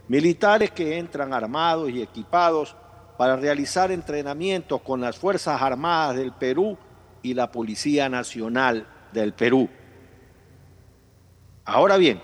[0.08, 2.76] militares que entran armados y equipados
[3.18, 6.78] para realizar entrenamientos con las Fuerzas Armadas del Perú
[7.22, 9.68] y la Policía Nacional del Perú.
[11.66, 12.22] Ahora bien,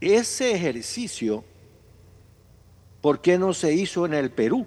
[0.00, 1.44] ese ejercicio,
[3.00, 4.66] ¿por qué no se hizo en el Perú?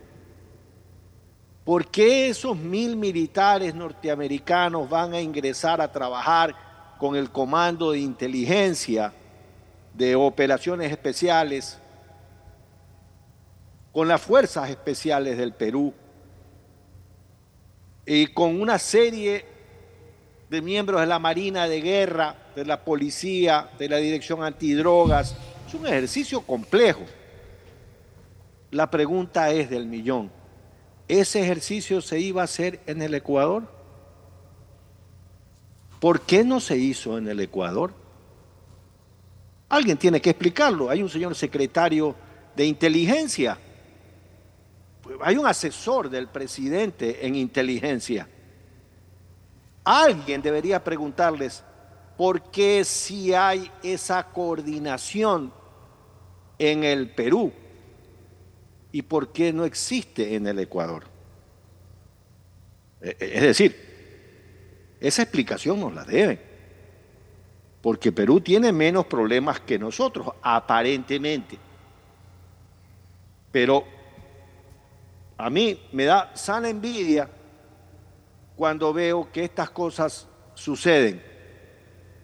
[1.64, 6.55] ¿Por qué esos mil militares norteamericanos van a ingresar a trabajar
[6.97, 9.14] con el Comando de Inteligencia
[9.98, 11.80] de Operaciones Especiales,
[13.91, 15.91] con las Fuerzas Especiales del Perú
[18.06, 19.43] y con una serie
[20.50, 25.36] de miembros de la Marina de Guerra, de la Policía, de la Dirección Antidrogas?
[25.68, 27.02] Es un ejercicio complejo.
[28.70, 30.30] La pregunta es del millón.
[31.08, 33.64] ¿Ese ejercicio se iba a hacer en el Ecuador?
[36.00, 38.07] ¿Por qué no se hizo en el Ecuador?
[39.70, 40.89] Alguien tiene que explicarlo.
[40.89, 42.15] Hay un señor secretario
[42.55, 43.57] de inteligencia.
[45.22, 48.28] Hay un asesor del presidente en inteligencia.
[49.84, 51.63] Alguien debería preguntarles
[52.18, 55.53] por qué si hay esa coordinación
[56.59, 57.53] en el Perú
[58.91, 61.03] y por qué no existe en el Ecuador.
[63.01, 63.88] E- e- Es decir,
[64.99, 66.39] esa explicación nos la deben,
[67.82, 71.57] porque Perú tiene menos problemas que nosotros, aparentemente.
[73.51, 73.86] Pero
[75.38, 77.30] a mí me da sana envidia
[78.55, 81.23] cuando veo que estas cosas suceden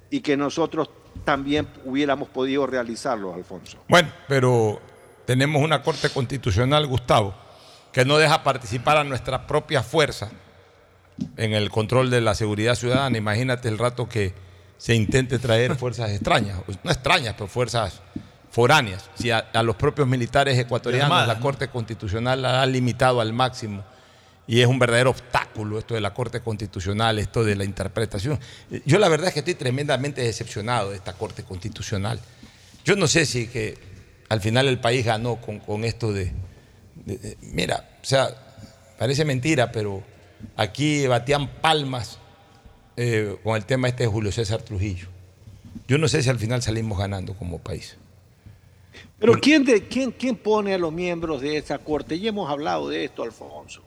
[0.09, 0.89] y que nosotros
[1.23, 3.77] también hubiéramos podido realizarlo, Alfonso.
[3.87, 4.81] Bueno, pero
[5.25, 7.35] tenemos una Corte Constitucional, Gustavo,
[7.91, 10.31] que no deja participar a nuestra propia fuerza
[11.37, 13.17] en el control de la seguridad ciudadana.
[13.17, 14.33] Imagínate el rato que
[14.83, 18.01] se intente traer fuerzas extrañas, no extrañas, pero fuerzas
[18.51, 19.09] foráneas.
[19.15, 21.39] Si a, a los propios militares ecuatorianos la.
[21.39, 23.81] Corte Constitucional la ha limitado al máximo
[24.45, 28.37] y es un verdadero obstáculo esto de la Corte Constitucional, esto de la interpretación.
[28.85, 32.19] Yo la verdad es que estoy tremendamente decepcionado de esta Corte Constitucional.
[32.83, 33.77] Yo no sé si que
[34.27, 36.33] al final el país ganó con, con esto de,
[37.05, 38.27] de- de- Mira, o sea,
[38.99, 40.03] parece mentira, pero
[40.57, 42.19] aquí batían palmas
[42.97, 45.07] eh, con el tema este de Julio César Trujillo.
[45.87, 47.97] Yo no sé si al final salimos ganando como país.
[49.19, 52.19] Pero ¿quién, de, quién, ¿quién pone a los miembros de esa corte?
[52.19, 53.81] Ya hemos hablado de esto, Alfonso.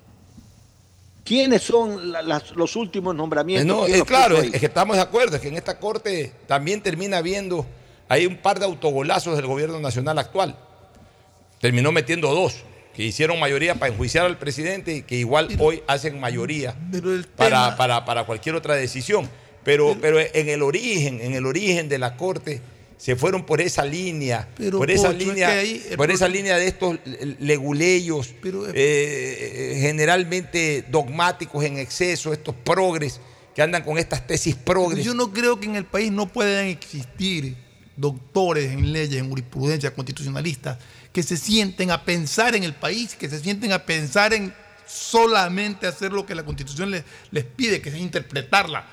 [1.25, 3.67] ¿Quiénes son la- las- los últimos nombramientos?
[3.67, 6.81] No, ¿Quién es claro, es que estamos de acuerdo, es que en esta corte también
[6.83, 7.67] termina habiendo,
[8.09, 10.57] hay un par de autogolazos del gobierno nacional actual.
[11.61, 12.63] Terminó metiendo dos,
[12.97, 16.75] que hicieron mayoría para enjuiciar al presidente y que igual hoy hacen mayoría
[17.37, 19.29] para, para, para cualquier otra decisión.
[19.65, 22.63] Pero, pero en el origen, en el origen de la corte,
[22.97, 26.11] se fueron por esa línea, Pero, por esa Pocho, es línea, que ahí el por
[26.11, 26.99] esa línea de estos
[27.39, 28.35] leguleyos,
[28.73, 33.21] eh, generalmente dogmáticos en exceso, estos progres
[33.55, 35.05] que andan con estas tesis progres.
[35.05, 37.57] Yo no creo que en el país no puedan existir
[37.97, 40.79] doctores en leyes, en jurisprudencia constitucionalistas,
[41.17, 44.53] que se sienten a pensar en el país, que se sienten a pensar en
[44.87, 48.85] solamente hacer lo que la constitución les, les pide, que es interpretarla.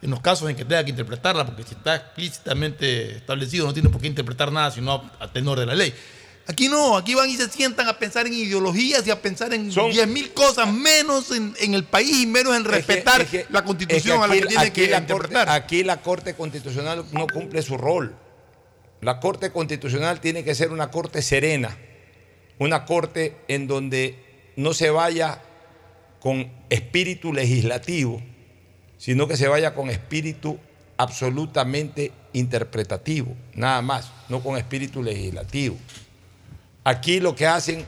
[0.00, 3.88] En los casos en que tenga que interpretarla, porque si está explícitamente establecido, no tiene
[3.88, 5.92] por qué interpretar nada, sino a, a tenor de la ley.
[6.46, 9.70] Aquí no, aquí van y se sientan a pensar en ideologías y a pensar en
[9.70, 13.28] diez mil cosas menos en, en el país y menos en Es que- respetar es
[13.28, 15.46] que- la es constitución a la que tiene que la interpretar.
[15.48, 18.14] Corte, aquí la Corte Constitucional no cumple su rol.
[19.00, 21.76] La Corte Constitucional tiene que ser una Corte serena,
[22.58, 24.16] una Corte en donde
[24.56, 25.40] no se vaya
[26.20, 28.20] con espíritu legislativo,
[28.98, 30.58] sino que se vaya con espíritu
[30.98, 35.76] absolutamente interpretativo, nada más, no con espíritu legislativo.
[36.84, 37.86] Aquí lo que hacen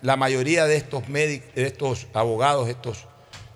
[0.00, 3.06] la mayoría de estos médicos, de estos abogados, estos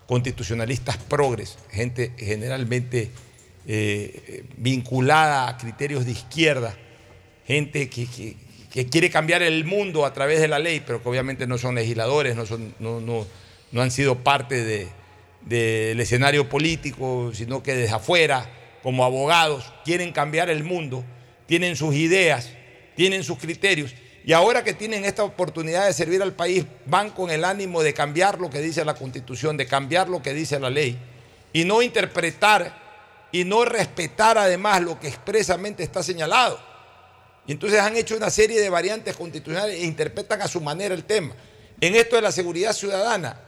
[0.07, 3.11] constitucionalistas progres, gente generalmente
[3.67, 6.75] eh, vinculada a criterios de izquierda,
[7.51, 11.47] gente que, que- quiere cambiar el mundo a través de la ley, pero que obviamente
[11.49, 13.27] no son legisladores, no, son, no, no-
[13.73, 14.89] no han sido parte de-
[15.43, 18.49] del escenario político, sino que desde afuera,
[18.85, 21.05] como abogados, quieren cambiar el mundo,
[21.47, 22.51] tienen sus ideas,
[22.95, 23.93] tienen sus criterios,
[24.25, 27.93] y ahora que tienen esta oportunidad de servir al país, van con el ánimo de
[27.95, 30.97] cambiar lo que dice la Constitución, de cambiar lo que dice la ley,
[31.53, 32.79] y no interpretar
[33.33, 36.70] y no respetar además lo que expresamente está señalado.
[37.51, 41.03] Y entonces han hecho una serie de variantes constitucionales e interpretan a su manera el
[41.03, 41.35] tema.
[41.81, 43.41] En esto de la seguridad ciudadana,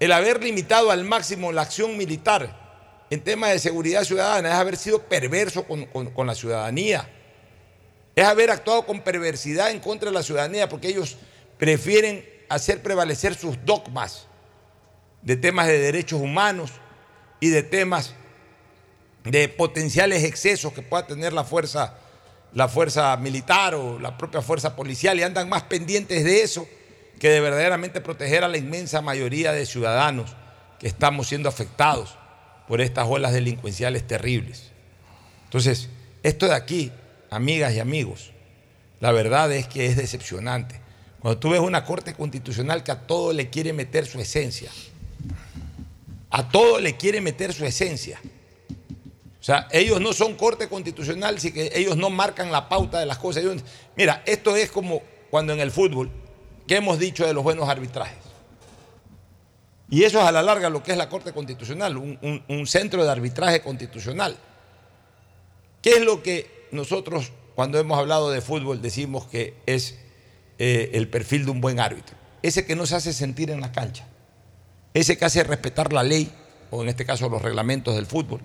[0.00, 4.76] el haber limitado al máximo la acción militar en temas de seguridad ciudadana es haber
[4.76, 7.08] sido perverso con, con- con la ciudadanía.
[8.16, 11.16] Es haber actuado con perversidad en contra de la ciudadanía porque ellos
[11.58, 14.26] prefieren hacer prevalecer sus dogmas
[15.22, 16.72] de temas de derechos humanos
[17.38, 18.14] y de temas
[19.22, 21.96] de potenciales excesos que pueda tener la fuerza,
[22.52, 26.66] la fuerza militar o la propia fuerza policial y andan más pendientes de eso
[27.18, 30.34] que de verdaderamente proteger a la inmensa mayoría de ciudadanos
[30.78, 32.16] que estamos siendo afectados
[32.66, 34.70] por estas olas delincuenciales terribles.
[35.44, 35.88] Entonces,
[36.22, 36.92] esto de aquí,
[37.30, 38.30] amigas y amigos,
[39.00, 40.80] la verdad es que es decepcionante.
[41.20, 44.70] Cuando tú ves una corte constitucional que a todo le quiere meter su esencia,
[46.30, 48.20] a todo le quiere meter su esencia.
[49.48, 53.16] Sea, ellos no son corte constitucional, si que ellos no marcan la pauta de las
[53.16, 53.42] cosas.
[53.96, 56.10] Mira, esto es como cuando en el fútbol,
[56.66, 58.18] que hemos dicho de los buenos arbitrajes.
[59.88, 63.10] Y eso es a la larga lo que es la Corte Constitucional, un centro de
[63.10, 64.36] arbitraje constitucional.
[65.80, 69.98] ¿Qué es lo que nosotros, cuando hemos hablado de fútbol, decimos que es
[70.58, 72.18] eh, el perfil de un buen árbitro?
[72.42, 74.06] Ese que no se hace sentir en la cancha,
[74.92, 76.30] ese que hace respetar la ley,
[76.70, 78.42] o en este caso los reglamentos del fútbol,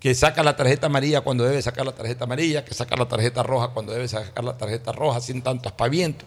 [0.00, 3.42] que saca la tarjeta amarilla cuando debe sacar la tarjeta amarilla, que saca la tarjeta
[3.42, 6.24] roja cuando debe sacar la tarjeta roja sin tanto aspaviento,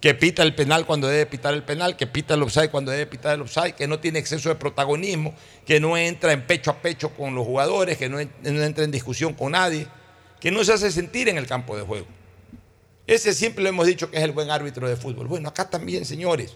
[0.00, 3.06] que pita el penal cuando debe pitar el penal, que pita el offside cuando debe
[3.06, 5.34] pitar el offside, que no tiene exceso de protagonismo,
[5.64, 8.90] que no entra en pecho a pecho con los jugadores, que no, no entra en
[8.90, 9.86] discusión con nadie,
[10.40, 12.06] que no se hace sentir en el campo de juego.
[13.06, 15.26] Ese siempre lo hemos dicho que es el buen árbitro de fútbol.
[15.26, 16.54] Bueno, acá también, señores.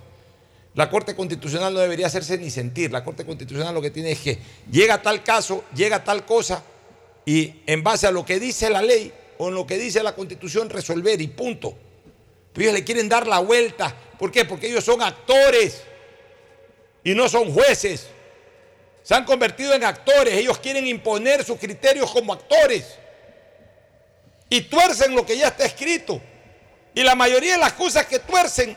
[0.74, 2.90] La Corte Constitucional no debería hacerse ni sentir.
[2.90, 4.39] La Corte Constitucional lo que tiene es que
[4.70, 6.62] llega tal caso, llega tal cosa,
[7.27, 10.15] y en base a lo que dice la ley o en lo que dice la
[10.15, 11.77] Constitución resolver y punto.
[12.53, 13.94] Pero ellos le quieren dar la vuelta.
[14.19, 14.44] ¿Por qué?
[14.44, 15.82] Porque ellos son actores
[17.05, 18.09] y no son jueces.
[19.03, 20.35] Se han convertido en actores.
[20.35, 22.99] Ellos quieren imponer sus criterios como actores.
[24.49, 26.20] Y tuercen lo que ya está escrito.
[26.94, 28.77] Y la mayoría de las cosas que tuercen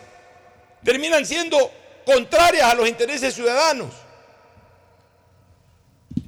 [0.83, 1.71] terminan siendo
[2.05, 3.93] contrarias a los intereses ciudadanos.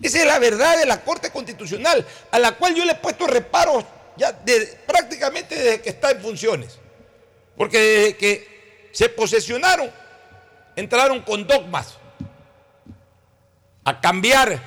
[0.01, 3.25] Esa es la verdad de la Corte Constitucional, a la cual yo le he puesto
[3.27, 3.83] reparos
[4.17, 6.77] ya de- prácticamente desde que está en funciones.
[7.55, 9.91] Porque desde que se posesionaron,
[10.75, 11.95] entraron con dogmas
[13.83, 14.59] a cambiar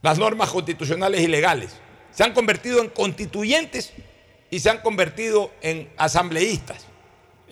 [0.00, 1.70] las normas constitucionales y legales.
[2.12, 3.92] Se han convertido en constituyentes
[4.50, 6.84] y se han convertido en asambleístas.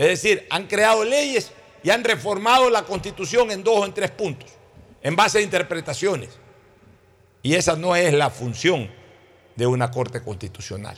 [0.01, 1.53] Es decir, han creado leyes
[1.83, 4.49] y han reformado la constitución en dos o en tres puntos,
[5.03, 6.31] en base a interpretaciones.
[7.43, 8.91] Y esa no es la función
[9.57, 10.97] de una corte constitucional.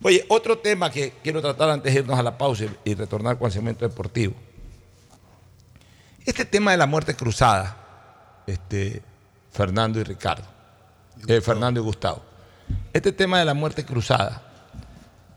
[0.00, 3.46] Oye, otro tema que quiero tratar antes de irnos a la pausa y retornar con
[3.46, 4.34] el segmento deportivo.
[6.24, 9.02] Este tema de la muerte cruzada, este,
[9.50, 10.44] Fernando y Ricardo,
[11.26, 12.22] eh, Fernando y Gustavo,
[12.92, 14.40] este tema de la muerte cruzada,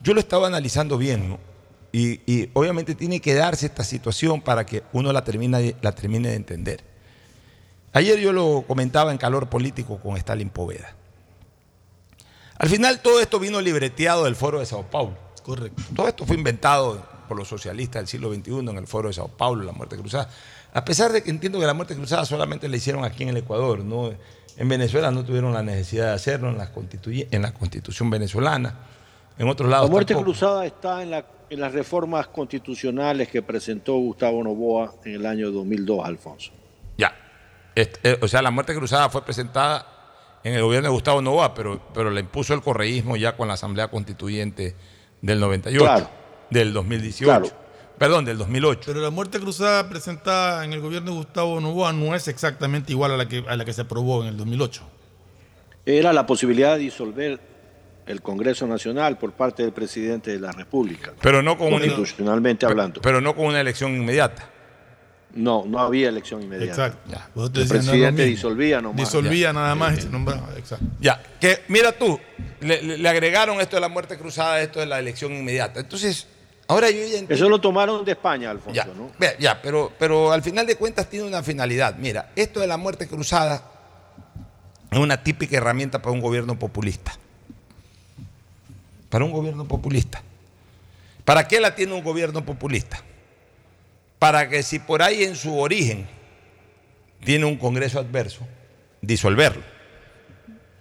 [0.00, 1.51] yo lo estaba analizando bien, ¿no?
[1.92, 5.92] Y, y obviamente tiene que darse esta situación para que uno la termine, de- la
[5.92, 6.82] termine de entender.
[7.92, 10.94] Ayer yo lo comentaba en calor político con Stalin Poveda.
[12.58, 15.16] Al final todo esto vino libreteado del Foro de Sao Paulo.
[15.42, 15.82] Correcto.
[15.94, 19.28] Todo esto fue inventado por los socialistas del siglo XXI en el Foro de Sao
[19.28, 20.30] Paulo, la muerte cruzada.
[20.72, 23.36] A pesar de que entiendo que la muerte cruzada solamente la hicieron aquí en el
[23.38, 24.12] Ecuador, ¿no?
[24.56, 26.70] en Venezuela no tuvieron la necesidad de hacerlo, en la,
[27.30, 28.78] en la constitución venezolana,
[29.38, 30.32] en otros lados La muerte tampoco.
[30.32, 35.50] cruzada está en, la- en las reformas constitucionales que presentó Gustavo Novoa en el año
[35.50, 36.52] 2002, Alfonso.
[36.96, 37.14] Ya.
[37.74, 39.86] Este, eh, o sea, la muerte cruzada fue presentada
[40.44, 43.54] en el gobierno de Gustavo Novoa, pero, pero la impuso el correísmo ya con la
[43.54, 44.74] Asamblea Constituyente
[45.20, 46.08] del 98, Claro.
[46.50, 47.24] del 2018.
[47.24, 47.46] Claro.
[47.98, 48.80] Perdón, del 2008.
[48.86, 53.12] Pero la muerte cruzada presentada en el gobierno de Gustavo Novoa no es exactamente igual
[53.12, 54.82] a la que, a la que se aprobó en el 2008.
[55.86, 57.38] Era la posibilidad de disolver
[58.06, 61.12] el Congreso Nacional por parte del presidente de la República.
[61.20, 63.00] Pero no con una- Constitucionalmente hablando.
[63.00, 64.48] Pero no con una elección inmediata.
[65.34, 66.86] No, no había elección inmediata.
[66.88, 67.50] Exacto.
[67.58, 68.98] El presidente disolvía nomás.
[68.98, 69.52] Disolvía Ya.
[69.54, 70.48] nada más y se nombraba.
[70.58, 70.84] Exacto.
[71.00, 72.20] Ya, que mira tú,
[72.60, 75.80] le, agregaron esto de la muerte cruzada, esto de la elección inmediata.
[75.80, 76.26] Entonces,
[76.68, 77.34] ahora yo ya entiendo.
[77.34, 79.10] Eso lo tomaron de España, Alfonso, Ya, ¿no?
[79.38, 81.96] Ya, pero, pero al final de cuentas tiene una finalidad.
[81.96, 83.62] Mira, esto de la muerte cruzada
[84.90, 87.16] es una típica herramienta para un gobierno populista.
[89.12, 90.22] Para un gobierno populista.
[91.26, 93.02] ¿Para qué la tiene un gobierno populista?
[94.18, 96.08] Para que si por ahí en su origen
[97.22, 98.46] tiene un Congreso adverso,
[99.02, 99.62] disolverlo.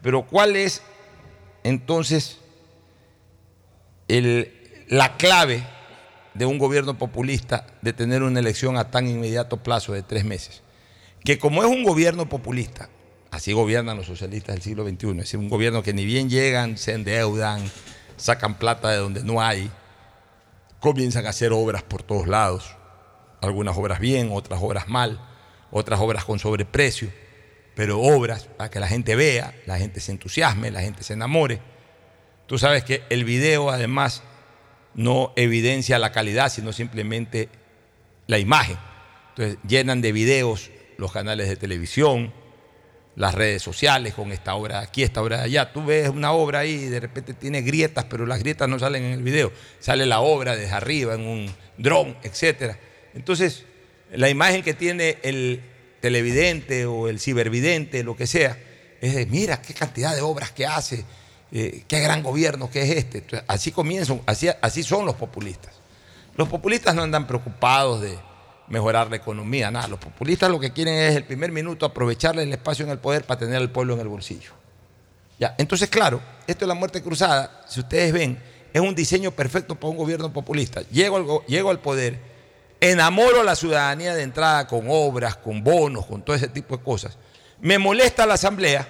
[0.02, 0.82] Pero ¿cuál es
[1.66, 2.38] entonces
[4.08, 5.66] la clave
[6.34, 10.62] de un gobierno populista de tener una elección a tan inmediato plazo de tres meses?
[11.26, 12.88] Que como es un gobierno populista,
[13.30, 16.78] así gobiernan los socialistas del siglo XXI, es decir, un gobierno que ni bien llegan,
[16.78, 17.62] se endeudan,
[18.22, 19.72] sacan plata de donde no hay,
[20.80, 22.76] comienzan a hacer obras por todos lados,
[23.42, 25.20] algunas obras bien, otras obras mal,
[25.72, 27.12] otras obras con sobreprecio,
[27.76, 31.62] pero obras para que la gente vea, la gente se entusiasme, la gente se enamore.
[32.46, 34.22] Tú sabes que el video además
[34.94, 37.50] no evidencia la calidad, sino simplemente
[38.28, 38.78] la imagen.
[39.30, 42.34] Entonces llenan de videos los canales de televisión,
[43.16, 45.72] las redes sociales con esta obra aquí, esta obra allá.
[45.74, 49.04] Tú ves una obra ahí y de repente tiene grietas, pero las grietas no salen
[49.04, 49.52] en el video.
[49.80, 52.76] Sale la obra desde arriba en un dron, etc.
[53.14, 53.66] Entonces,
[54.12, 55.62] la imagen que tiene el
[56.00, 58.58] televidente o el cibervidente, lo que sea,
[59.02, 61.06] es de, mira qué cantidad de obras que hace,
[61.52, 63.24] eh, qué gran gobierno que es este.
[63.48, 65.74] Así comienzan, así, así son los populistas.
[66.36, 68.18] Los populistas no andan preocupados de
[68.72, 69.88] mejorar la economía, nada.
[69.88, 73.26] Los populistas lo que quieren es el primer minuto aprovecharle el espacio en el poder
[73.26, 74.52] para tener al pueblo en el bolsillo.
[75.38, 78.42] Ya, entonces, claro, esto de la muerte cruzada, si ustedes ven,
[78.74, 80.82] es un diseño perfecto para un gobierno populista.
[80.90, 82.20] Llego al, go- llego al poder,
[82.80, 86.84] enamoro a la ciudadanía de entrada con obras, con bonos, con todo ese tipo de
[86.84, 87.18] cosas.
[87.60, 88.88] Me molesta la asamblea,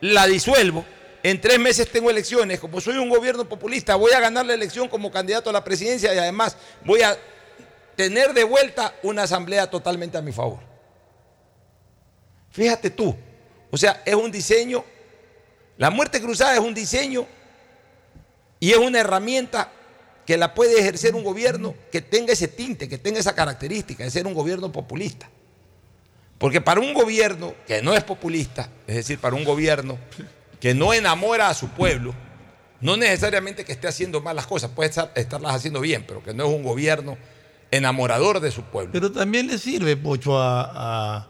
[0.00, 0.84] la disuelvo.
[1.22, 2.58] En tres meses tengo elecciones.
[2.58, 6.12] Como soy un gobierno populista, voy a ganar la elección como candidato a la presidencia
[6.12, 7.16] y además voy a
[7.96, 10.60] tener de vuelta una asamblea totalmente a mi favor.
[12.50, 13.16] Fíjate tú,
[13.70, 14.84] o sea, es un diseño,
[15.78, 17.26] la muerte cruzada es un diseño
[18.60, 19.72] y es una herramienta
[20.26, 24.10] que la puede ejercer un gobierno que tenga ese tinte, que tenga esa característica de
[24.10, 25.28] ser un gobierno populista.
[26.38, 29.98] Porque para un gobierno que no es populista, es decir, para un gobierno
[30.60, 32.14] que no enamora a su pueblo,
[32.80, 36.44] no necesariamente que esté haciendo malas cosas, puede estar- estarlas haciendo bien, pero que no
[36.44, 37.16] es un gobierno
[37.72, 38.92] enamorador de su pueblo.
[38.92, 41.26] Pero también le sirve, Pocho, a,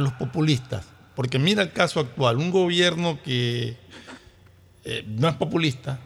[0.00, 0.84] los populistas.
[1.14, 3.76] Porque mira el caso actual, un gobierno que
[4.84, 5.98] eh, no es populista,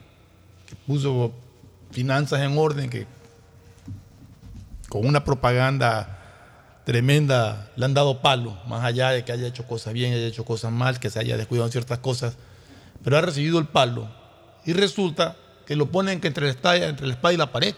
[0.67, 1.33] que puso
[1.91, 3.07] finanzas en orden, que
[4.89, 6.21] con una propaganda
[6.85, 10.45] tremenda le han dado palo, más allá de que haya hecho cosas bien, haya hecho
[10.45, 12.37] cosas mal, que se haya descuidado en ciertas cosas,
[13.03, 14.09] pero ha recibido el palo
[14.67, 15.37] y resulta
[15.67, 17.75] que lo ponen que entre la entre la espada y la pared.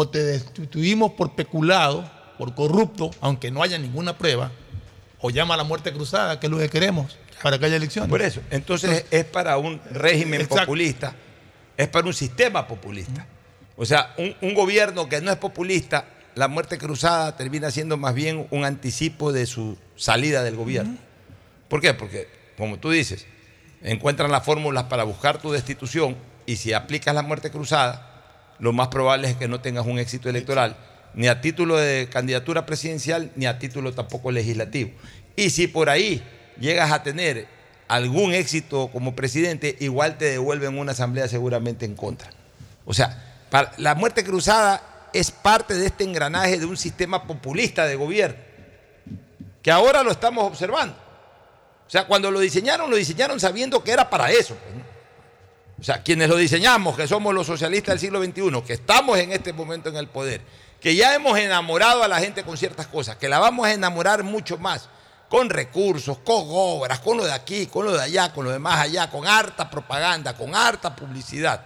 [0.00, 2.08] O te destituimos por peculado,
[2.38, 4.52] por corrupto, aunque no haya ninguna prueba,
[5.20, 8.08] o llama a la muerte cruzada, que es lo que queremos, para que haya elecciones.
[8.08, 11.16] Por eso, entonces es para un régimen populista,
[11.76, 13.26] es para un sistema populista.
[13.76, 16.04] O sea, un, un gobierno que no es populista,
[16.36, 20.96] la muerte cruzada termina siendo más bien un anticipo de su salida del gobierno.
[21.68, 21.92] ¿Por qué?
[21.92, 23.26] Porque, como tú dices,
[23.82, 26.16] encuentran las fórmulas para buscar tu destitución
[26.46, 28.17] y si aplicas la muerte cruzada,
[28.58, 30.76] lo más probable es que no tengas un éxito electoral,
[31.14, 34.90] ni a título de candidatura presidencial, ni a título tampoco legislativo.
[35.36, 36.22] Y si por ahí
[36.60, 37.46] llegas a tener
[37.86, 42.30] algún éxito como presidente, igual te devuelven una asamblea seguramente en contra.
[42.84, 47.86] O sea, para la muerte cruzada es parte de este engranaje de un sistema populista
[47.86, 48.36] de gobierno,
[49.62, 50.96] que ahora lo estamos observando.
[51.86, 54.54] O sea, cuando lo diseñaron, lo diseñaron sabiendo que era para eso.
[54.54, 54.97] pues, ¿no?
[55.80, 59.32] O sea, quienes lo diseñamos, que somos los socialistas del siglo XXI, que estamos en
[59.32, 60.40] este momento en el poder,
[60.80, 64.24] que ya hemos enamorado a la gente con ciertas cosas, que la vamos a enamorar
[64.24, 64.88] mucho más,
[65.28, 68.58] con recursos, con obras, con lo de aquí, con lo de allá, con lo de
[68.58, 71.64] más allá, con harta propaganda, con harta publicidad.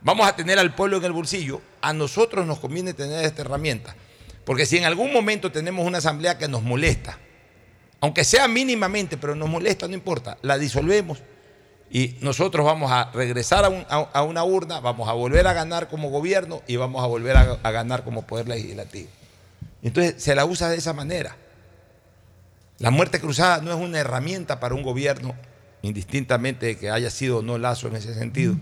[0.00, 1.60] Vamos a tener al pueblo en el bolsillo.
[1.80, 3.96] A nosotros nos conviene tener esta herramienta.
[4.44, 7.18] Porque si en algún momento tenemos una asamblea que nos molesta,
[8.00, 11.18] aunque sea mínimamente, pero nos molesta, no importa, la disolvemos
[11.94, 15.52] y nosotros vamos a regresar a, un- a- a una urna, vamos a volver a
[15.52, 19.08] ganar como gobierno y vamos a volver a, ganar como poder legislativo.
[19.80, 21.36] Entonces se la usa de esa manera.
[22.78, 25.36] La muerte cruzada no es una herramienta para un gobierno,
[25.82, 28.56] indistintamente de que haya sido o no lazo en ese sentido,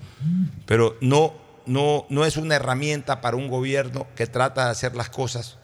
[0.66, 1.32] pero no,
[1.64, 5.56] no, no es una herramienta para un gobierno que trata de hacer las cosas,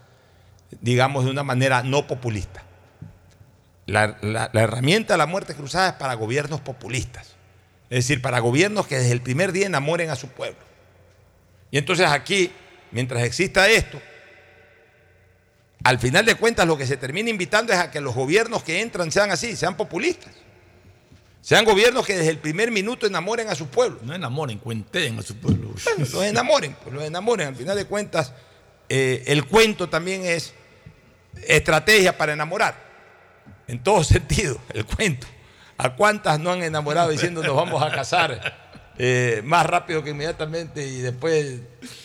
[0.80, 2.62] digamos, de una manera no populista.
[3.86, 4.16] La
[4.54, 7.34] herramienta de la muerte cruzada es para gobiernos populistas,
[7.90, 10.58] es decir, para gobiernos que desde el primer día enamoren a su pueblo.
[11.70, 12.50] Y entonces aquí,
[12.90, 14.00] mientras exista esto,
[15.84, 18.80] al final de cuentas lo que se termina invitando es a que los gobiernos que
[18.80, 20.34] entran sean así, sean populistas.
[21.40, 24.00] Sean gobiernos que desde el primer minuto enamoren a su pueblo.
[24.02, 25.72] No enamoren, cuenten a su pueblo.
[25.84, 27.48] Bueno, los enamoren, pues los enamoren.
[27.48, 28.32] Al final de cuentas,
[28.88, 30.52] eh, el cuento también es
[31.46, 32.74] estrategia para enamorar.
[33.66, 35.26] En todo sentido, el cuento.
[35.78, 38.68] ¿A cuántas no han enamorado diciendo nos vamos a casar
[38.98, 41.60] eh, más rápido que inmediatamente y después,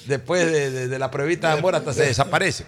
[0.06, 2.66] después de, la pruebita de amor hasta se desaparece?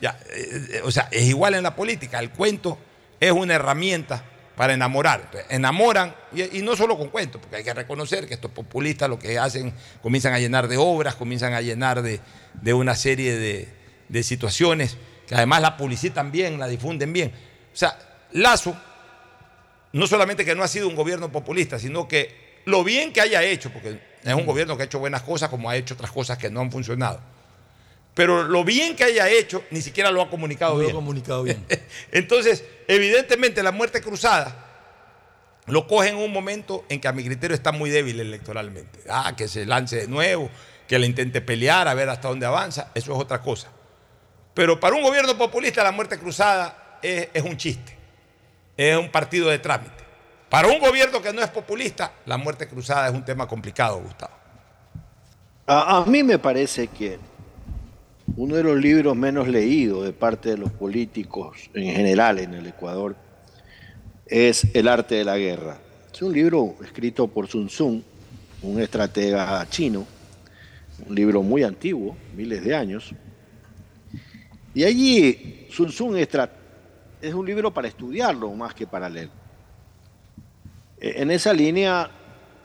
[0.00, 2.20] Ya, eh, o sea, es igual en la política.
[2.20, 2.78] El cuento
[3.18, 4.22] es una herramienta
[4.54, 5.28] para enamorar.
[5.48, 9.40] Enamoran, y, no solo con cuentos, porque hay que reconocer que estos populistas lo que
[9.40, 12.20] hacen, comienzan a llenar de obras, comienzan a llenar de,
[12.54, 13.68] de una serie de,
[14.08, 14.96] de situaciones,
[15.26, 17.32] que además la publicitan bien, la difunden bien.
[17.74, 17.98] O sea,
[18.32, 18.76] Lazo,
[19.96, 23.42] no solamente que no ha sido un gobierno populista, sino que lo bien que haya
[23.42, 26.36] hecho, porque es un gobierno que ha hecho buenas cosas, como ha hecho otras cosas
[26.36, 27.20] que no han funcionado.
[28.12, 30.94] Pero lo bien que haya hecho, ni siquiera lo ha comunicado No lo ha bien.
[30.96, 31.64] comunicado bien.
[32.12, 34.64] Entonces, evidentemente la muerte cruzada
[35.66, 39.00] lo coge en un momento en que a mi criterio está muy débil electoralmente.
[39.08, 40.50] Ah, que se lance de nuevo,
[40.86, 43.68] que le intente pelear, a ver hasta dónde avanza, eso es otra cosa.
[44.52, 47.95] Pero para un gobierno populista la muerte cruzada es, es un chiste,
[48.76, 50.04] es un partido de trámite.
[50.48, 54.34] Para un gobierno que no es populista, la muerte cruzada es un tema complicado, Gustavo.
[55.66, 57.18] A, a mí me parece que
[58.36, 62.66] uno de los libros menos leídos de parte de los políticos en general en el
[62.66, 63.16] Ecuador
[64.26, 65.78] es El arte de la guerra.
[66.12, 68.02] Es un libro escrito por Sun Tzu,
[68.62, 70.06] un estratega chino,
[71.06, 73.14] un libro muy antiguo, miles de años.
[74.74, 76.10] Y allí Sun Tzu
[77.28, 79.30] es un libro para estudiarlo más que para leer.
[80.98, 82.10] E- En esa línea,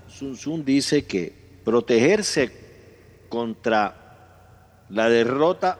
[0.08, 1.34] Sun Tzu dice que
[1.64, 2.52] protegerse
[3.30, 5.80] contra la derrota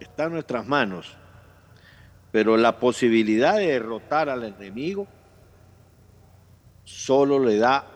[0.00, 1.16] está en nuestras manos,
[2.32, 5.06] pero la posibilidad de derrotar al enemigo
[6.84, 7.86] solo le da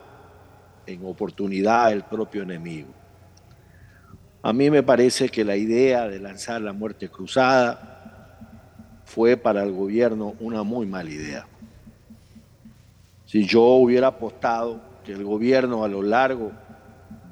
[0.85, 2.93] en oportunidad el propio enemigo.
[4.41, 7.86] A mí me parece que la idea de lanzar la muerte cruzada
[9.07, 11.47] fue para el gobierno una muy mala idea.
[13.25, 16.51] Si yo hubiera apostado que el gobierno a lo largo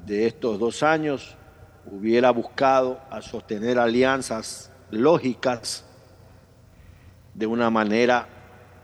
[0.06, 1.36] de estos dos años
[1.84, 5.84] hubiera buscado a sostener alianzas lógicas
[7.34, 8.26] de una manera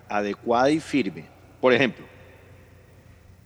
[0.07, 1.25] adecuada y firme.
[1.63, 2.05] Por ejemplo,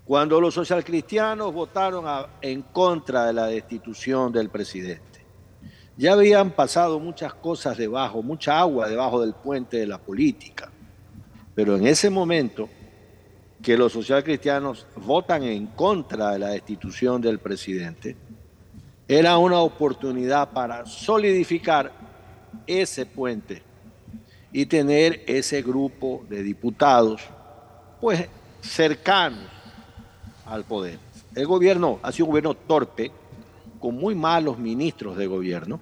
[0.05, 2.05] cuando los socialcristianos votaron
[2.41, 5.06] en contra de la destitución del presidente,
[5.97, 10.71] Ya habían pasado muchas cosas debajo, mucha agua debajo del puente de la política.
[11.55, 12.69] Pero en ese momento
[13.63, 18.15] que los socialcristianos votan en contra de la destitución del presidente,
[19.09, 21.93] era una oportunidad para solidificar
[22.67, 23.63] ese puente
[24.53, 27.23] y tener ese grupo de diputados
[28.01, 28.29] pues
[28.61, 29.49] cercanos
[30.45, 30.99] al poder.
[31.35, 33.11] El gobierno ha sido un gobierno torpe,
[33.91, 35.81] muy malos ministros de gobierno,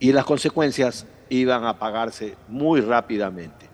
[0.00, 3.68] y las consecuencias iban a pagarse muy rápidamente.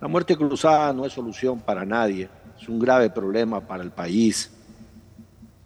[0.00, 2.28] La muerte cruzada no es solución para nadie,
[2.60, 4.50] es un grave problema para el país,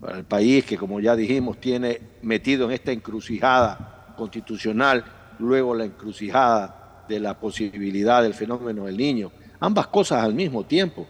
[0.00, 5.04] para el país que como ya dijimos tiene metido en esta encrucijada constitucional,
[5.38, 9.30] luego la encrucijada de la posibilidad del fenómeno del niño,
[9.60, 11.06] ambas cosas al mismo tiempo,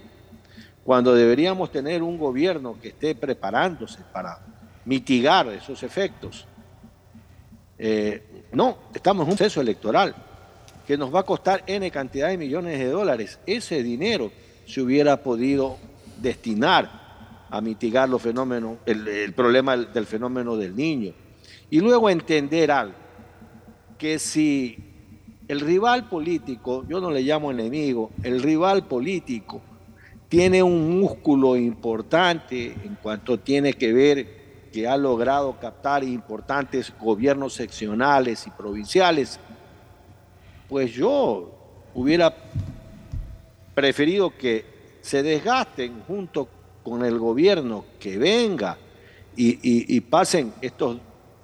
[0.85, 4.39] cuando deberíamos tener un gobierno que esté preparándose para
[4.85, 6.47] mitigar esos efectos.
[7.79, 10.15] Eh, no, estamos en un proceso electoral
[10.87, 13.39] que nos va a costar N cantidad de millones de dólares.
[13.47, 14.31] Ese dinero
[14.67, 15.79] se hubiera podido
[16.21, 17.05] destinar
[17.51, 21.13] a mitigar los fenómenos, el, problema del fenómeno del niño.
[21.71, 22.95] Y luego entender algo,
[23.97, 24.77] que si
[25.49, 29.61] el rival político, yo no le llamo enemigo, el rival político
[30.29, 34.44] tiene un músculo importante en cuanto tiene que ver
[34.75, 39.39] que ha logrado captar importantes gobiernos seccionales y provinciales,
[40.69, 41.53] pues yo
[41.95, 42.35] hubiera
[43.73, 46.49] preferido que se desgasten junto
[46.83, 48.77] con el gobierno que venga
[49.37, 50.97] y, pasen estos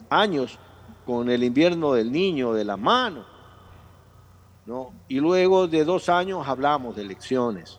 [0.08, 0.58] años
[1.06, 3.24] con el invierno del niño de la mano.
[4.66, 4.90] ¿no?
[5.06, 7.78] Y luego de dos años hablamos de elecciones,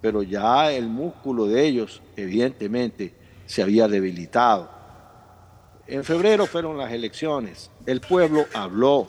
[0.00, 3.17] pero ya el músculo de ellos evidentemente
[3.48, 4.68] se había debilitado.
[5.86, 9.08] En febrero fueron las elecciones, el pueblo habló,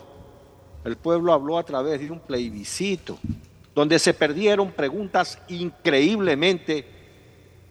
[0.82, 3.18] el pueblo habló a través de un plebiscito,
[3.74, 6.86] donde se perdieron preguntas increíblemente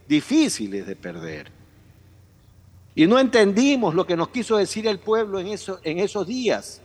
[0.07, 1.51] difíciles de perder.
[2.93, 6.81] Y no entendimos lo que nos quiso decir el pueblo en, en esos días.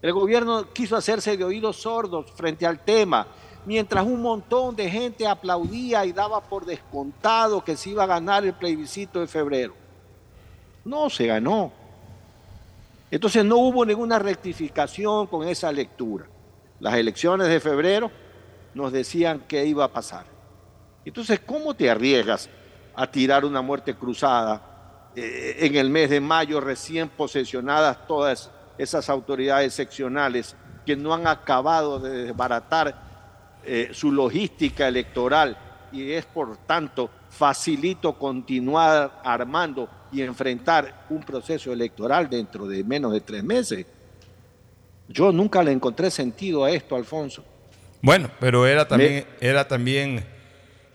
[0.00, 3.26] El gobierno quiso hacerse de oídos sordos frente al tema,
[3.66, 8.44] mientras un montón de gente aplaudía y daba por descontado que se iba a ganar
[8.44, 9.74] el plebiscito de febrero.
[10.84, 11.72] No se ganó.
[13.10, 16.26] Entonces no hubo ninguna rectificación con esa lectura.
[16.78, 18.10] Las elecciones de febrero
[18.72, 20.26] nos decían qué iba a pasar.
[21.04, 22.48] Entonces, ¿cómo te arriesgas
[22.94, 29.08] a tirar una muerte cruzada eh, en el mes de mayo recién posesionadas todas esas
[29.08, 33.05] autoridades seccionales que no han acabado de desbaratar
[33.66, 35.56] eh, su logística electoral
[35.92, 43.12] y es por tanto facilito continuar armando y enfrentar un proceso electoral dentro de menos
[43.12, 43.86] de tres meses.
[45.08, 47.44] Yo nunca le encontré sentido a esto, Alfonso.
[48.02, 50.24] Bueno, pero era también, era también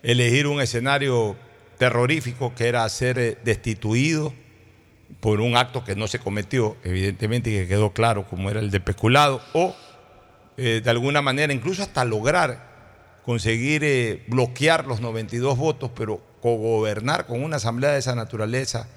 [0.03, 1.35] elegir un escenario
[1.77, 4.33] terrorífico que era ser eh, destituido
[5.19, 8.71] por un acto que no se cometió, evidentemente, y que quedó claro como era el
[8.71, 9.75] de peculado, o
[10.57, 12.69] eh, de alguna manera incluso hasta lograr
[13.23, 18.87] conseguir eh, bloquear los 92 votos, pero cogobernar con una asamblea de esa naturaleza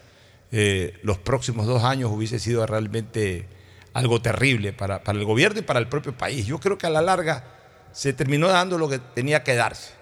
[0.51, 3.47] eh, los próximos dos años hubiese sido realmente
[3.93, 6.47] algo terrible para, para, el gobierno y para el propio país.
[6.47, 7.45] Yo creo que a la larga
[7.93, 9.93] se terminó dando lo que tenía que darse.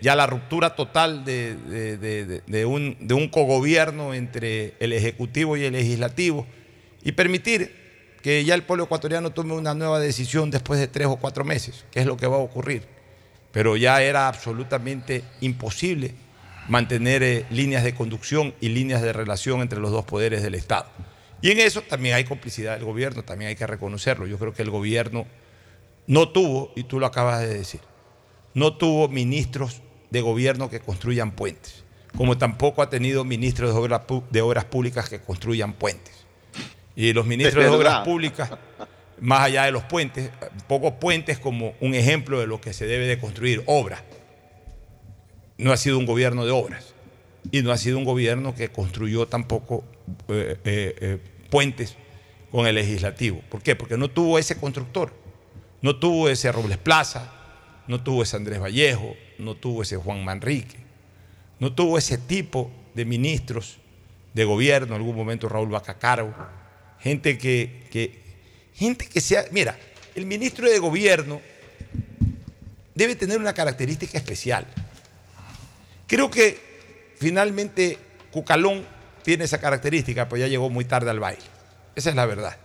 [0.00, 1.56] Ya la ruptura total de,
[2.46, 6.46] de, un, de un cogobierno entre el Ejecutivo y el Legislativo
[7.02, 7.85] y permitir
[8.26, 11.84] que ya el pueblo ecuatoriano tome una nueva decisión después de tres o cuatro meses,
[11.92, 12.82] que es lo que va a ocurrir.
[13.52, 16.12] Pero ya era absolutamente imposible
[16.66, 20.86] mantener eh, líneas de conducción y líneas de relación entre los dos poderes del Estado.
[21.40, 24.26] Y en eso también hay complicidad del gobierno, también hay que reconocerlo.
[24.26, 25.24] Yo creo que el gobierno
[26.08, 27.80] no tuvo, y tú lo acabas de decir,
[28.54, 31.84] no tuvo ministros de gobierno que construyan puentes,
[32.16, 34.00] como tampoco ha tenido ministros de obras,
[34.32, 36.15] de obras públicas que construyan puentes.
[36.96, 38.50] Y los ministros de obras públicas,
[39.20, 40.30] más allá de los puentes,
[40.66, 44.02] pocos puentes como un ejemplo de lo que se debe de construir, obras
[45.58, 46.94] no ha sido un gobierno de obras
[47.50, 49.84] y no ha sido un gobierno que construyó tampoco
[50.28, 51.18] eh, eh, eh,
[51.50, 51.96] puentes
[52.50, 53.40] con el legislativo.
[53.48, 53.76] ¿Por qué?
[53.76, 55.12] Porque no tuvo ese constructor,
[55.82, 57.32] no tuvo ese Robles Plaza,
[57.86, 60.78] no tuvo ese Andrés Vallejo, no tuvo ese Juan Manrique,
[61.58, 63.78] no tuvo ese tipo de ministros
[64.34, 66.34] de gobierno, en algún momento Raúl Bacacaro,
[67.00, 68.20] gente que, que,
[68.74, 69.78] gente que sea, mira,
[70.14, 71.40] el ministro de gobierno
[72.94, 74.66] debe tener una característica especial.
[76.06, 76.58] Creo que
[77.18, 77.98] finalmente
[78.30, 78.86] Cucalón
[79.22, 81.42] tiene esa característica, pues ya llegó muy tarde al baile.
[81.94, 82.56] Esa es la verdad.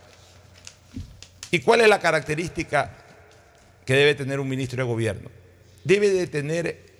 [1.51, 2.91] ¿Y cuál es la característica
[3.85, 5.29] que debe tener un ministro de gobierno?
[5.83, 6.91] Debe de tener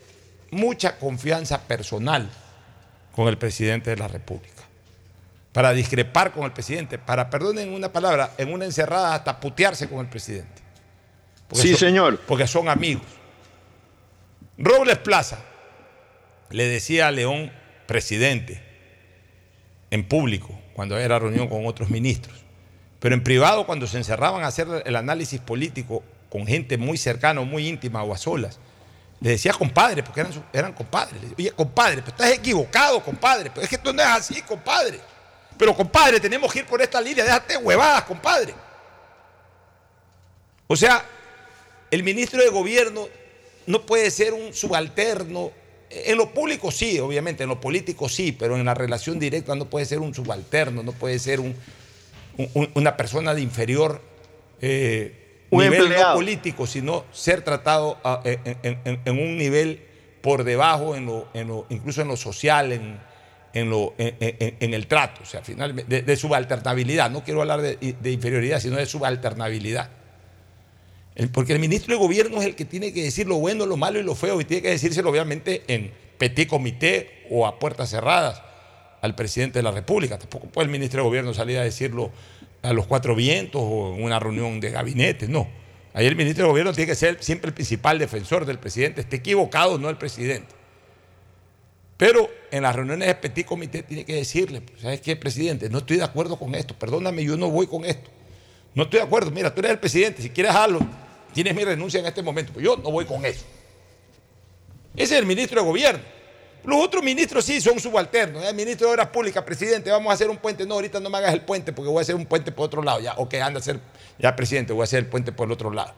[0.52, 2.30] mucha confianza personal
[3.16, 4.61] con el presidente de la República.
[5.52, 10.00] Para discrepar con el presidente, para, perdonen una palabra, en una encerrada hasta putearse con
[10.00, 10.62] el presidente.
[11.54, 12.20] Sí, son- señor.
[12.22, 13.04] Porque son amigos.
[14.58, 15.40] Robles Plaza
[16.50, 17.52] le decía a León
[17.88, 18.62] presidente
[19.90, 22.38] en público cuando era reunión con otros ministros.
[23.00, 27.42] Pero en privado, cuando se encerraban a hacer el análisis político con gente muy cercana
[27.42, 28.60] muy íntima o a solas,
[29.20, 31.16] le decía compadre, porque eran, eran compadres.
[31.16, 33.50] Le decía, Oye, compadre, pero estás equivocado, compadre.
[33.50, 35.00] Pero es que esto no es así, compadre.
[35.62, 38.52] Pero compadre, tenemos que ir por esta línea, déjate huevadas, compadre.
[40.66, 41.06] O sea,
[41.92, 43.08] el ministro de gobierno
[43.68, 45.52] no puede ser un subalterno.
[45.92, 49.66] En lo público sí, obviamente, en lo político sí, pero en la relación directa no
[49.66, 51.56] puede ser un subalterno, no puede ser un,
[52.56, 54.02] un- una persona de inferior
[54.62, 59.86] eh, Un nivel no político, sino ser tratado a- en, en- en- en un nivel
[60.24, 63.11] por debajo, en lo, en lo- incluso en lo social, en,
[63.54, 67.10] en, el trato, o sea, finalmente, de, subalternabilidad.
[67.12, 69.90] No quiero hablar de, de inferioridad, sino de subalternabilidad.
[71.34, 74.00] Porque el ministro de gobierno es el que tiene que decir lo bueno, lo malo
[74.00, 78.42] y lo feo, y tiene que decírselo obviamente en petit comité o a puertas cerradas
[79.02, 80.18] al presidente de la República.
[80.18, 82.12] Tampoco puede el ministro de gobierno salir a decirlo
[82.62, 85.48] a los cuatro vientos o en una reunión de gabinete, no.
[85.94, 89.18] Ahí el ministro de gobierno tiene que ser siempre el principal defensor del presidente, esté
[89.18, 90.61] equivocado no el presidente.
[92.02, 95.70] Pero en las reuniones de petit comité tiene que decirle, pues, ¿sabes qué, presidente?
[95.70, 98.10] No estoy de acuerdo con esto, perdóname, yo no voy con esto.
[98.74, 100.80] No estoy de acuerdo, mira, tú eres el presidente, si quieres hazlo,
[101.32, 103.46] tienes mi renuncia en este momento, pero yo no voy con eso.
[104.96, 106.02] Ese es el ministro de gobierno.
[106.64, 108.44] Los otros ministros sí son subalternos.
[108.46, 110.66] El ministro de Obras Públicas, presidente, vamos a hacer un puente.
[110.66, 112.82] No, ahorita no me hagas el puente porque voy a hacer un puente por otro
[112.82, 113.00] lado.
[113.00, 113.80] Ya, ok, anda a hacer,
[114.18, 115.94] ya presidente, voy a hacer el puente por el otro lado.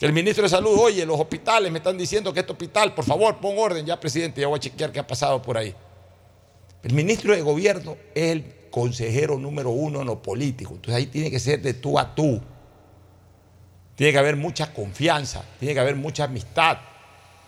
[0.00, 3.04] Que el ministro de Salud, oye, los hospitales me están diciendo que este hospital, por
[3.04, 5.74] favor, pon orden, ya presidente, ya voy a chequear qué ha pasado por ahí.
[6.82, 10.72] El ministro de gobierno es el consejero número uno en lo político.
[10.72, 12.40] Entonces ahí tiene que ser de tú a tú.
[13.94, 16.78] Tiene que haber mucha confianza, tiene que haber mucha amistad.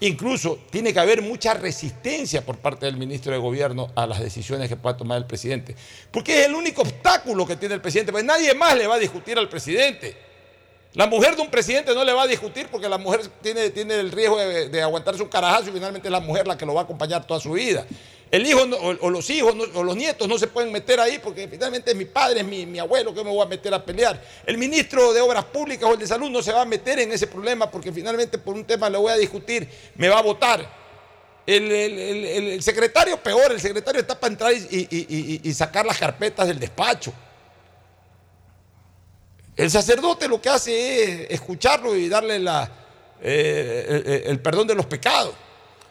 [0.00, 4.68] Incluso tiene que haber mucha resistencia por parte del ministro de gobierno a las decisiones
[4.68, 5.74] que pueda tomar el presidente.
[6.10, 8.12] Porque es el único obstáculo que tiene el presidente.
[8.12, 10.31] Pues nadie más le va a discutir al presidente.
[10.94, 13.94] La mujer de un presidente no le va a discutir porque la mujer tiene, tiene
[13.94, 16.74] el riesgo de, de aguantarse un carajazo y finalmente es la mujer la que lo
[16.74, 17.86] va a acompañar toda su vida.
[18.32, 21.90] El hijo o, los hijos o los nietos no se pueden meter ahí porque finalmente
[21.90, 24.22] es mi padre, es mi, abuelo que me voy a meter a pelear.
[24.46, 27.12] El ministro de Obras Públicas o el de Salud no se va a meter en
[27.12, 30.66] ese problema porque finalmente por un tema le voy a discutir, me va a votar.
[31.46, 37.12] El, secretario peor, el secretario está para entrar y sacar las carpetas del despacho.
[39.56, 42.70] El sacerdote lo que hace es escucharlo y darle la,
[43.20, 45.34] eh, el, el- el perdón de los pecados.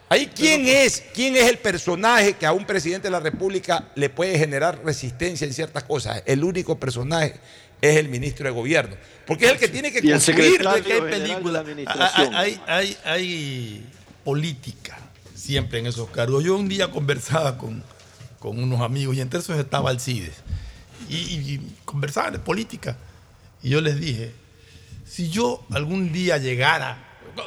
[0.08, 4.10] Ahí, ¿quién es, ¿quién es el personaje que a un presidente de la República le
[4.10, 6.22] puede generar resistencia en ciertas cosas?
[6.26, 7.36] El único personaje
[7.80, 8.94] es el ministro de gobierno.
[9.26, 10.42] Porque es el que tiene que el construir.
[10.50, 12.34] secretario que hay película, administración.
[12.34, 13.86] hay, hay, hay- hay
[14.22, 14.98] política
[15.34, 16.44] siempre en esos cargos.
[16.44, 17.82] Yo un día conversaba con,
[18.38, 20.34] con unos amigos y entre esos estaba Alcides.
[21.08, 22.98] Y, y conversaban de política.
[23.62, 24.32] Y yo les dije,
[25.04, 26.98] si yo algún día llegara,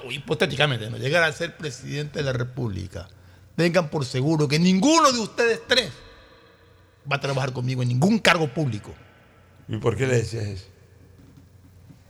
[0.10, 0.98] hipotéticamente, ¿no?
[0.98, 3.08] llegara a ser presidente de la República,
[3.56, 5.92] tengan por seguro que ninguno de ustedes tres
[7.12, 8.94] va a trabajar conmigo en ningún cargo público.
[9.68, 10.66] ¿Y por qué le decías eso?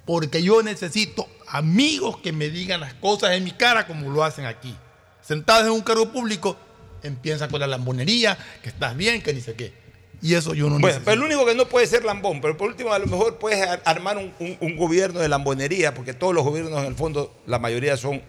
[0.06, 4.45] Porque yo necesito amigos que me digan las cosas en mi cara como lo hacen
[4.45, 4.76] aquí.
[5.22, 6.57] Sentados en un cargo público,
[7.02, 9.85] empiezan con la lambonería, que estás bien, que ni sé qué.
[10.26, 11.06] Y eso yo no Bueno, necesito.
[11.06, 13.62] pero el único que no puede ser lambón, pero por último a lo mejor puedes
[13.62, 17.32] ar- armar un, un- un gobierno de lambonería, porque todos los gobiernos en el fondo,
[17.46, 18.22] la mayoría son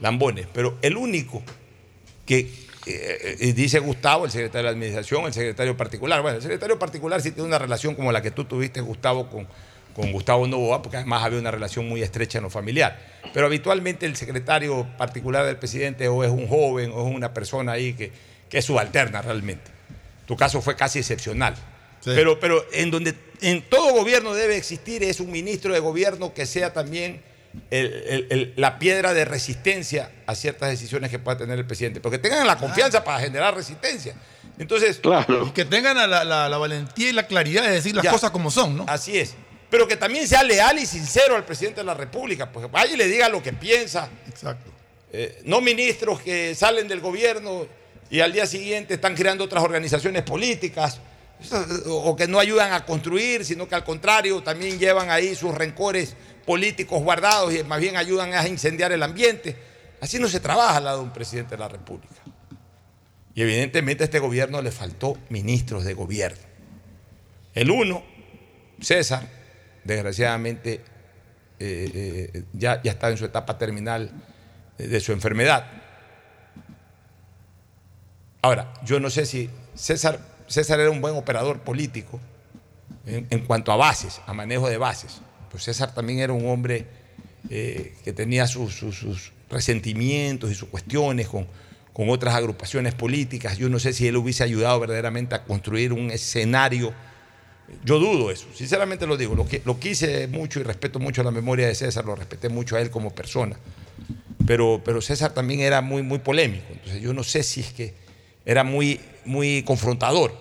[0.00, 1.42] lambones, pero el único
[2.26, 2.38] que
[2.86, 7.22] eh, eh, dice Gustavo, el secretario de Administración, el secretario particular, bueno, el secretario particular
[7.22, 9.46] sí tiene una relación como la que tú tuviste, Gustavo, con,
[9.94, 12.98] con Gustavo Novoa, porque además había una relación muy estrecha en lo familiar.
[13.32, 17.72] Pero habitualmente el secretario particular del presidente o es un joven o es una persona
[17.72, 18.10] ahí que,
[18.50, 19.70] que es subalterna realmente.
[20.26, 21.54] Tu caso fue casi excepcional.
[22.04, 26.44] Pero, pero en donde en todo gobierno debe existir es un ministro de gobierno que
[26.44, 27.22] sea también
[27.70, 32.00] el- el- el- la piedra de resistencia a ciertas decisiones que pueda tener el presidente.
[32.00, 34.14] Porque tengan la confianza para generar resistencia.
[34.58, 35.00] Entonces,
[35.46, 38.10] Y que tengan la, la- la valentía y la claridad de decir las Ya.
[38.10, 38.84] cosas como son, ¿no?
[38.86, 39.34] Así es.
[39.70, 42.50] Pero que también sea leal y sincero al presidente de la República.
[42.52, 44.08] Pues vaya y le diga lo que piensa.
[44.28, 44.70] Exacto.
[45.12, 47.66] Eh, no ministros que salen del gobierno
[48.10, 51.00] y al día siguiente están creando otras organizaciones políticas
[51.86, 56.16] o que no ayudan a construir, sino que al contrario también llevan ahí sus rencores
[56.46, 59.56] políticos guardados y más bien ayudan a incendiar el ambiente.
[60.00, 62.14] Así no se trabaja al lado de un presidente de la República.
[63.34, 66.42] Y evidentemente a este gobierno le faltó ministros de gobierno.
[67.54, 68.04] El uno,
[68.80, 69.28] César,
[69.82, 70.80] desgraciadamente
[71.58, 74.10] eh, eh, ya, ya está en su etapa terminal
[74.78, 75.83] de su enfermedad.
[78.44, 82.20] Ahora, yo no sé si César, César era un buen operador político
[83.06, 85.22] en, cuanto a bases, a manejo de bases.
[85.50, 86.84] Pues César también era un hombre
[87.48, 88.84] eh, que tenía sus,
[89.48, 91.46] resentimientos y sus cuestiones con,
[91.94, 93.56] con otras agrupaciones políticas.
[93.56, 96.92] Yo no sé si él hubiese ayudado verdaderamente a construir un escenario.
[97.82, 99.34] Yo dudo eso, sinceramente lo digo.
[99.34, 102.82] Lo, lo quise mucho y respeto mucho la memoria de César, lo respeté mucho a
[102.82, 103.56] él como persona.
[104.46, 106.66] Pero, pero César también era muy, muy polémico.
[106.72, 108.03] Entonces yo no sé si es que
[108.44, 110.32] era muy, muy confrontador.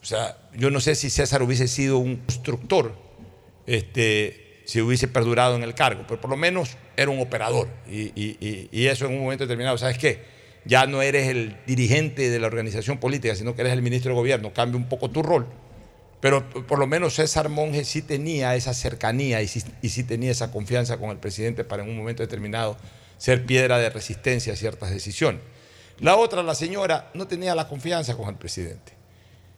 [0.00, 2.94] O sea, yo no sé si César hubiese sido un constructor,
[3.66, 7.68] este, si hubiese perdurado en el cargo, pero por lo menos era un operador.
[7.88, 10.40] Y, eso en un momento determinado, ¿sabes qué?
[10.64, 14.16] Ya no eres el dirigente de la organización política, sino que eres el ministro de
[14.16, 15.46] gobierno, cambia un poco tu rol.
[16.20, 20.30] Pero por lo menos César Monge sí tenía esa cercanía y sí, y sí tenía
[20.30, 22.76] esa confianza con el presidente para en un momento determinado
[23.16, 25.40] ser piedra de resistencia a ciertas decisiones.
[26.00, 28.92] La otra, la señora, no tenía la confianza con el presidente.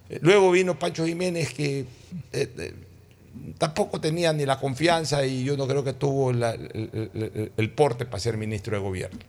[0.08, 1.86] Eh, luego vino Pancho Jiménez que eh,
[2.32, 2.74] eh,
[3.58, 8.36] tampoco tenía ni la confianza y yo no creo que tuvo el, porte para ser
[8.36, 9.20] ministro de gobierno.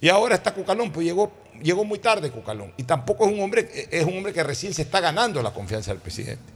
[0.00, 2.72] Y ahora está Cucalón, pues llegó, llegó muy tarde Cucalón.
[2.76, 5.90] Y tampoco es un hombre, es un hombre que recién se está ganando la confianza
[5.90, 6.52] del presidente.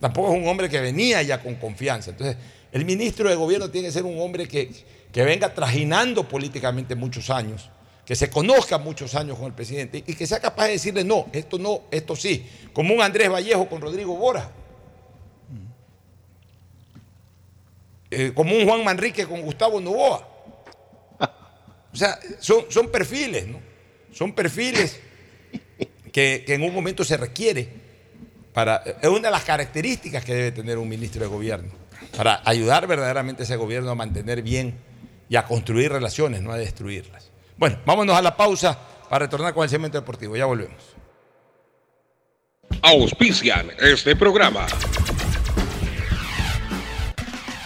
[0.00, 2.10] tampoco es un hombre que venía ya con confianza.
[2.10, 2.36] Entonces,
[2.72, 4.68] el ministro de gobierno tiene que ser un hombre que,
[5.12, 7.70] que venga trajinando políticamente muchos años
[8.04, 11.26] que se conozca muchos años con el presidente y que sea capaz de decirle no,
[11.32, 14.50] esto no, esto sí, como un Andrés Vallejo con Rodrigo Bora,
[18.10, 20.28] eh, como un Juan Manrique con Gustavo Novoa.
[21.92, 23.58] O sea, son, son perfiles, ¿no?
[24.12, 24.98] Son perfiles
[26.12, 27.68] que, que en un momento se requiere
[28.52, 31.72] para, es una de las características que debe tener un ministro de gobierno,
[32.16, 34.74] para ayudar verdaderamente a ese gobierno a mantener bien
[35.28, 37.31] y a construir relaciones, no a destruirlas.
[37.56, 40.36] Bueno, vámonos a la pausa para retornar con el segmento deportivo.
[40.36, 40.82] Ya volvemos.
[42.82, 44.66] Auspician este programa.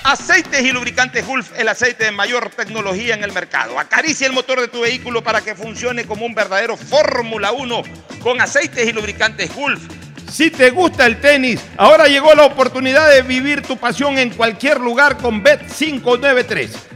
[0.05, 3.77] Aceites y lubricantes Gulf, el aceite de mayor tecnología en el mercado.
[3.77, 7.83] Acaricia el motor de tu vehículo para que funcione como un verdadero Fórmula 1
[8.23, 9.83] con aceites y lubricantes Gulf.
[10.31, 14.81] Si te gusta el tenis, ahora llegó la oportunidad de vivir tu pasión en cualquier
[14.81, 16.96] lugar con Bet 593.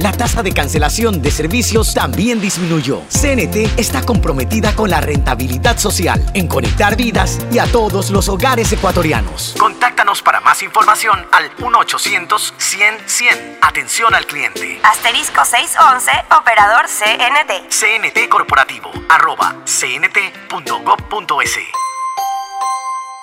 [0.01, 3.01] la tasa de cancelación de servicios también disminuyó.
[3.09, 8.71] CNT está comprometida con la rentabilidad social, en conectar vidas y a todos los hogares
[8.71, 9.55] ecuatorianos.
[9.59, 13.57] Contáctanos para más información al 1-800-100-100.
[13.61, 14.79] Atención al cliente.
[14.83, 17.69] Asterisco 611, operador CNT.
[17.69, 21.57] CNT Corporativo, arroba cnt.gov.es.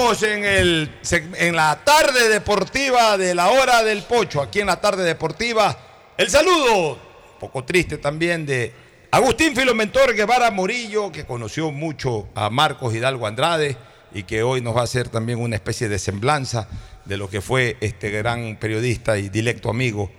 [0.00, 0.90] Estamos en, el,
[1.36, 4.40] en la tarde deportiva de la hora del pocho.
[4.40, 5.76] Aquí en la tarde deportiva,
[6.16, 8.72] el saludo, un poco triste también, de
[9.10, 13.76] Agustín Filomentor Guevara Morillo, que conoció mucho a Marcos Hidalgo Andrade
[14.14, 16.66] y que hoy nos va a hacer también una especie de semblanza
[17.04, 20.10] de lo que fue este gran periodista y directo amigo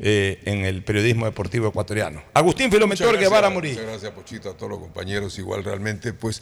[0.00, 2.22] eh, en el periodismo deportivo ecuatoriano.
[2.34, 3.74] Agustín Filomentor gracias, Guevara Morillo.
[3.74, 5.36] Muchas gracias, Pochito, a todos los compañeros.
[5.38, 6.40] Igual realmente, pues,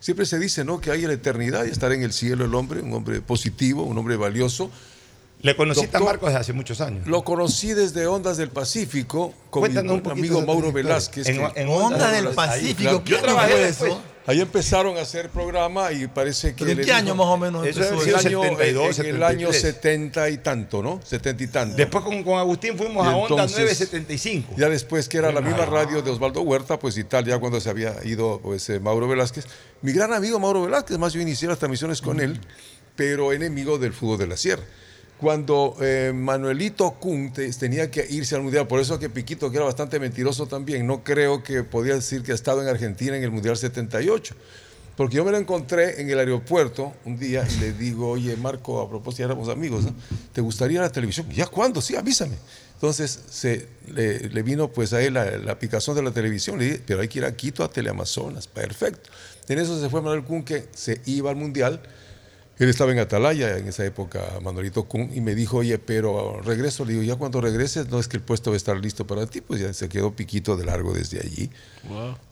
[0.00, 0.80] siempre se dice, ¿no?
[0.80, 3.82] Que hay en la eternidad y estar en el cielo el hombre, un hombre positivo,
[3.84, 4.70] un hombre valioso.
[5.40, 7.06] Le conociste a Marcos desde hace muchos años.
[7.06, 10.72] Lo conocí desde Ondas del Pacífico con mi Cuéntanos un buen poquito amigo Mauro.
[10.72, 11.28] Velázquez.
[11.28, 13.04] En- en Ondas del Ahí, Pacífico, claro.
[13.04, 13.92] Yo trabajé después.
[14.26, 16.66] Ahí empezaron a hacer programa y parece que...
[16.66, 18.28] ¿Pero en qué año más o menos Eso empezó en el eso?
[18.28, 19.62] año, 72, en el año 73.
[19.62, 21.00] 70 y tanto, ¿no?
[21.02, 21.76] 70 y tanto.
[21.76, 24.54] Después con, con Agustín fuimos Y a Onda entonces, 975.
[24.58, 27.58] Ya después que era la misma radio de Osvaldo Huerta, pues y tal, ya cuando
[27.58, 29.46] se había ido pues eh, Mauro Velázquez.
[29.80, 32.38] Mi gran amigo Mauro Velázquez, más yo inicié las transmisiones con él,
[32.96, 34.64] pero enemigo del fútbol de la sierra.
[35.18, 39.56] Cuando eh, Manuelito Kun te- tenía que irse al Mundial, por eso que Piquito, que
[39.56, 43.24] era bastante mentiroso también, no creo que podía decir que ha estado en Argentina en
[43.24, 44.34] el Mundial 78.
[44.96, 48.80] Porque yo me lo encontré en el aeropuerto un día y le digo, oye, Marco,
[48.80, 49.94] a propósito, ya éramos amigos, ¿no?
[50.32, 51.28] ¿te gustaría la televisión?
[51.30, 51.80] ¿Ya cuándo?
[51.80, 52.34] Sí, avísame.
[52.74, 56.64] Entonces se, le, le vino pues a él la, la picazón de la televisión, le
[56.64, 59.10] dije, pero hay que ir a Quito, a Teleamazonas, perfecto.
[59.48, 61.80] En eso se fue Manuel Kun, que se iba al Mundial.
[62.58, 66.84] Él estaba en Atalaya en esa época, Manuelito Kun, y me dijo, oye, pero regreso.
[66.84, 69.26] Le digo, ya cuando regreses, no es que el puesto va a estar listo para
[69.26, 71.50] ti, pues ya se quedó piquito de largo desde allí.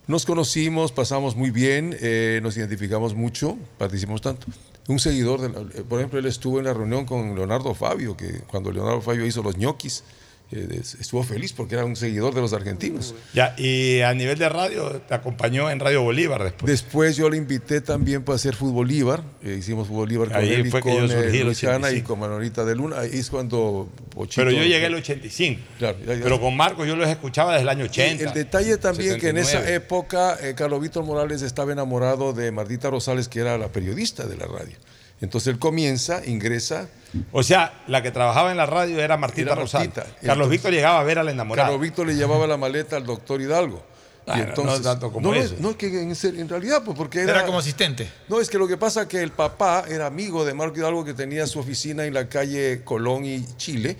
[0.08, 4.48] Nos conocimos, pasamos muy bien, eh, nos identificamos mucho, participamos tanto.
[4.88, 8.72] Un seguidor, de por ejemplo, él estuvo en la reunión con Leonardo Fabio, que cuando
[8.72, 10.02] Leonardo Fabio hizo los ñoquis,
[10.50, 13.14] estuvo feliz porque era un seguidor de los argentinos.
[13.34, 16.70] Ya, y a nivel de radio, te acompañó en Radio Bolívar después.
[16.70, 20.52] Después yo le invité también para hacer Fútbol Bolívar, eh, hicimos Fútbol Bolívar con Ahí
[20.52, 22.08] él y fue que yo con surgí, eh, el Luciana y 85.
[22.08, 23.88] con Manolita de Luna, ahí es cuando
[24.36, 25.60] Pero yo llegué el 85.
[25.78, 28.24] Claro, ya- ya- Pero con Marcos yo los escuchaba desde el año 80.
[28.24, 29.74] El detalle también que en esa 79.
[29.74, 34.36] época eh, Carlos Víctor Morales estaba enamorado de Martita Rosales, que era la periodista de
[34.36, 34.76] la radio.
[35.20, 36.88] Entonces él comienza, ingresa.
[37.32, 39.64] O sea, la que trabajaba en la radio era Martita Era.
[39.64, 40.02] Martita.
[40.02, 41.68] Carlos Entonces- Víctor llegaba a ver a la enamorada.
[41.68, 43.82] Carlos Víctor le llevaba la maleta al doctor Hidalgo.
[44.26, 45.54] No tanto como no, no, eso.
[45.60, 48.10] no, es que en, serio, en realidad, pues porque era, Era como asistente.
[48.28, 51.04] No, es que lo que pasa es que el papá era amigo de Marco Hidalgo
[51.04, 53.96] que tenía su oficina en la calle Colón y Chile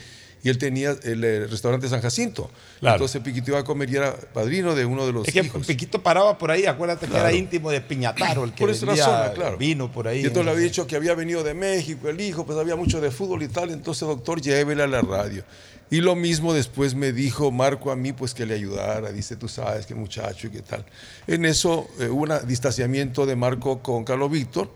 [0.47, 2.49] y él tenía el, eh, restaurante San Jacinto.
[2.79, 2.95] Claro.
[2.99, 5.67] Entonces Piquito iba a comer y era padrino de uno de los Es que hijos.
[5.67, 7.27] Piquito paraba por ahí, acuérdate que Claro.
[7.31, 9.59] era íntimo de Piñataro, el que Por esa vendía razón, claro.
[9.59, 10.19] vino por ahí.
[10.19, 13.01] Y entonces le había dicho que había venido de México el hijo, pues había mucho
[13.01, 13.71] de fútbol y tal.
[13.71, 15.43] Entonces, doctor, llévele a la radio.
[15.91, 19.11] Y lo mismo después me dijo Marco a mí, pues que le ayudara.
[19.11, 20.85] Dice, tú sabes qué muchacho y qué tal.
[21.27, 24.71] En eso eh, hubo un distanciamiento de Marco con Carlos Víctor.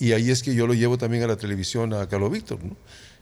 [0.00, 2.74] Y ahí es que yo lo llevo también a la televisión a Carlos Víctor, ¿no?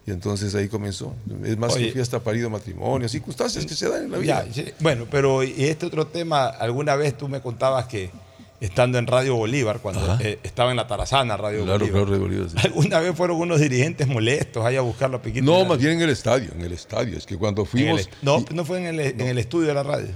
[0.07, 1.15] Y entonces ahí comenzó.
[1.45, 1.93] Es más, Oye.
[1.93, 4.47] fui hasta parido matrimonio, circunstancias que se dan en la vida.
[4.53, 4.65] Ya.
[4.81, 8.11] Bueno, pero y este otro tema, alguna vez tú me contabas que
[8.61, 12.21] estando en Radio Bolívar, cuando eh, estaba en la Tarazana Radio Claro, Bolívar, claro, Radio
[12.21, 12.57] Bolívar, sí.
[12.65, 15.45] alguna vez fueron unos dirigentes molestos ahí a buscarlo a Piquito.
[15.45, 17.19] No, más bien en el estadio, en el estadio.
[17.19, 18.09] Es que cuando el fuimos...
[18.23, 20.09] no, no fue en el, en el estudio de la radio.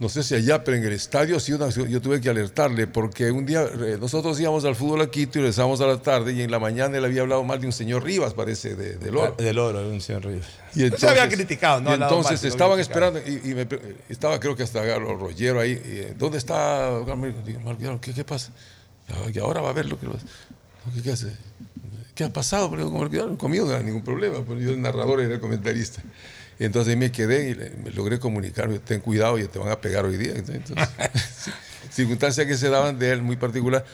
[0.00, 3.30] No sé si allá, pero en el estadio sí una- yo tuve que alertarle porque
[3.30, 6.40] un día eh, nosotros íbamos al fútbol a Quito y regresábamos a la tarde y
[6.42, 9.34] en la mañana él había hablado mal de un señor Rivas, parece, de, del oro.
[9.38, 10.46] Del oro, de un señor Rivas.
[10.74, 13.68] Y No se había criticado, no y entonces mal, estaban esperando y, y me
[14.08, 15.72] estaba creo que hasta Rollero ahí.
[15.72, 16.90] y, eh, ¿Dónde está?
[18.00, 18.52] ¿Qué, qué pasa?
[19.10, 20.06] "Ah, que ahora va a ver lo que...
[20.94, 21.28] ¿Qué, qué hace?
[22.14, 22.70] ¿Qué ha pasado?
[22.70, 26.02] Conmigo no era ningún problema, pero yo el narrador era el comentarista.
[26.60, 29.70] Y entonces ahí me quedé y le- me logré comunicar, ten cuidado, ya te van
[29.70, 30.34] a pegar hoy día.
[30.36, 30.76] Entonces,
[31.90, 33.84] circunstancias que se daban de él muy particular.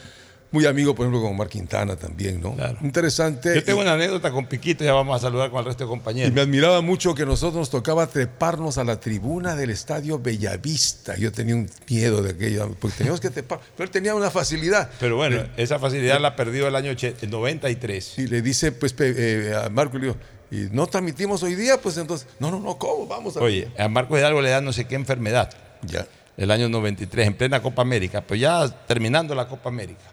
[0.49, 2.55] Muy amigo, por ejemplo, con Mar Quintana también, ¿no?
[2.81, 3.53] Interesante.
[3.53, 5.87] Yo tengo Y- una anécdota con Piquito, ya vamos a saludar con el resto de
[5.87, 6.33] y compañeros.
[6.33, 11.17] me admiraba mucho que nosotros nos tocaba treparnos a la tribuna del estadio Bellavista.
[11.17, 13.59] Yo tenía un miedo de aquello, porque teníamos que trepar.
[13.75, 14.89] Pero él tenía una facilidad.
[15.01, 18.17] Pero bueno, esa facilidad la perdió el año och- el 93.
[18.19, 20.17] Y le dice pues eh, a Marco, le digo,
[20.51, 21.79] ¿y no transmitimos hoy día?
[21.81, 23.07] Pues entonces, no, no, no, ¿cómo?
[23.07, 25.49] Vamos a Oye, a Marcos Hidalgo le da no sé qué enfermedad.
[25.83, 26.07] Ya.
[26.37, 30.03] El año 93, en plena Copa América, pues ya terminando la Copa América.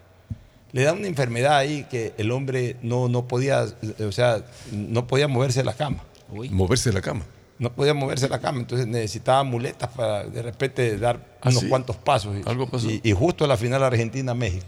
[0.71, 3.65] Le da una enfermedad ahí que el hombre no, no podía,
[4.05, 6.03] o sea, no podía moverse de la cama.
[6.49, 7.23] Moverse de la cama.
[7.59, 11.61] No podía moverse de la cama, entonces necesitaba muletas para de repente dar ¿Ah, unos
[11.61, 11.69] sí?
[11.69, 12.35] cuantos pasos.
[12.35, 12.89] Y, Algo pasó.
[12.89, 14.65] y- y justo la final Argentina-México.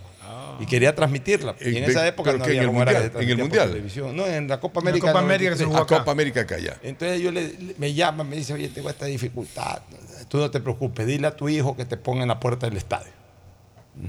[0.60, 1.56] Y quería transmitirla.
[1.62, 3.70] Y en Eh, esa época no que en había el Mundial, en el Mundial.
[3.70, 4.16] televisión.
[4.16, 5.08] No, en la Copa En la América.
[5.08, 5.68] Copa América que se 93.
[5.68, 5.98] jugó acá.
[6.00, 6.78] Copa América acá ya.
[6.84, 9.82] Entonces yo le, me llama, me dice, oye, tengo esta dificultad.
[10.30, 12.76] Tú no te preocupes, dile a tu hijo que te ponga en la puerta del
[12.78, 13.12] estadio,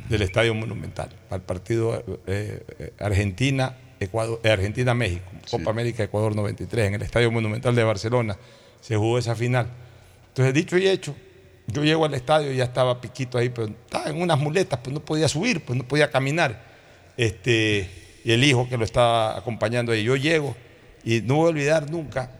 [0.08, 6.34] del estadio monumental, para el partido eh, eh, Argentina, Ecuador, eh, Argentina-México, Copa América Ecuador
[6.34, 8.36] 93, en el estadio monumental de Barcelona,
[8.80, 9.66] se jugó esa final.
[10.28, 11.14] Entonces, dicho y hecho,
[11.68, 14.92] yo llego al estadio y ya estaba Piquito ahí, pero estaba en unas muletas, pues
[14.92, 16.62] no podía subir, pues no podía caminar.
[17.16, 17.88] Este,
[18.24, 20.56] y el hijo que lo estaba acompañando ahí, yo llego
[21.04, 22.30] y no voy a olvidar nunca,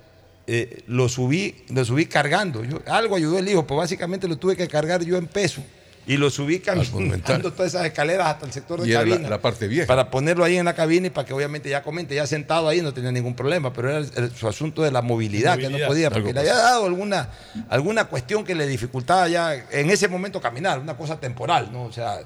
[0.46, 2.64] eh, lo subí, lo subí cargando.
[2.64, 5.62] Yo- algo ayudó el hijo, pues básicamente lo tuve que cargar yo en peso.
[6.09, 9.28] Y lo subí caminando todas esas escaleras hasta el sector de Y era la- cabina.
[9.28, 9.86] la parte vieja.
[9.86, 12.80] Para ponerlo ahí en la cabina y para que obviamente ya comente, ya sentado ahí
[12.80, 15.78] no tenía ningún problema, pero era el- el- su asunto de la movilidad, que no
[15.86, 17.28] podía, porque le había dado alguna,
[17.68, 21.85] alguna cuestión que le dificultaba ya en ese momento caminar, una cosa temporal, ¿no?
[21.85, 22.20] O sea,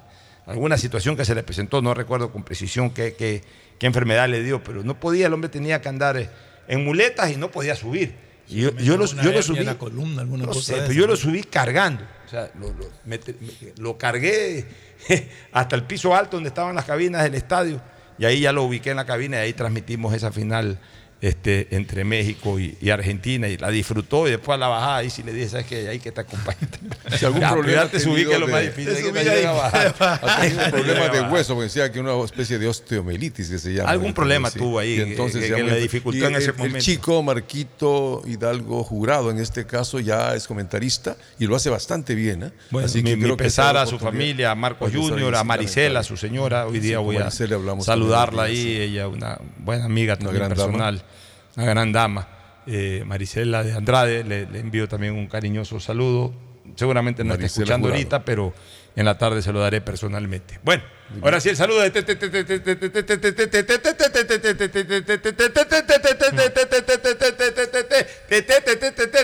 [0.46, 3.42] alguna situación que se le presentó, no recuerdo con precisión qué, qué-
[3.78, 6.30] qué enfermedad le dio, pero no podía, el hombre tenía que andar eh,
[6.68, 8.14] en muletas y no podía subir.
[8.48, 9.58] Yo, yo yo lo subí.
[9.60, 12.04] en la columna, alguna no cosa sé, de pero esa, yo subí cargando.
[12.26, 14.66] O sea, lo, lo- me- me- lo cargué
[15.52, 17.80] hasta el piso alto donde estaban las cabinas del estadio.
[18.18, 20.78] Y ahí ya lo ubiqué en la cabina y ahí transmitimos esa final
[21.22, 23.48] este, entre México y, y Argentina.
[23.48, 25.88] Y la disfrutó y después a la bajada ahí sí le dije, ¿sabes qué?
[25.88, 26.58] Hay que te acompañe.
[27.18, 28.94] Si algún Ya, problema te subí, que es lo más difícil.
[28.96, 29.94] hay que te ayuden a bajar.
[30.22, 33.72] Ha tenido que problemas de hueso, porque decía que una especie de osteomielitis que se
[33.74, 33.90] llama.
[33.90, 34.58] Algún problema sí.
[34.58, 36.76] tuvo ahí, Y que- entonces que- que le dificultó y en ese el- momento.
[36.78, 42.14] El chico Marquito Hidalgo Jurado, en este caso, ya es comentarista y lo hace bastante
[42.14, 42.44] bien.
[42.44, 42.50] ¿eh?
[42.70, 44.96] Bueno, Así mi, que mi creo que pesar esta a su familia, a Marcos que
[44.98, 46.66] Junior, a Marisela, su señora.
[46.66, 48.76] Hoy día voy a saludarla ahí.
[48.76, 51.02] Ella, una buena amiga también personal,
[51.56, 52.28] una gran dama.
[52.66, 56.32] Eh, Marisela de Andrade, le, le envío también un cariñoso saludo.
[56.76, 57.94] Seguramente no está escuchando Jurado.
[57.98, 58.54] ahorita, pero
[58.94, 60.60] en la tarde se lo daré personalmente.
[60.62, 60.82] Bueno,
[61.20, 61.90] ahora sí el saludo de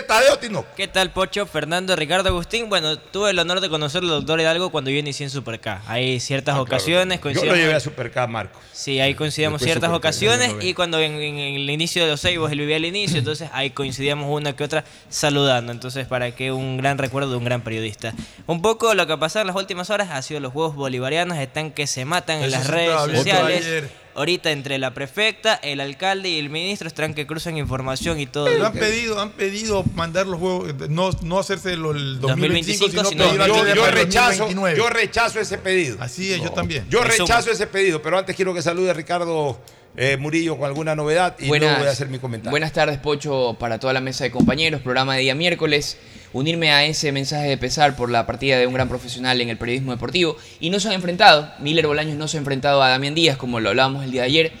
[0.07, 0.65] Tadeo Tino.
[0.75, 1.45] ¿Qué tal, Pocho?
[1.45, 2.69] Fernando Ricardo Agustín.
[2.69, 5.81] Bueno, tuve el honor de conocer al doctor Hidalgo cuando yo inicié en Super K.
[5.87, 7.19] Hay ciertas ocasiones.
[7.21, 8.59] Yo lo llevé a Super K, Marco.
[8.71, 12.59] Sí, ahí coincidíamos ciertas ocasiones y cuando en, en el inicio de los Seibos él
[12.59, 15.71] vivía al inicio, entonces ahí coincidíamos una que otra saludando.
[15.71, 18.13] Entonces, para que un gran recuerdo de un gran periodista.
[18.47, 21.37] Un poco lo que ha pasado en las últimas horas ha sido los Juegos Bolivarianos,
[21.37, 23.85] están que se matan en las redes sociales.
[24.13, 28.47] Ahorita entre la prefecta, el alcalde y el ministro están que cruzan información y todo.
[28.47, 33.09] Pero han pedido, han pedido mandar los juegos, no, no hacerse lo, el 2025, 2025,
[33.09, 34.77] sino sino pedir yo, yo rechazo, 2029.
[34.77, 35.95] yo rechazo ese pedido.
[36.01, 36.85] Así es, yo también.
[36.89, 39.57] Yo rechazo ese pedido, pero antes quiero que salude a Ricardo
[40.01, 42.51] eh, Murillo con alguna novedad y luego voy a hacer mi comentario.
[42.51, 44.79] Buenas tardes, Pocho, para toda la mesa de compañeros.
[44.79, 45.97] Programa de día miércoles.
[46.31, 49.57] Unirme a ese mensaje de pesar por la partida de un gran profesional en el
[49.57, 50.37] periodismo deportivo.
[50.61, 51.51] Y no se han enfrentado.
[51.59, 54.27] Miller Bolaños no se ha enfrentado a Damián Díaz, como lo hablábamos el día de
[54.27, 54.51] ayer.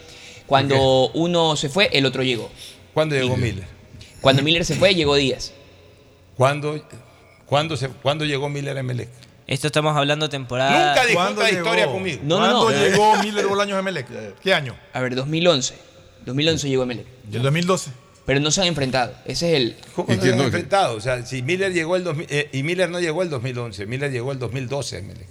[0.45, 2.51] Cuando uno se fue, el otro llegó.
[2.93, 3.63] ¿Cuándo llegó Miller?
[4.19, 5.53] Cuando Miller se fue, llegó Díaz.
[6.35, 6.83] ¿Cuándo,
[7.45, 9.09] cuándo, se, ¿cuándo llegó Miller a Emelec?
[9.49, 10.89] Esto estamos hablando temporada.
[10.89, 11.65] Nunca discuta ¿Cuándo la llegó?
[11.65, 12.19] historia conmigo.
[12.23, 12.63] No, no, no.
[12.65, 14.07] ¿Cuándo llegó Miller Bolaños a Emelec?
[14.43, 14.75] ¿Qué año?
[14.93, 15.75] A ver, 2011.
[16.27, 17.07] 2011 llegó Emelec.
[17.31, 17.89] ¿Y el 2012?
[18.27, 19.11] Pero no se han enfrentado.
[19.25, 19.75] Ese es el...
[19.95, 20.95] ¿Cómo no se han enfrentado?
[20.95, 24.11] O sea, si Miller llegó el 2000, eh, y Miller no llegó el 2011, Miller
[24.11, 25.27] llegó el 2012 a Emelec.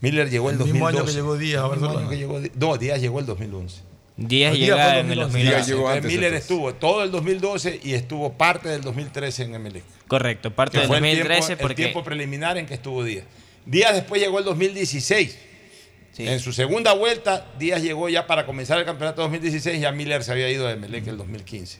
[0.00, 0.96] Miller llegó el, El mismo 2012.
[0.98, 2.00] año que llegó Díaz a El mismo Barcelona.
[2.00, 2.56] año que llegó Díaz.
[2.56, 3.80] no, Díaz llegó el 2011.
[4.18, 5.22] Díaz Díaz llega en el 2011.
[5.22, 5.38] 2012.
[5.38, 6.50] Díaz llegó Entonces, antes, Miller entonces.
[6.50, 9.84] estuvo todo el 2012 y estuvo parte del 2013 en Emelec.
[10.08, 13.24] Correcto, parte del fue el 2013 tiempo, el porque tiempo preliminar en que estuvo Díaz.
[13.64, 15.38] Díaz después llegó el 2016.
[16.18, 20.32] En su segunda vuelta, Díaz llegó ya para comenzar el campeonato 2016, ya Miller se
[20.32, 21.78] había ido de Emelec el 2015.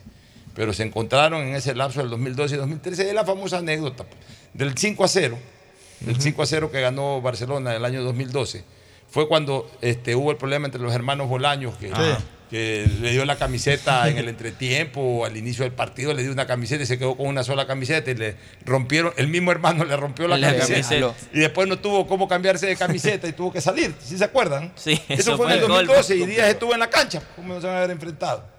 [0.55, 4.17] Pero se encontraron en ese lapso del 2012 y 2013, es la famosa anécdota pues,
[4.53, 5.37] del 5 a 0,
[6.07, 8.63] el 5 a 0 que ganó Barcelona en el año 2012.
[9.09, 11.91] Fue cuando este, hubo el problema entre los hermanos Bolaños, que,
[12.49, 16.47] que le dio la camiseta en el entretiempo, al inicio del partido le dio una
[16.47, 19.95] camiseta y se quedó con una sola camiseta y le rompieron, el mismo hermano le
[19.97, 21.13] rompió la, La camiseta, camiseta.
[21.33, 24.71] y después no tuvo cómo cambiarse de camiseta y tuvo que salir, ¿sí se acuerdan?
[24.75, 26.33] Sí, eso, eso fue en el fue el 2012 y colmo.
[26.33, 28.58] Díaz estuvo en la cancha, ¿cómo no se van a haber enfrentado?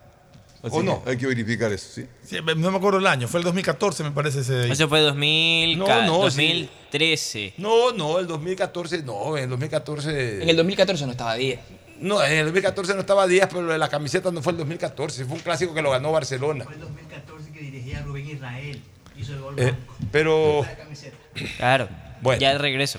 [0.63, 1.03] ¿O no?
[1.07, 2.07] Hay que verificar eso, ¿sí?
[2.23, 4.71] Sí, no me acuerdo el año, fue el 2014 me parece ese.
[4.71, 6.69] Eso fue 2000, No, no, sí.
[6.91, 7.55] 2013.
[7.59, 10.43] No, no, el 2014, no, en el 2014...
[10.43, 11.61] En el 2014 no estaba Díaz.
[12.01, 14.59] No, en el 2014 no estaba Díaz, pero lo de la camiseta no fue el
[14.59, 16.65] 2014, fue un clásico que lo ganó Barcelona.
[16.65, 18.83] Fue el 2014 que dirigía Rubén Israel.
[19.19, 19.95] Hizo el gol Eh, blanco.
[20.13, 21.17] pero, La camiseta.
[21.59, 21.89] Claro.
[22.23, 22.41] Bueno.
[22.41, 22.99] Ya de regreso.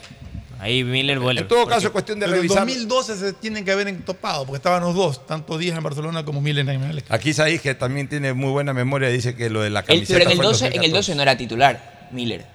[0.61, 1.41] Ahí Miller vuelve.
[1.41, 2.67] en todo caso es cuestión de Pero en revisar.
[2.67, 6.39] 2012 se tienen que haber entopado, porque estaban los dos, tanto Díaz en Barcelona como
[6.39, 7.05] Miller en Emelec.
[7.09, 10.25] Aquí Saí, que también tiene muy buena memoria, dice que lo de la camiseta pero
[10.25, 10.97] en el, fue 12, en el 2014.
[10.97, 12.45] 12 no era titular, Miller.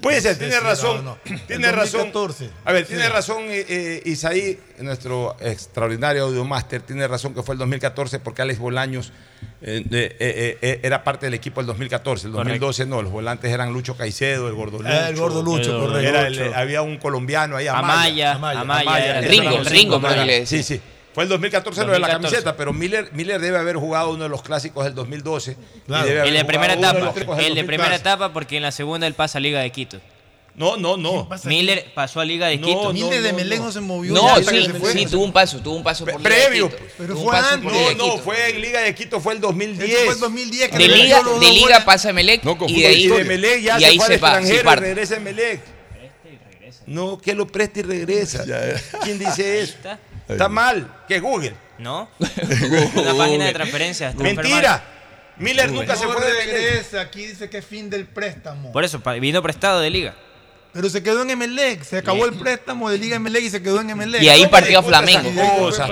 [0.00, 1.04] Puede ser, tiene razón.
[1.04, 1.36] no, no.
[1.46, 2.10] Tiene razón.
[2.12, 2.50] 2014.
[2.64, 3.08] A ver, tiene Sí.
[3.10, 8.58] razón eh, eh, Isaí, nuestro extraordinario audiomaster, tiene razón que fue el 2014 porque Alex
[8.58, 9.12] Bolaños
[9.62, 12.28] eh, eh, eh, eh, era parte del equipo del 2014.
[12.28, 14.88] El 2012 no, los volantes eran Lucho Caicedo, el Gordo Lucho.
[14.90, 16.44] Ah, el Gordo Lucho, Era correcto.
[16.44, 19.18] el- había un colombiano ahí, Amaya, Amaya.
[19.18, 20.46] El Ringo, el Ringo, le decía.
[20.46, 20.80] Sí, sí.
[21.14, 22.34] Fue el 2014 lo de la 2014.
[22.36, 25.56] camiseta, pero Miller, Miller debe haber jugado uno de los clásicos del 2012.
[25.86, 26.06] Claro.
[26.06, 26.92] y debe El de primera etapa.
[26.92, 27.64] del El de 2014.
[27.64, 30.00] primera etapa porque en la segunda él pasa a Liga de Quito.
[30.54, 31.28] No, no, no.
[31.44, 32.82] Miller pasó a Liga de No, Quito.
[32.84, 33.66] no, Miller de no, Melec no.
[33.66, 34.12] no se movió.
[34.12, 36.90] No, sí, sí, tuvo un paso, tuvo un paso por Liga Previo, de Quito.
[36.98, 37.72] Pero fue antes.
[37.72, 39.90] No, de no, fue en Liga de Quito, fue el 2010.
[39.90, 42.86] Eso fue el 2010 que De Liga, de Liga pasa a Melec No y de
[42.86, 44.18] ahí, y de Melec ya y se ahí va, se
[44.64, 44.80] parte.
[44.80, 45.60] regresa en Melec.
[46.86, 48.44] No, que lo preste y regresa.
[49.04, 49.74] ¿Quién dice eso?
[50.32, 50.48] Está.
[50.48, 50.92] Mal.
[51.08, 51.54] Que Google.
[51.78, 52.08] ¿No?
[52.94, 54.14] Una página de transferencias.
[54.14, 54.84] Mentira.
[55.38, 58.72] Miller nunca se No fue de regresa, aquí dice que es fin del préstamo.
[58.72, 60.14] Por eso, pa- vino prestado de Liga.
[60.72, 63.80] Pero se quedó en Emelec, se acabó el préstamo de Liga Emelec y se quedó
[63.80, 64.22] en Emelec.
[64.22, 65.28] Y ahí partió a Flamengo.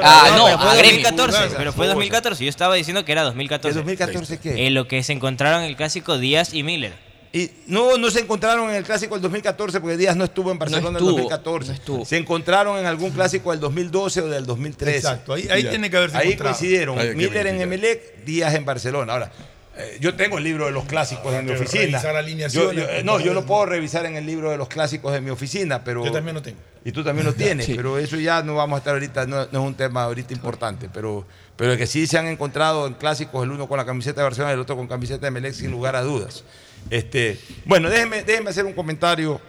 [0.03, 1.03] Ah, no, pero fue a Gremio.
[1.03, 1.55] 2014.
[1.57, 2.45] Pero fue 2014.
[2.45, 3.79] Yo estaba diciendo que era 2014.
[3.79, 4.67] ¿De 2014 qué?
[4.67, 6.93] En lo que se encontraron en el clásico Díaz y Miller.
[7.33, 10.59] Y no, no se encontraron en el clásico del 2014 porque Díaz no estuvo en
[10.59, 11.69] Barcelona estuvo, en el 2014.
[11.69, 12.05] no estuvo.
[12.05, 14.97] Se encontraron en algún clásico del 2012 o del 2013.
[14.97, 16.55] Exacto, ahí- tiene que haberse Ahí encontrado.
[16.57, 17.17] coincidieron.
[17.17, 17.61] Miller en.
[17.61, 19.13] Emelec, Díaz en Barcelona.
[19.13, 19.31] Ahora,
[19.77, 22.01] eh, yo tengo el libro de los clásicos en mi oficina.
[22.49, 25.21] Yo- yo- eh, no, yo lo puedo revisar en el libro de los clásicos de
[25.21, 26.05] mi oficina, pero.
[26.05, 26.59] Yo también lo tengo.
[26.85, 27.75] Y tú también lo tienes, Sí.
[27.77, 30.89] pero eso ya no vamos a estar ahorita, no, no es un tema ahorita importante,
[30.93, 31.27] pero,
[31.57, 34.53] pero que sí se han encontrado en clásicos, el uno con la camiseta de Barcelona
[34.53, 36.45] y el otro con camiseta de Melec, sin lugar a dudas.
[36.91, 39.41] Este, bueno, déjenme, déjenme hacer un comentario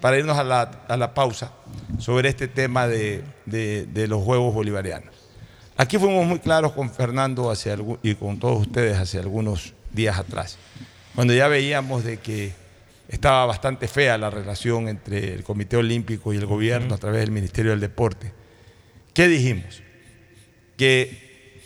[0.00, 1.52] para irnos a la, a la pausa
[1.98, 5.14] sobre este tema de, de- de los Juegos Bolivarianos.
[5.76, 10.18] Aquí fuimos muy claros con Fernando hace algu- y con todos ustedes hace algunos días
[10.18, 10.58] atrás,
[11.14, 12.52] cuando ya veíamos de que
[13.08, 17.30] estaba bastante fea la relación entre el Comité Olímpico y el gobierno a través del
[17.32, 18.32] Ministerio del Deporte.
[19.12, 19.82] ¿Qué dijimos?
[20.76, 21.60] Que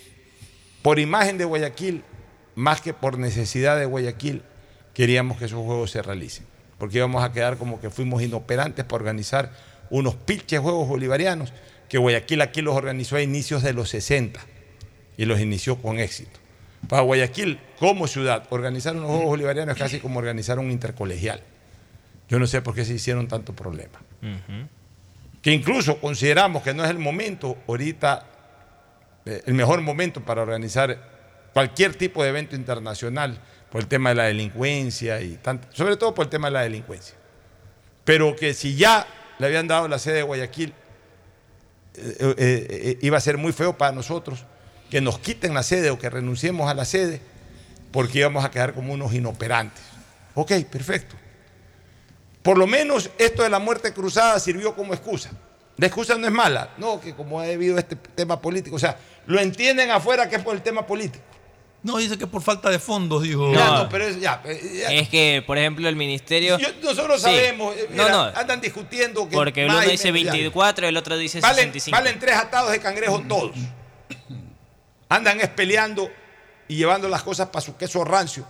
[0.83, 2.03] por imagen de Guayaquil,
[2.55, 4.43] más que por necesidad de Guayaquil,
[4.99, 6.45] queríamos que esos juegos se realicen,
[6.77, 9.53] porque íbamos a quedar como que fuimos inoperantes para organizar
[9.91, 11.53] unos pilches juegos bolivarianos,
[11.89, 14.41] que Guayaquil aquí los organizó a inicios de los 60
[15.17, 16.41] y los inició con éxito.
[16.89, 21.43] Para Guayaquil, como ciudad, organizar unos Juegos Bolivarianos es casi como organizar un intercolegial.
[22.29, 24.01] Yo no sé por qué se hicieron tanto problema.
[25.41, 28.27] Que incluso consideramos que no es el momento ahorita,
[29.27, 30.99] eh, el mejor momento para organizar
[31.53, 33.39] cualquier tipo de evento internacional
[33.71, 36.63] por el tema de la delincuencia y tanto, sobre todo por el tema de la
[36.63, 37.15] delincuencia.
[38.05, 39.07] Pero que si ya
[39.39, 40.73] le habían dado la sede de Guayaquil,
[41.95, 44.45] eh, eh, eh, iba a ser muy feo para nosotros
[44.91, 47.21] que nos quiten la sede o que renunciemos a la sede
[47.93, 49.83] porque íbamos a quedar como unos inoperantes.
[50.35, 51.17] Ok, perfecto.
[52.43, 55.31] Por lo menos esto de la muerte cruzada sirvió como excusa.
[55.77, 58.97] La excusa no es mala, no, que como ha habido este tema político, o sea,
[59.27, 61.25] lo entienden afuera que es por el tema político.
[61.83, 63.53] No, dice que por falta de fondos, dijo.
[63.55, 64.93] Ya, no, pero es, ya, eh, ya.
[64.93, 66.59] Es que, por ejemplo, el ministerio.
[66.59, 67.27] Yo- nosotros Sí.
[67.31, 68.23] sabemos, eh, No, no.
[68.35, 70.33] andan discutiendo que Porque el uno dice menos, ya.
[70.33, 71.97] 24, el otro dice Valen, 65.
[71.97, 73.53] valen tres atados de cangrejo todos.
[75.09, 76.11] Andan es peleando
[76.67, 78.45] y llevando las cosas para su queso rancio.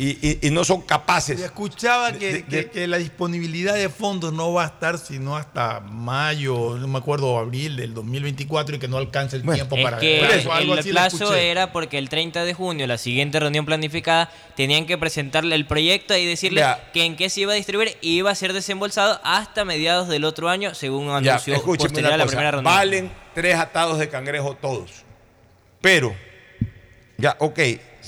[0.00, 1.40] Y, y- y no son capaces.
[1.40, 4.96] Se escuchaba que, de- que- de- que la disponibilidad de fondos no va a estar
[4.96, 9.74] sino hasta mayo, no me acuerdo, abril del 2024 y que no alcanza el tiempo
[9.76, 12.96] Es para que eso, algo el así plazo era porque el 30 de junio, la
[12.96, 17.52] siguiente reunión planificada, tenían que presentarle el proyecto y decirle que en qué se iba
[17.52, 21.54] a distribuir y iba a ser desembolsado hasta mediados del otro año, según Ya, anunció
[21.56, 22.72] escúcheme posterior a la cosa, primera reunión.
[22.72, 24.92] Valen tres atados de cangrejo todos.
[25.80, 26.14] Pero,
[27.16, 27.58] ya, ok,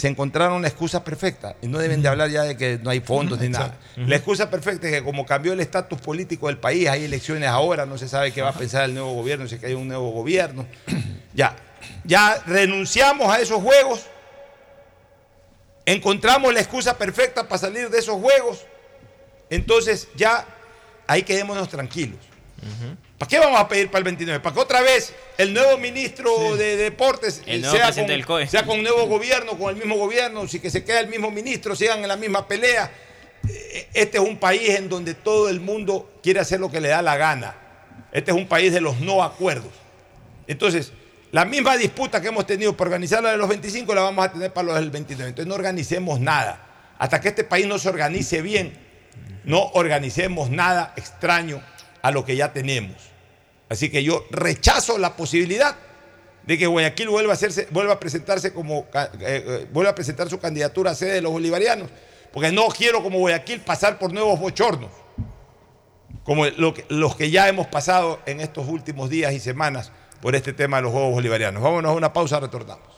[0.01, 1.57] se encontraron una excusa perfecta.
[1.61, 3.77] Y no deben de hablar ya de que no hay fondos ni nada.
[3.97, 7.85] La excusa perfecta es que como cambió el estatus político del país, hay elecciones ahora,
[7.85, 9.89] no se sabe qué va a pensar el nuevo gobierno, si es que hay un
[9.89, 10.67] nuevo gobierno.
[11.33, 11.55] Ya,
[12.03, 14.05] ya renunciamos a esos juegos.
[15.87, 18.67] Encontramos la excusa perfecta para salir de esos juegos.
[19.49, 20.45] Entonces ya
[21.07, 22.19] ahí quedémonos tranquilos.
[23.21, 24.41] ¿Para qué vamos a pedir para el 29?
[24.41, 28.37] ¿Para que otra vez el nuevo ministro de Deportes El nuevo sea, presidente del con,
[28.37, 28.47] COE.
[28.47, 31.77] sea con nuevo gobierno, con el mismo gobierno, si que se queda el mismo ministro,
[31.77, 32.91] sigan en la misma pelea?
[33.47, 36.89] Eh, Este es un país en donde todo el mundo quiere hacer lo que le
[36.89, 37.57] da la gana.
[38.11, 39.75] Este es un país de los no acuerdos.
[40.47, 40.91] Entonces,
[41.31, 44.33] la misma disputa que hemos tenido para organizar la de los 25 la vamos a
[44.33, 45.29] tener para los del 29.
[45.29, 46.95] Entonces no organicemos nada.
[46.99, 48.73] Hasta que este país no se organice bien,
[49.45, 51.63] no organicemos nada extraño
[52.01, 53.10] a lo que ya tenemos.
[53.71, 55.75] Así que yo rechazo la posibilidad
[56.43, 60.29] de que Guayaquil vuelva a, hacerse, vuelva a presentarse como eh, eh, vuelva a presentar
[60.29, 61.89] su candidatura a sede de los bolivarianos,
[62.33, 64.91] porque no quiero como Guayaquil pasar por nuevos bochornos,
[66.25, 70.35] como lo que- los que ya hemos pasado en estos últimos días y semanas por
[70.35, 71.63] este tema de los Juegos Bolivarianos.
[71.63, 72.89] Vámonos a una pausa, retornamos.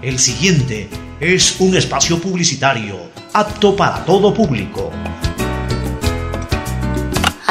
[0.00, 0.88] El siguiente
[1.20, 4.90] es un espacio publicitario apto para todo público.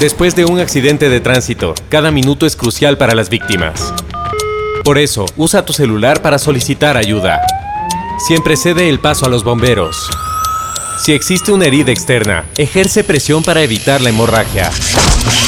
[0.00, 3.92] Después de un accidente de tránsito, cada minuto es crucial para las víctimas.
[4.84, 7.40] Por eso, usa tu celular para solicitar ayuda.
[8.24, 10.08] Siempre cede el paso a los bomberos.
[11.04, 14.70] Si existe una herida externa, ejerce presión para evitar la hemorragia.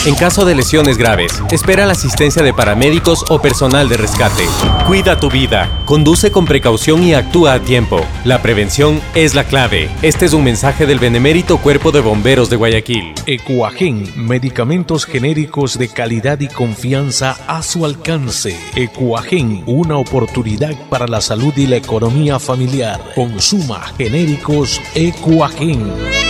[0.06, 4.44] En caso de lesiones graves, espera la asistencia de paramédicos o personal de rescate.
[4.86, 8.00] Cuida tu vida, conduce con precaución y actúa a tiempo.
[8.24, 9.90] La prevención es la clave.
[10.00, 13.12] Este es un mensaje del benemérito Cuerpo de Bomberos de Guayaquil.
[13.26, 18.56] Ecuagen, medicamentos genéricos de calidad y confianza a su alcance.
[18.74, 23.00] Ecuagen, una oportunidad para la salud y la economía familiar.
[23.14, 26.29] Consuma genéricos Ecuagen.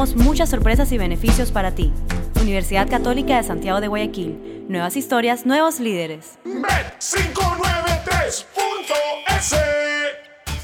[0.15, 1.93] muchas sorpresas y beneficios para ti.
[2.41, 4.65] Universidad Católica de Santiago de Guayaquil.
[4.67, 6.39] Nuevas historias, nuevos líderes.
[6.45, 8.47] Bet593.es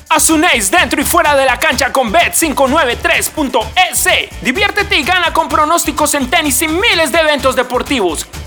[0.10, 4.10] Asunéis dentro y fuera de la cancha con Bet593.es.
[4.42, 8.26] Diviértete y gana con pronósticos en tenis y miles de eventos deportivos.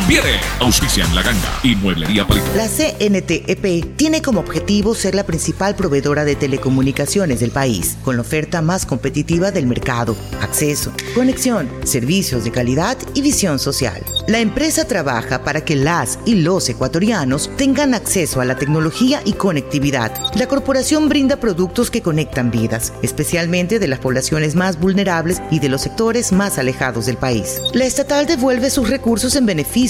[0.00, 0.40] conviene.
[0.60, 2.46] Auspicia en la ganga y mueblería palito.
[2.56, 8.22] La CNTEP tiene como objetivo ser la principal proveedora de telecomunicaciones del país, con la
[8.22, 14.02] oferta más competitiva del mercado, acceso, conexión, servicios de calidad y visión social.
[14.26, 19.32] La empresa trabaja para que las y los ecuatorianos tengan acceso a la tecnología y
[19.32, 20.12] conectividad.
[20.34, 25.68] La corporación brinda productos que conectan vidas, especialmente de las poblaciones más vulnerables y de
[25.68, 27.60] los sectores más alejados del país.
[27.72, 29.89] La estatal devuelve sus recursos en beneficio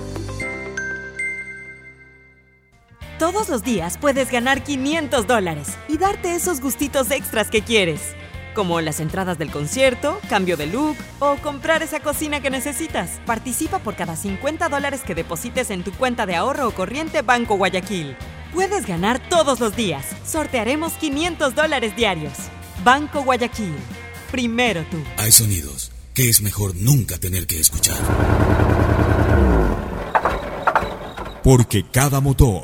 [3.21, 8.01] Todos los días puedes ganar 500 dólares y darte esos gustitos extras que quieres.
[8.55, 13.21] como las entradas del concierto, cambio de look o comprar esa cocina que necesitas.
[13.27, 17.57] Participa por cada 50 dólares que deposites en tu cuenta de ahorro o corriente Banco
[17.57, 18.17] Guayaquil.
[18.51, 20.03] Puedes ganar todos los días.
[20.25, 22.33] Sortearemos 500 dólares diarios.
[22.83, 23.75] Banco Guayaquil.
[24.31, 24.97] Primero tú.
[25.17, 27.99] Hay sonidos que es mejor nunca tener que escuchar.
[31.43, 32.63] Porque cada motor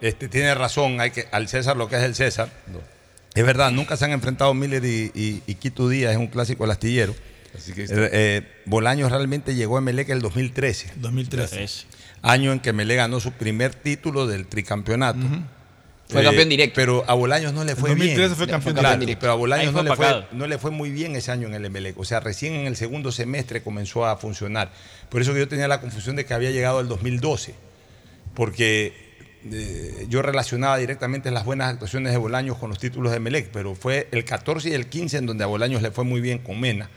[0.00, 2.50] Este, tiene razón, hay que al César lo que es el César.
[3.34, 6.64] Es verdad, nunca se han enfrentado Miller y, y, y Quito Díaz, es un clásico
[6.64, 7.14] del astillero.
[7.56, 10.92] Así que Eh, eh, Bolaños realmente llegó a Melec en el 2013.
[10.96, 11.66] 2013.
[12.22, 15.18] Año en que Melec ganó su primer título del tricampeonato.
[16.08, 16.74] Fue campeón directo.
[16.76, 18.36] Pero a Bolaños no le En fue 2013 bien.
[18.36, 19.20] fue campeón Claro, directo.
[19.20, 20.26] Pero a Bolaños no le, fue, opacado.
[20.32, 21.98] no le fue muy bien ese año en el Emelec.
[21.98, 24.70] O sea, recién en el segundo semestre comenzó a funcionar.
[25.08, 27.54] Por eso que yo tenía la confusión de que había llegado el 2012.
[28.34, 29.05] Porque
[29.52, 33.74] eh, yo relacionaba directamente las buenas actuaciones de Bolaños con los títulos de Melec, pero
[33.74, 36.60] fue el 14 y el 15 en donde a Bolaños le fue muy bien con
[36.60, 36.90] Mena.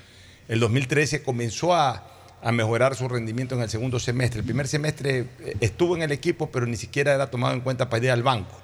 [0.48, 2.04] El 2013 comenzó a,
[2.42, 4.40] a mejorar su rendimiento en el segundo semestre.
[4.40, 7.90] El primer semestre eh, estuvo en el equipo, pero ni siquiera era tomado en cuenta
[7.90, 8.58] para ir al banco.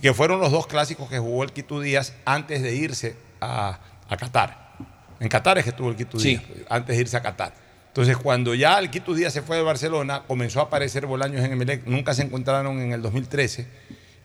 [0.00, 3.78] Que fueron los dos clásicos que jugó el Quito Díaz antes de irse a,
[4.08, 4.72] a Qatar.
[5.20, 6.36] En Qatar es que estuvo el Quito Sí.
[6.36, 7.61] Díaz, antes de irse a Qatar.
[7.92, 11.52] Entonces, cuando ya el Quito Díaz se fue de Barcelona, comenzó a aparecer Bolaños en
[11.52, 13.66] Emelec, nunca se encontraron en el 2013.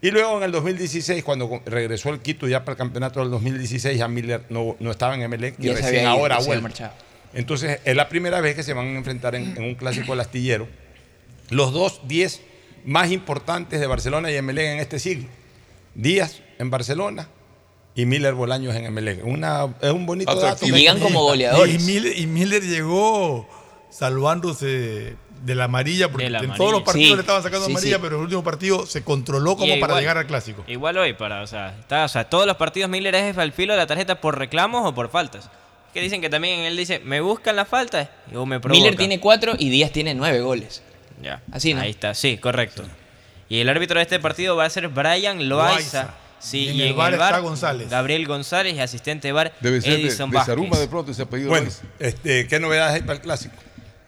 [0.02, 3.98] Y luego en el 2016, cuando regresó el Quito ya para el campeonato del 2016,
[3.98, 6.94] ya Miller no, no estaba en Emelec y recién ido, ahora marchado.
[7.34, 10.22] Entonces, es la primera vez que se van a enfrentar en, en un clásico del
[10.22, 10.68] astillero.
[11.50, 12.42] Los dos 10
[12.86, 15.28] más importantes de Barcelona y Emelec en este siglo.
[15.94, 17.28] Díaz en Barcelona
[17.96, 19.26] y Miller Bolaños en Emelec.
[19.26, 20.66] Una, es un bonito dato.
[20.68, 20.72] Y-
[21.66, 23.48] Y Miller, y Miller llegó
[23.90, 26.58] salvándose de la amarilla, porque la en amarilla.
[26.58, 28.02] todos los partidos Sí, le estaban sacando sí, amarilla, sí.
[28.02, 30.64] pero en el último partido se controló como Y para igual- llegar al clásico.
[30.68, 33.74] Igual hoy, para, o sea, está, o sea, todos los partidos Miller es al filo
[33.74, 35.50] de la tarjeta por reclamos o por faltas.
[35.94, 38.82] Que dicen que también él dice, me buscan las faltas o me provocan.
[38.82, 40.82] Miller tiene cuatro y Díaz tiene nueve goles.
[41.22, 41.42] Ya.
[41.52, 41.82] Así, ¿no?
[41.82, 42.84] Ahí está, sí, correcto.
[43.50, 45.74] Y el árbitro de este partido va a ser Brian Loaiza.
[46.04, 46.14] Loaiza.
[46.40, 47.90] Sí, Y en el VAR está González.
[47.90, 50.82] Gabriel González y asistente de VAR Debe ser Edison de Zaruma Vázquez.
[50.86, 51.50] de pronto ese apellido.
[51.50, 51.84] Bueno, Loaiza.
[51.98, 53.56] este, ¿qué novedades hay para el clásico?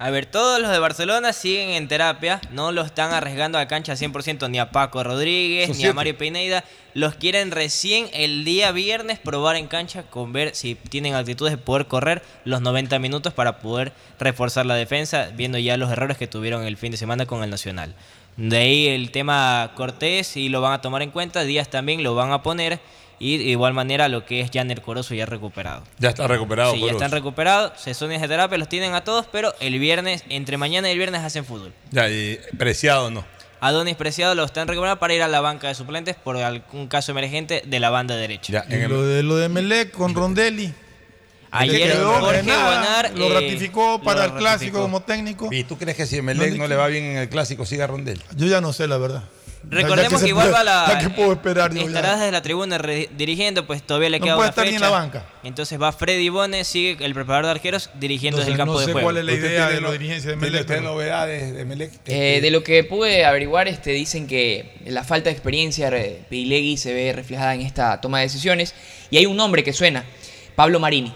[0.01, 3.95] A ver, todos los de Barcelona siguen en terapia, no lo están arriesgando a cancha
[3.95, 5.93] 100% ni a Paco Rodríguez, Son ni a.
[5.93, 6.63] Mario Pineda.
[6.93, 11.57] Los quieren recién el día viernes probar en cancha con ver si tienen actitudes de
[11.57, 16.27] poder correr los 90 minutos para poder reforzar la defensa, viendo ya los errores que
[16.27, 17.93] tuvieron el fin de semana con el Nacional.
[18.37, 22.15] De ahí el tema Cortés y lo van a tomar en cuenta, Díaz también lo
[22.15, 22.79] van a poner
[23.19, 25.83] y de igual manera lo que es Janer Corozo ya recuperado.
[25.99, 26.73] Ya está recuperado.
[26.73, 30.57] Sí, ya están recuperados, sesiones de terapia los tienen a todos, pero el viernes, entre
[30.57, 31.73] mañana y el viernes hacen fútbol.
[31.91, 33.23] Ya, y preciado no.
[33.61, 37.11] Adonis Preciado lo están recuperando para ir a la banca de suplentes por algún caso
[37.11, 38.65] emergente de la banda derecha.
[38.69, 40.73] Y lo de lo de Melec con Rondelli.
[41.51, 45.49] Ayer que quedó Jorge Bonar, lo eh, ratificó para lo el clásico como técnico.
[45.51, 48.21] ¿Y tú crees que si Emelec no le va bien en el clásico, siga Rondel?
[48.35, 49.23] Yo ya no sé la verdad.
[49.63, 50.85] Recordemos que, igual va la.
[50.87, 54.25] ya que puedo esperar yo Estará desde la tribuna re- dirigiendo, pues todavía le No
[54.25, 55.25] queda puede una estar ni en la banca.
[55.43, 58.85] Entonces va Freddy Bones, sigue el preparador de arqueros dirigiendo desde el campo no de
[58.85, 59.05] sé juego.
[59.05, 60.67] cuál es la ¿Usted idea de la no- dirigencia de ¿Tiene Melec.
[60.67, 61.91] pero- novedades de Melec?
[62.05, 66.77] Eh, de lo que pude averiguar, este, dicen que la falta de experiencia de Pilegui
[66.77, 68.73] se ve reflejada en esta toma de decisiones.
[69.11, 70.05] Y hay un nombre que suena,
[70.55, 71.13] Pablo Marini.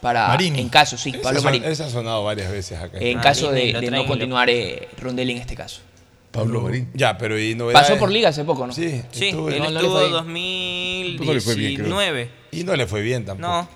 [0.00, 0.60] Para, Marini.
[0.60, 1.66] En caso, sí, Ese Pablo Marini.
[1.66, 2.96] ese ha sonado varias veces acá.
[2.96, 5.82] En Marini, caso de, de no continuar eh, Rondelli en este caso.
[6.32, 6.88] Pablo Marín.
[6.94, 7.88] Ya, pero ¿y novedades?
[7.88, 8.72] Pasó por liga hace poco, ¿no?
[8.72, 10.12] Sí, Sí, estuvo- él no, no le estuvo fue bien.
[10.12, 11.26] 2019.
[11.26, 12.28] No le fue bien, creo.
[12.52, 13.48] Y no le fue bien tampoco.
[13.48, 13.68] No.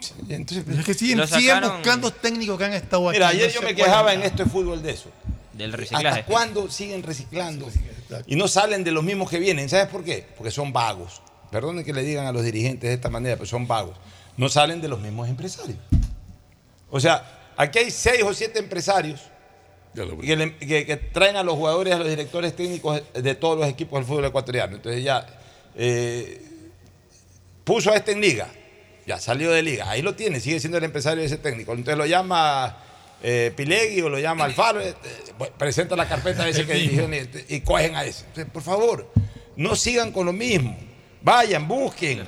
[0.00, 3.18] Sí, Entonces, Es que siguen, siguen buscando técnicos que han estado aquí.
[3.18, 5.10] Mira, ayer no yo me quejaba en esto de fútbol de eso.
[5.52, 6.24] Del ¿Hasta reciclaje.
[6.24, 7.68] cuándo siguen reciclando?
[8.26, 9.68] Y no salen de los mismos que vienen.
[9.68, 10.26] ¿Sabes por qué?
[10.36, 11.20] Porque son vagos.
[11.50, 13.96] Perdonen que le digan a los dirigentes de esta manera, pero son vagos.
[14.36, 15.76] No salen de los mismos empresarios.
[16.88, 19.20] O sea, aquí hay seis o siete empresarios
[20.20, 23.68] que, le- que- que traen a los jugadores, a los directores técnicos de todos los
[23.68, 24.76] equipos del fútbol ecuatoriano.
[24.76, 25.26] Entonces ya
[25.76, 26.40] eh,
[27.64, 28.48] puso a este en liga,
[29.06, 31.72] ya salió de liga, ahí lo tiene, sigue siendo el empresario de ese técnico.
[31.72, 32.76] Entonces lo llama
[33.22, 37.08] eh, Pilegui o lo llama Alfaro, eh, eh, presenta la carpeta de ese que dirigió
[37.12, 38.24] y, y cogen a ese.
[38.26, 39.10] Entonces, por favor,
[39.56, 40.76] no sigan con lo mismo.
[41.22, 42.20] Vayan, busquen.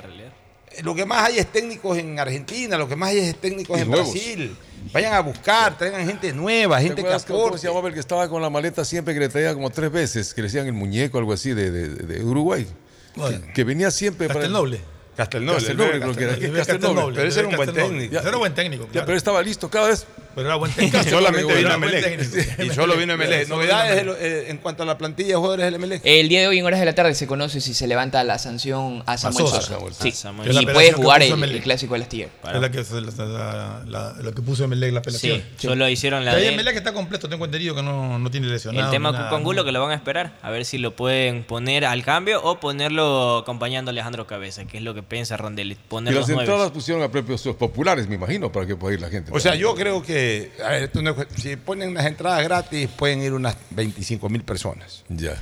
[0.81, 3.81] Lo que más hay es técnicos en Argentina, lo que más hay es técnicos Y
[3.81, 4.11] en nuevos.
[4.11, 4.55] Brasil.
[4.91, 7.57] Vayan a buscar, traigan gente nueva, ¿Te gente que cómo aporte.
[7.59, 10.33] se llamaba el que estaba con la maleta siempre que le traía como tres veces,
[10.33, 12.67] que le decían el muñeco, algo así, de, de- de Uruguay?
[13.15, 14.41] Que, que venía siempre para...
[14.41, 14.81] Castelnoble.
[15.15, 16.31] Castelnoble, Castelnoble, el creo que era.
[16.31, 16.65] Castelnoble, Castelnoble.
[16.65, 17.97] Castelnoble, Pero ese era un buen Castelnoble.
[17.99, 18.19] técnico.
[18.19, 20.05] Ese era buen técnico, Ya, pero estaba listo cada vez.
[20.35, 20.97] Pero era buen técnico.
[21.05, 22.59] Y solamente vino Emelec.
[22.63, 23.47] Y solo vino a Emelec.
[23.47, 26.01] Novedades de eh, en cuanto a la plantilla de jugadores del Emelec.
[26.03, 28.37] El día de hoy en horas de la tarde se conoce si se levanta la
[28.39, 29.61] sanción a Samuel Sosa.
[29.61, 29.73] Sosa.
[29.75, 30.11] Samuel Sí.
[30.11, 30.61] Sosa.
[30.61, 32.29] Y puede jugar puso el, clásico del astillero.
[32.53, 35.41] Es la que, es la, la- la- lo que puso Emelec la apelación.
[35.57, 38.85] Sí, solo hicieron la de- Emelec está completo, tengo entendido que no, no tiene lesionado.
[38.85, 39.43] El tema con.
[39.43, 42.59] Angulo que lo van a esperar, a ver si lo pueden poner al cambio o
[42.59, 45.73] ponerlo acompañando a Alejandro Cabeza, que es lo que piensa Rondelli.
[45.73, 46.43] Y Poner las los nueve.
[46.43, 49.31] entradas pusieron a precios populares, me imagino, para que pueda ir la gente.
[49.33, 50.22] O sea, yo creo que,
[50.63, 54.43] a ver, esto no es- si ponen unas entradas gratis, pueden ir unas 25 mil
[54.43, 55.03] personas.
[55.09, 55.41] Ya.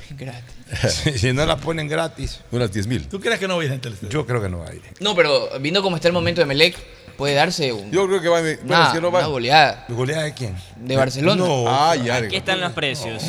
[0.88, 2.40] Si, si no las ponen gratis.
[2.50, 3.08] Unas 10 mil.
[3.08, 4.12] ¿Tú crees que no va a ir gente al estadio?
[4.12, 4.82] Yo creo que no va a ir.
[5.00, 6.76] No, pero viendo cómo está el momento de Emelec,
[7.16, 9.84] puede darse un, Yo creo que va a una, una goleada.
[9.88, 10.56] ¿Goleada de quién?
[10.76, 11.44] De Barcelona.
[11.68, 12.16] Ah, ya.
[12.16, 13.22] Aquí están los precios.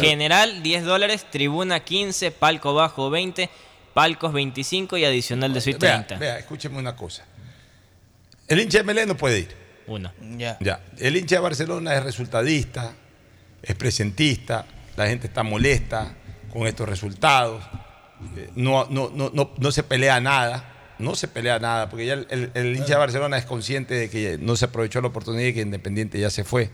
[0.00, 3.50] General 10 dólares, tribuna 15, palco bajo 20,
[3.94, 6.18] palcos 25 y adicional de suite Vea, 30.
[6.18, 7.24] vea, escúcheme una cosa.
[8.48, 9.65] El hincha de Melé no puede ir.
[9.86, 10.12] Uno.
[10.36, 10.56] Ya.
[10.60, 10.80] Ya.
[10.98, 12.92] El hincha de Barcelona es resultadista,
[13.62, 16.14] es presentista, la gente está molesta
[16.52, 17.62] con estos resultados,
[18.36, 22.14] eh, no, no, no, no, no se pelea nada, no se pelea nada, porque ya
[22.14, 25.46] el, el- el hincha de Barcelona es consciente de que no se aprovechó la oportunidad
[25.48, 26.70] y que Independiente ya se fue.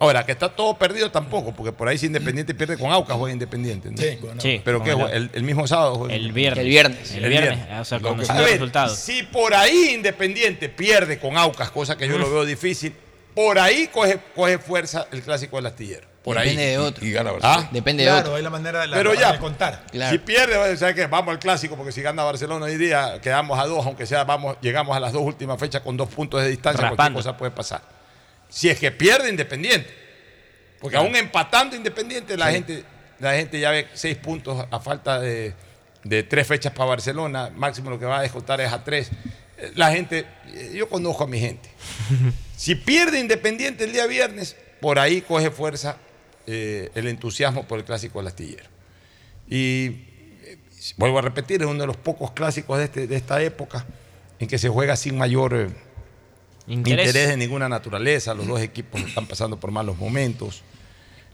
[0.00, 3.32] Ahora, que está todo perdido tampoco, porque por ahí si Independiente pierde con Aucas juega
[3.32, 3.90] Independiente.
[3.90, 3.96] ¿no?
[3.96, 6.62] Sí, Sí, Pero con que el- el, el mismo sábado juega El viernes.
[6.64, 7.10] El viernes.
[7.12, 7.56] El El viernes.
[7.66, 7.80] viernes.
[7.80, 8.96] O sea, ver, resultados.
[8.96, 12.94] Si por ahí Independiente pierde con Aucas, cosa que yo lo veo difícil,
[13.34, 16.06] por ahí coge, coge fuerza el clásico del astillero.
[16.22, 16.70] Por Depende ahí.
[16.72, 17.04] de otro.
[17.04, 17.62] Y gana Barcelona.
[17.66, 17.68] ¿Ah?
[17.72, 18.36] Depende de Claro, otro.
[18.36, 19.84] hay la manera de, la, Pero la ya, de contar.
[19.90, 20.12] Claro.
[20.12, 21.06] Si pierde, ¿sabes qué?
[21.06, 24.56] Vamos al clásico, porque si gana Barcelona hoy día, quedamos a dos, aunque sea, vamos,
[24.60, 27.97] llegamos a las dos últimas fechas con dos puntos de distancia, cualquier cosa puede pasar.
[28.48, 29.88] Si es que pierde Independiente,
[30.80, 32.84] porque aún empatando Independiente, la, gente,
[33.18, 35.54] la gente ya ve seis puntos a falta de,
[36.04, 39.10] de tres fechas para Barcelona, máximo lo que va a descontar es a tres.
[39.74, 41.68] La gente, eh, yo conozco a mi gente.
[42.58, 45.96] Si pierde Independiente el día viernes, por ahí coge fuerza
[46.48, 48.64] eh, el entusiasmo por el clásico del astillero.
[49.48, 49.86] Y
[50.42, 50.58] eh,
[50.96, 53.86] vuelvo a repetir, es uno de los pocos clásicos de, este- de esta época
[54.40, 55.68] en que se juega sin mayor eh,
[56.68, 57.06] Interés.
[57.06, 58.34] interés de ninguna naturaleza.
[58.34, 60.62] Los dos equipos están pasando por malos momentos.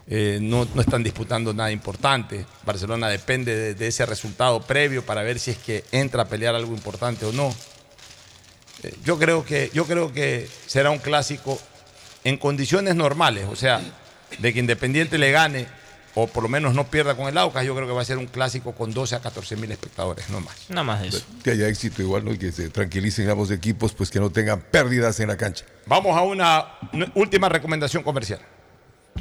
[0.06, 2.44] eh, no, no están disputando nada importante.
[2.64, 6.74] Barcelona depende de, ese resultado previo para ver si es que entra a pelear algo
[6.74, 7.54] importante o no.
[8.82, 11.58] Eh, yo, creo que, yo creo que será un clásico
[12.22, 13.80] en condiciones normales, o sea,
[14.38, 15.66] de que Independiente le gane
[16.14, 18.18] o por lo menos no pierda con el Aucas, yo creo que va a ser
[18.18, 20.54] un clásico con 12 a 14 mil espectadores, no más.
[20.68, 21.24] Nada más eso.
[21.42, 22.32] Que haya éxito igual, ¿no?
[22.32, 25.64] Y que se tranquilicen ambos equipos, pues que no tengan pérdidas en la cancha.
[25.86, 26.66] Vamos a una
[27.14, 28.40] última recomendación comercial.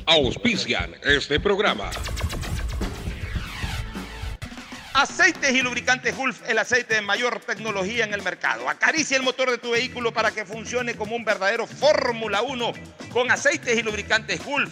[0.05, 1.89] Auspician este programa.
[4.93, 8.69] Aceites y lubricantes Gulf, el aceite de mayor tecnología en el mercado.
[8.69, 12.73] Acaricia el motor de tu vehículo para que funcione como un verdadero Fórmula 1
[13.11, 14.71] con aceites y lubricantes Gulf.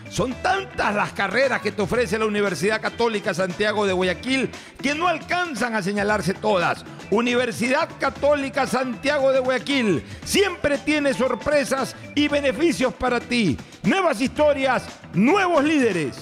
[0.11, 4.51] Son tantas las carreras que te ofrece la Universidad Católica Santiago de Guayaquil
[4.81, 6.83] que no alcanzan a señalarse todas.
[7.11, 13.57] Universidad Católica Santiago de Guayaquil siempre tiene sorpresas y beneficios para ti.
[13.83, 14.83] Nuevas historias,
[15.13, 16.17] nuevos líderes.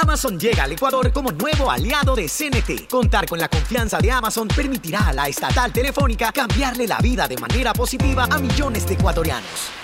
[0.00, 2.88] Amazon llega al Ecuador como nuevo aliado de CNT.
[2.88, 7.36] Contar con la confianza de Amazon permitirá a la estatal telefónica cambiarle la vida de
[7.36, 9.83] manera positiva a millones de ecuatorianos.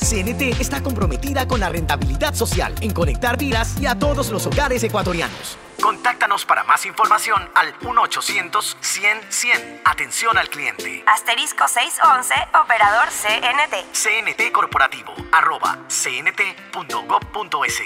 [0.00, 4.82] CNT está comprometida con la rentabilidad social en conectar vidas y a todos los hogares
[4.82, 5.58] ecuatorianos.
[5.80, 9.82] Contáctanos para más información al 1-800-100-100.
[9.84, 11.04] Atención al cliente.
[11.06, 13.74] Asterisco 611, operador CNT.
[13.92, 17.82] CNT Corporativo, arroba cnt.gov.es.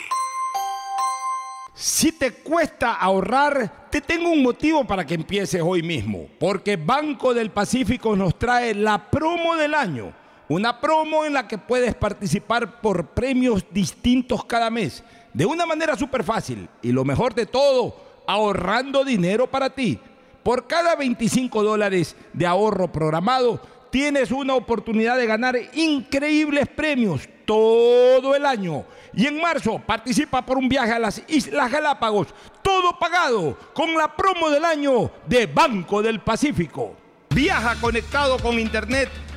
[1.75, 6.29] Si te cuesta ahorrar, te tengo un motivo para que empieces hoy mismo.
[6.39, 10.24] Porque Banco del Pacífico nos trae la promo del año.
[10.49, 15.03] Una promo en la que puedes participar por premios distintos cada mes.
[15.33, 16.69] De una manera súper fácil.
[16.83, 17.97] Y lo mejor de todo,
[18.27, 19.99] ahorrando dinero para ti.
[20.43, 23.61] Por cada 25 dólares de ahorro programado,
[23.91, 28.85] tienes una oportunidad de ganar increíbles premios todo el año.
[29.15, 32.29] Y en marzo participa por un viaje a las Islas Galápagos,
[32.63, 36.95] todo pagado con la promo del año de Banco del Pacífico.
[37.31, 39.09] Viaja conectado con Internet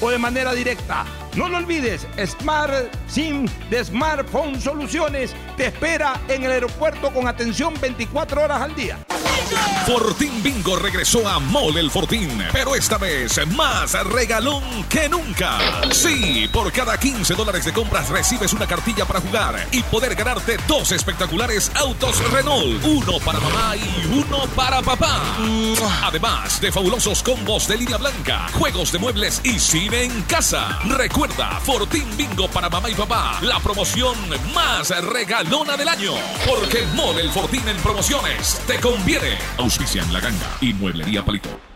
[0.00, 1.04] o de manera directa.
[1.34, 7.74] No lo olvides, Smart SIM de Smartphone Soluciones te espera en el aeropuerto con atención
[7.80, 8.98] 24 horas al día.
[9.86, 15.58] Fortín Bingo regresó a Mole el Fortín, pero esta vez más regalón que nunca.
[15.92, 20.56] Sí, por cada 15 dólares de compras recibes una cartilla para jugar y poder ganarte
[20.66, 25.20] dos espectaculares autos Renault, uno para mamá y uno para papá.
[26.02, 29.60] Además de fabulosos combos de línea blanca, juegos de muebles y
[29.94, 30.78] en casa.
[30.84, 34.16] Recuerda, Fortín Bingo para mamá y papá, la promoción
[34.54, 36.12] más regalona del año.
[36.46, 39.38] Porque Mole el Fortín en promociones te conviene.
[39.58, 41.75] Auspician La Ganga y Mueblería Palito.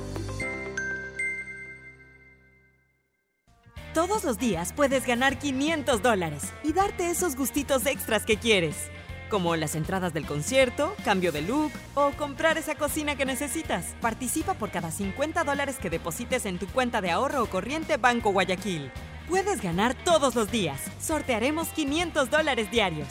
[3.93, 8.89] Todos los días puedes ganar 500 dólares y darte esos gustitos extras que quieres,
[9.29, 13.93] como las entradas del concierto, cambio de look o comprar esa cocina que necesitas.
[13.99, 18.31] Participa por cada 50 dólares que deposites en tu cuenta de ahorro o corriente Banco
[18.31, 18.89] Guayaquil.
[19.27, 20.79] Puedes ganar todos los días.
[21.01, 23.09] Sortearemos 500 dólares diarios.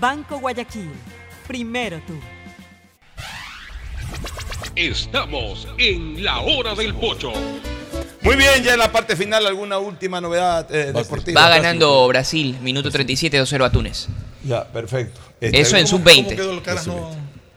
[0.00, 0.92] Banco Guayaquil.
[1.46, 2.14] Primero tú.
[4.76, 7.34] Estamos en la hora del pocho.
[8.22, 11.40] Muy bien, ya en la parte final, ¿alguna última novedad eh, deportiva?
[11.40, 14.06] Va ganando Brasil, minuto 37, 2-0 a Túnez.
[14.44, 15.20] Ya, perfecto.
[15.40, 16.24] Eso en ¿cómo- sub-20.
[16.24, 16.86] cómo quedó Alcaraz?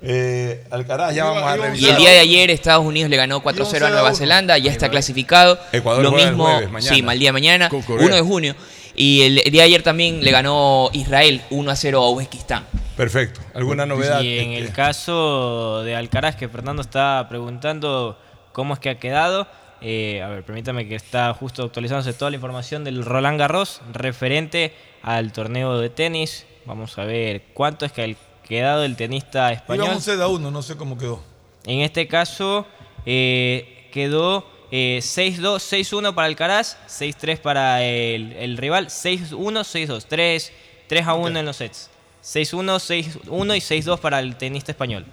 [0.02, 1.78] Eh, Alcaraz, ya vamos a revisar.
[1.90, 4.90] Y el día de ayer Estados Unidos le ganó 4-0 a Nueva Zelanda, ya está
[4.90, 5.60] clasificado.
[5.72, 6.96] Ecuador Lo juega el mismo, jueves, mañana.
[6.96, 8.06] sí, mal día de mañana, Con Corea.
[8.06, 8.56] 1 de junio.
[8.96, 12.64] Y el día de ayer también le ganó Israel 1 0 a Uzbekistán.
[12.96, 13.42] Perfecto.
[13.54, 14.22] ¿Alguna novedad?
[14.22, 18.18] Y en Este, el caso de Alcaraz, que Fernando está preguntando
[18.54, 19.48] cómo es que ha quedado,
[19.82, 24.74] eh, a ver, permítame que está justo actualizándose toda la información del Roland Garros referente
[25.02, 26.46] al torneo de tenis.
[26.66, 29.86] Vamos a ver cuánto es que ha quedado el tenista español.
[29.86, 31.22] Iba un set a uno, no sé cómo quedó.
[31.66, 32.66] En este caso
[33.06, 40.54] eh, quedó eh, 6-2, 6-1 para Alcaraz, 6-3 para el, el rival, 6-1, 6-2, 3,
[40.88, 41.90] 3 a 1 en los sets.
[42.24, 45.06] 6-1, 6-1 y 6-2 para el tenista español.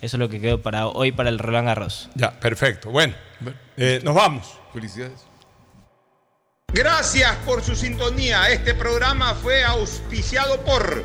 [0.00, 2.10] Eso es lo que quedó para hoy para el Roland Garros.
[2.14, 2.90] Ya, perfecto.
[2.90, 3.14] Bueno,
[3.76, 4.58] eh, nos vamos.
[4.72, 5.26] Felicidades.
[6.72, 8.50] Gracias por su sintonía.
[8.50, 11.04] Este programa fue auspiciado por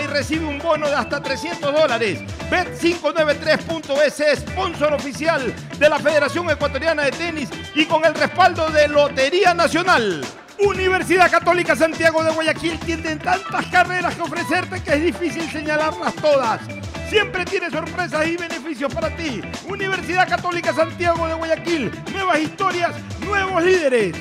[0.00, 2.18] y recibe un bono de hasta 300 dólares.
[2.50, 9.54] Bet593.es, sponsor oficial de la Federación Ecuatoriana de Tenis y con el respaldo de Lotería
[9.54, 10.24] Nacional.
[10.58, 16.60] Universidad Católica Santiago de Guayaquil tiene tantas carreras que ofrecerte que es difícil señalarlas todas.
[17.08, 19.40] Siempre tiene sorpresas y beneficios para ti.
[19.68, 21.92] Universidad Católica Santiago de Guayaquil.
[22.12, 22.90] Nuevas historias,
[23.20, 24.16] nuevos líderes.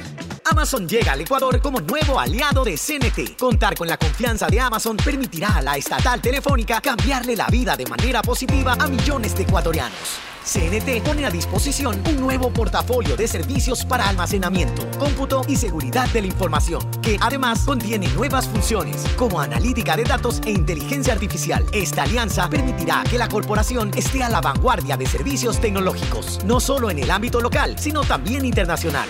[0.47, 3.35] Amazon llega al Ecuador como nuevo aliado de CNT.
[3.35, 7.87] Contar con la confianza de Amazon permitirá a la estatal telefónica cambiarle la vida de
[7.87, 10.19] manera positiva a millones de ecuatorianos.
[10.43, 16.21] CNT pone a disposición un nuevo portafolio de servicios para almacenamiento, cómputo y seguridad de
[16.21, 21.65] la información, que además contiene nuevas funciones como analítica de datos e inteligencia artificial.
[21.71, 26.91] Esta alianza permitirá que la corporación esté a la vanguardia de servicios tecnológicos, no solo
[26.91, 29.09] en el ámbito local, sino también internacional.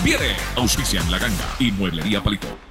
[0.01, 0.35] conviene.
[0.55, 2.70] Auspician La Ganga y Mueblería Palito.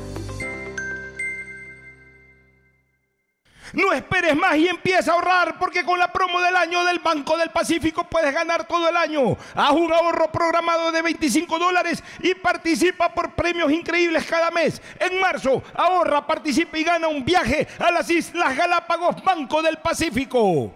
[3.73, 7.37] No esperes más y empieza a ahorrar porque con la promo del año del Banco
[7.37, 9.37] del Pacífico puedes ganar todo el año.
[9.55, 14.81] Haz un ahorro programado de 25 dólares y participa por premios increíbles cada mes.
[14.99, 20.73] En marzo, ahorra, participa y gana un viaje a las Islas Galápagos Banco del Pacífico.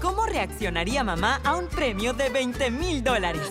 [0.00, 3.50] ¿Cómo reaccionaría mamá a un premio de 20 mil dólares?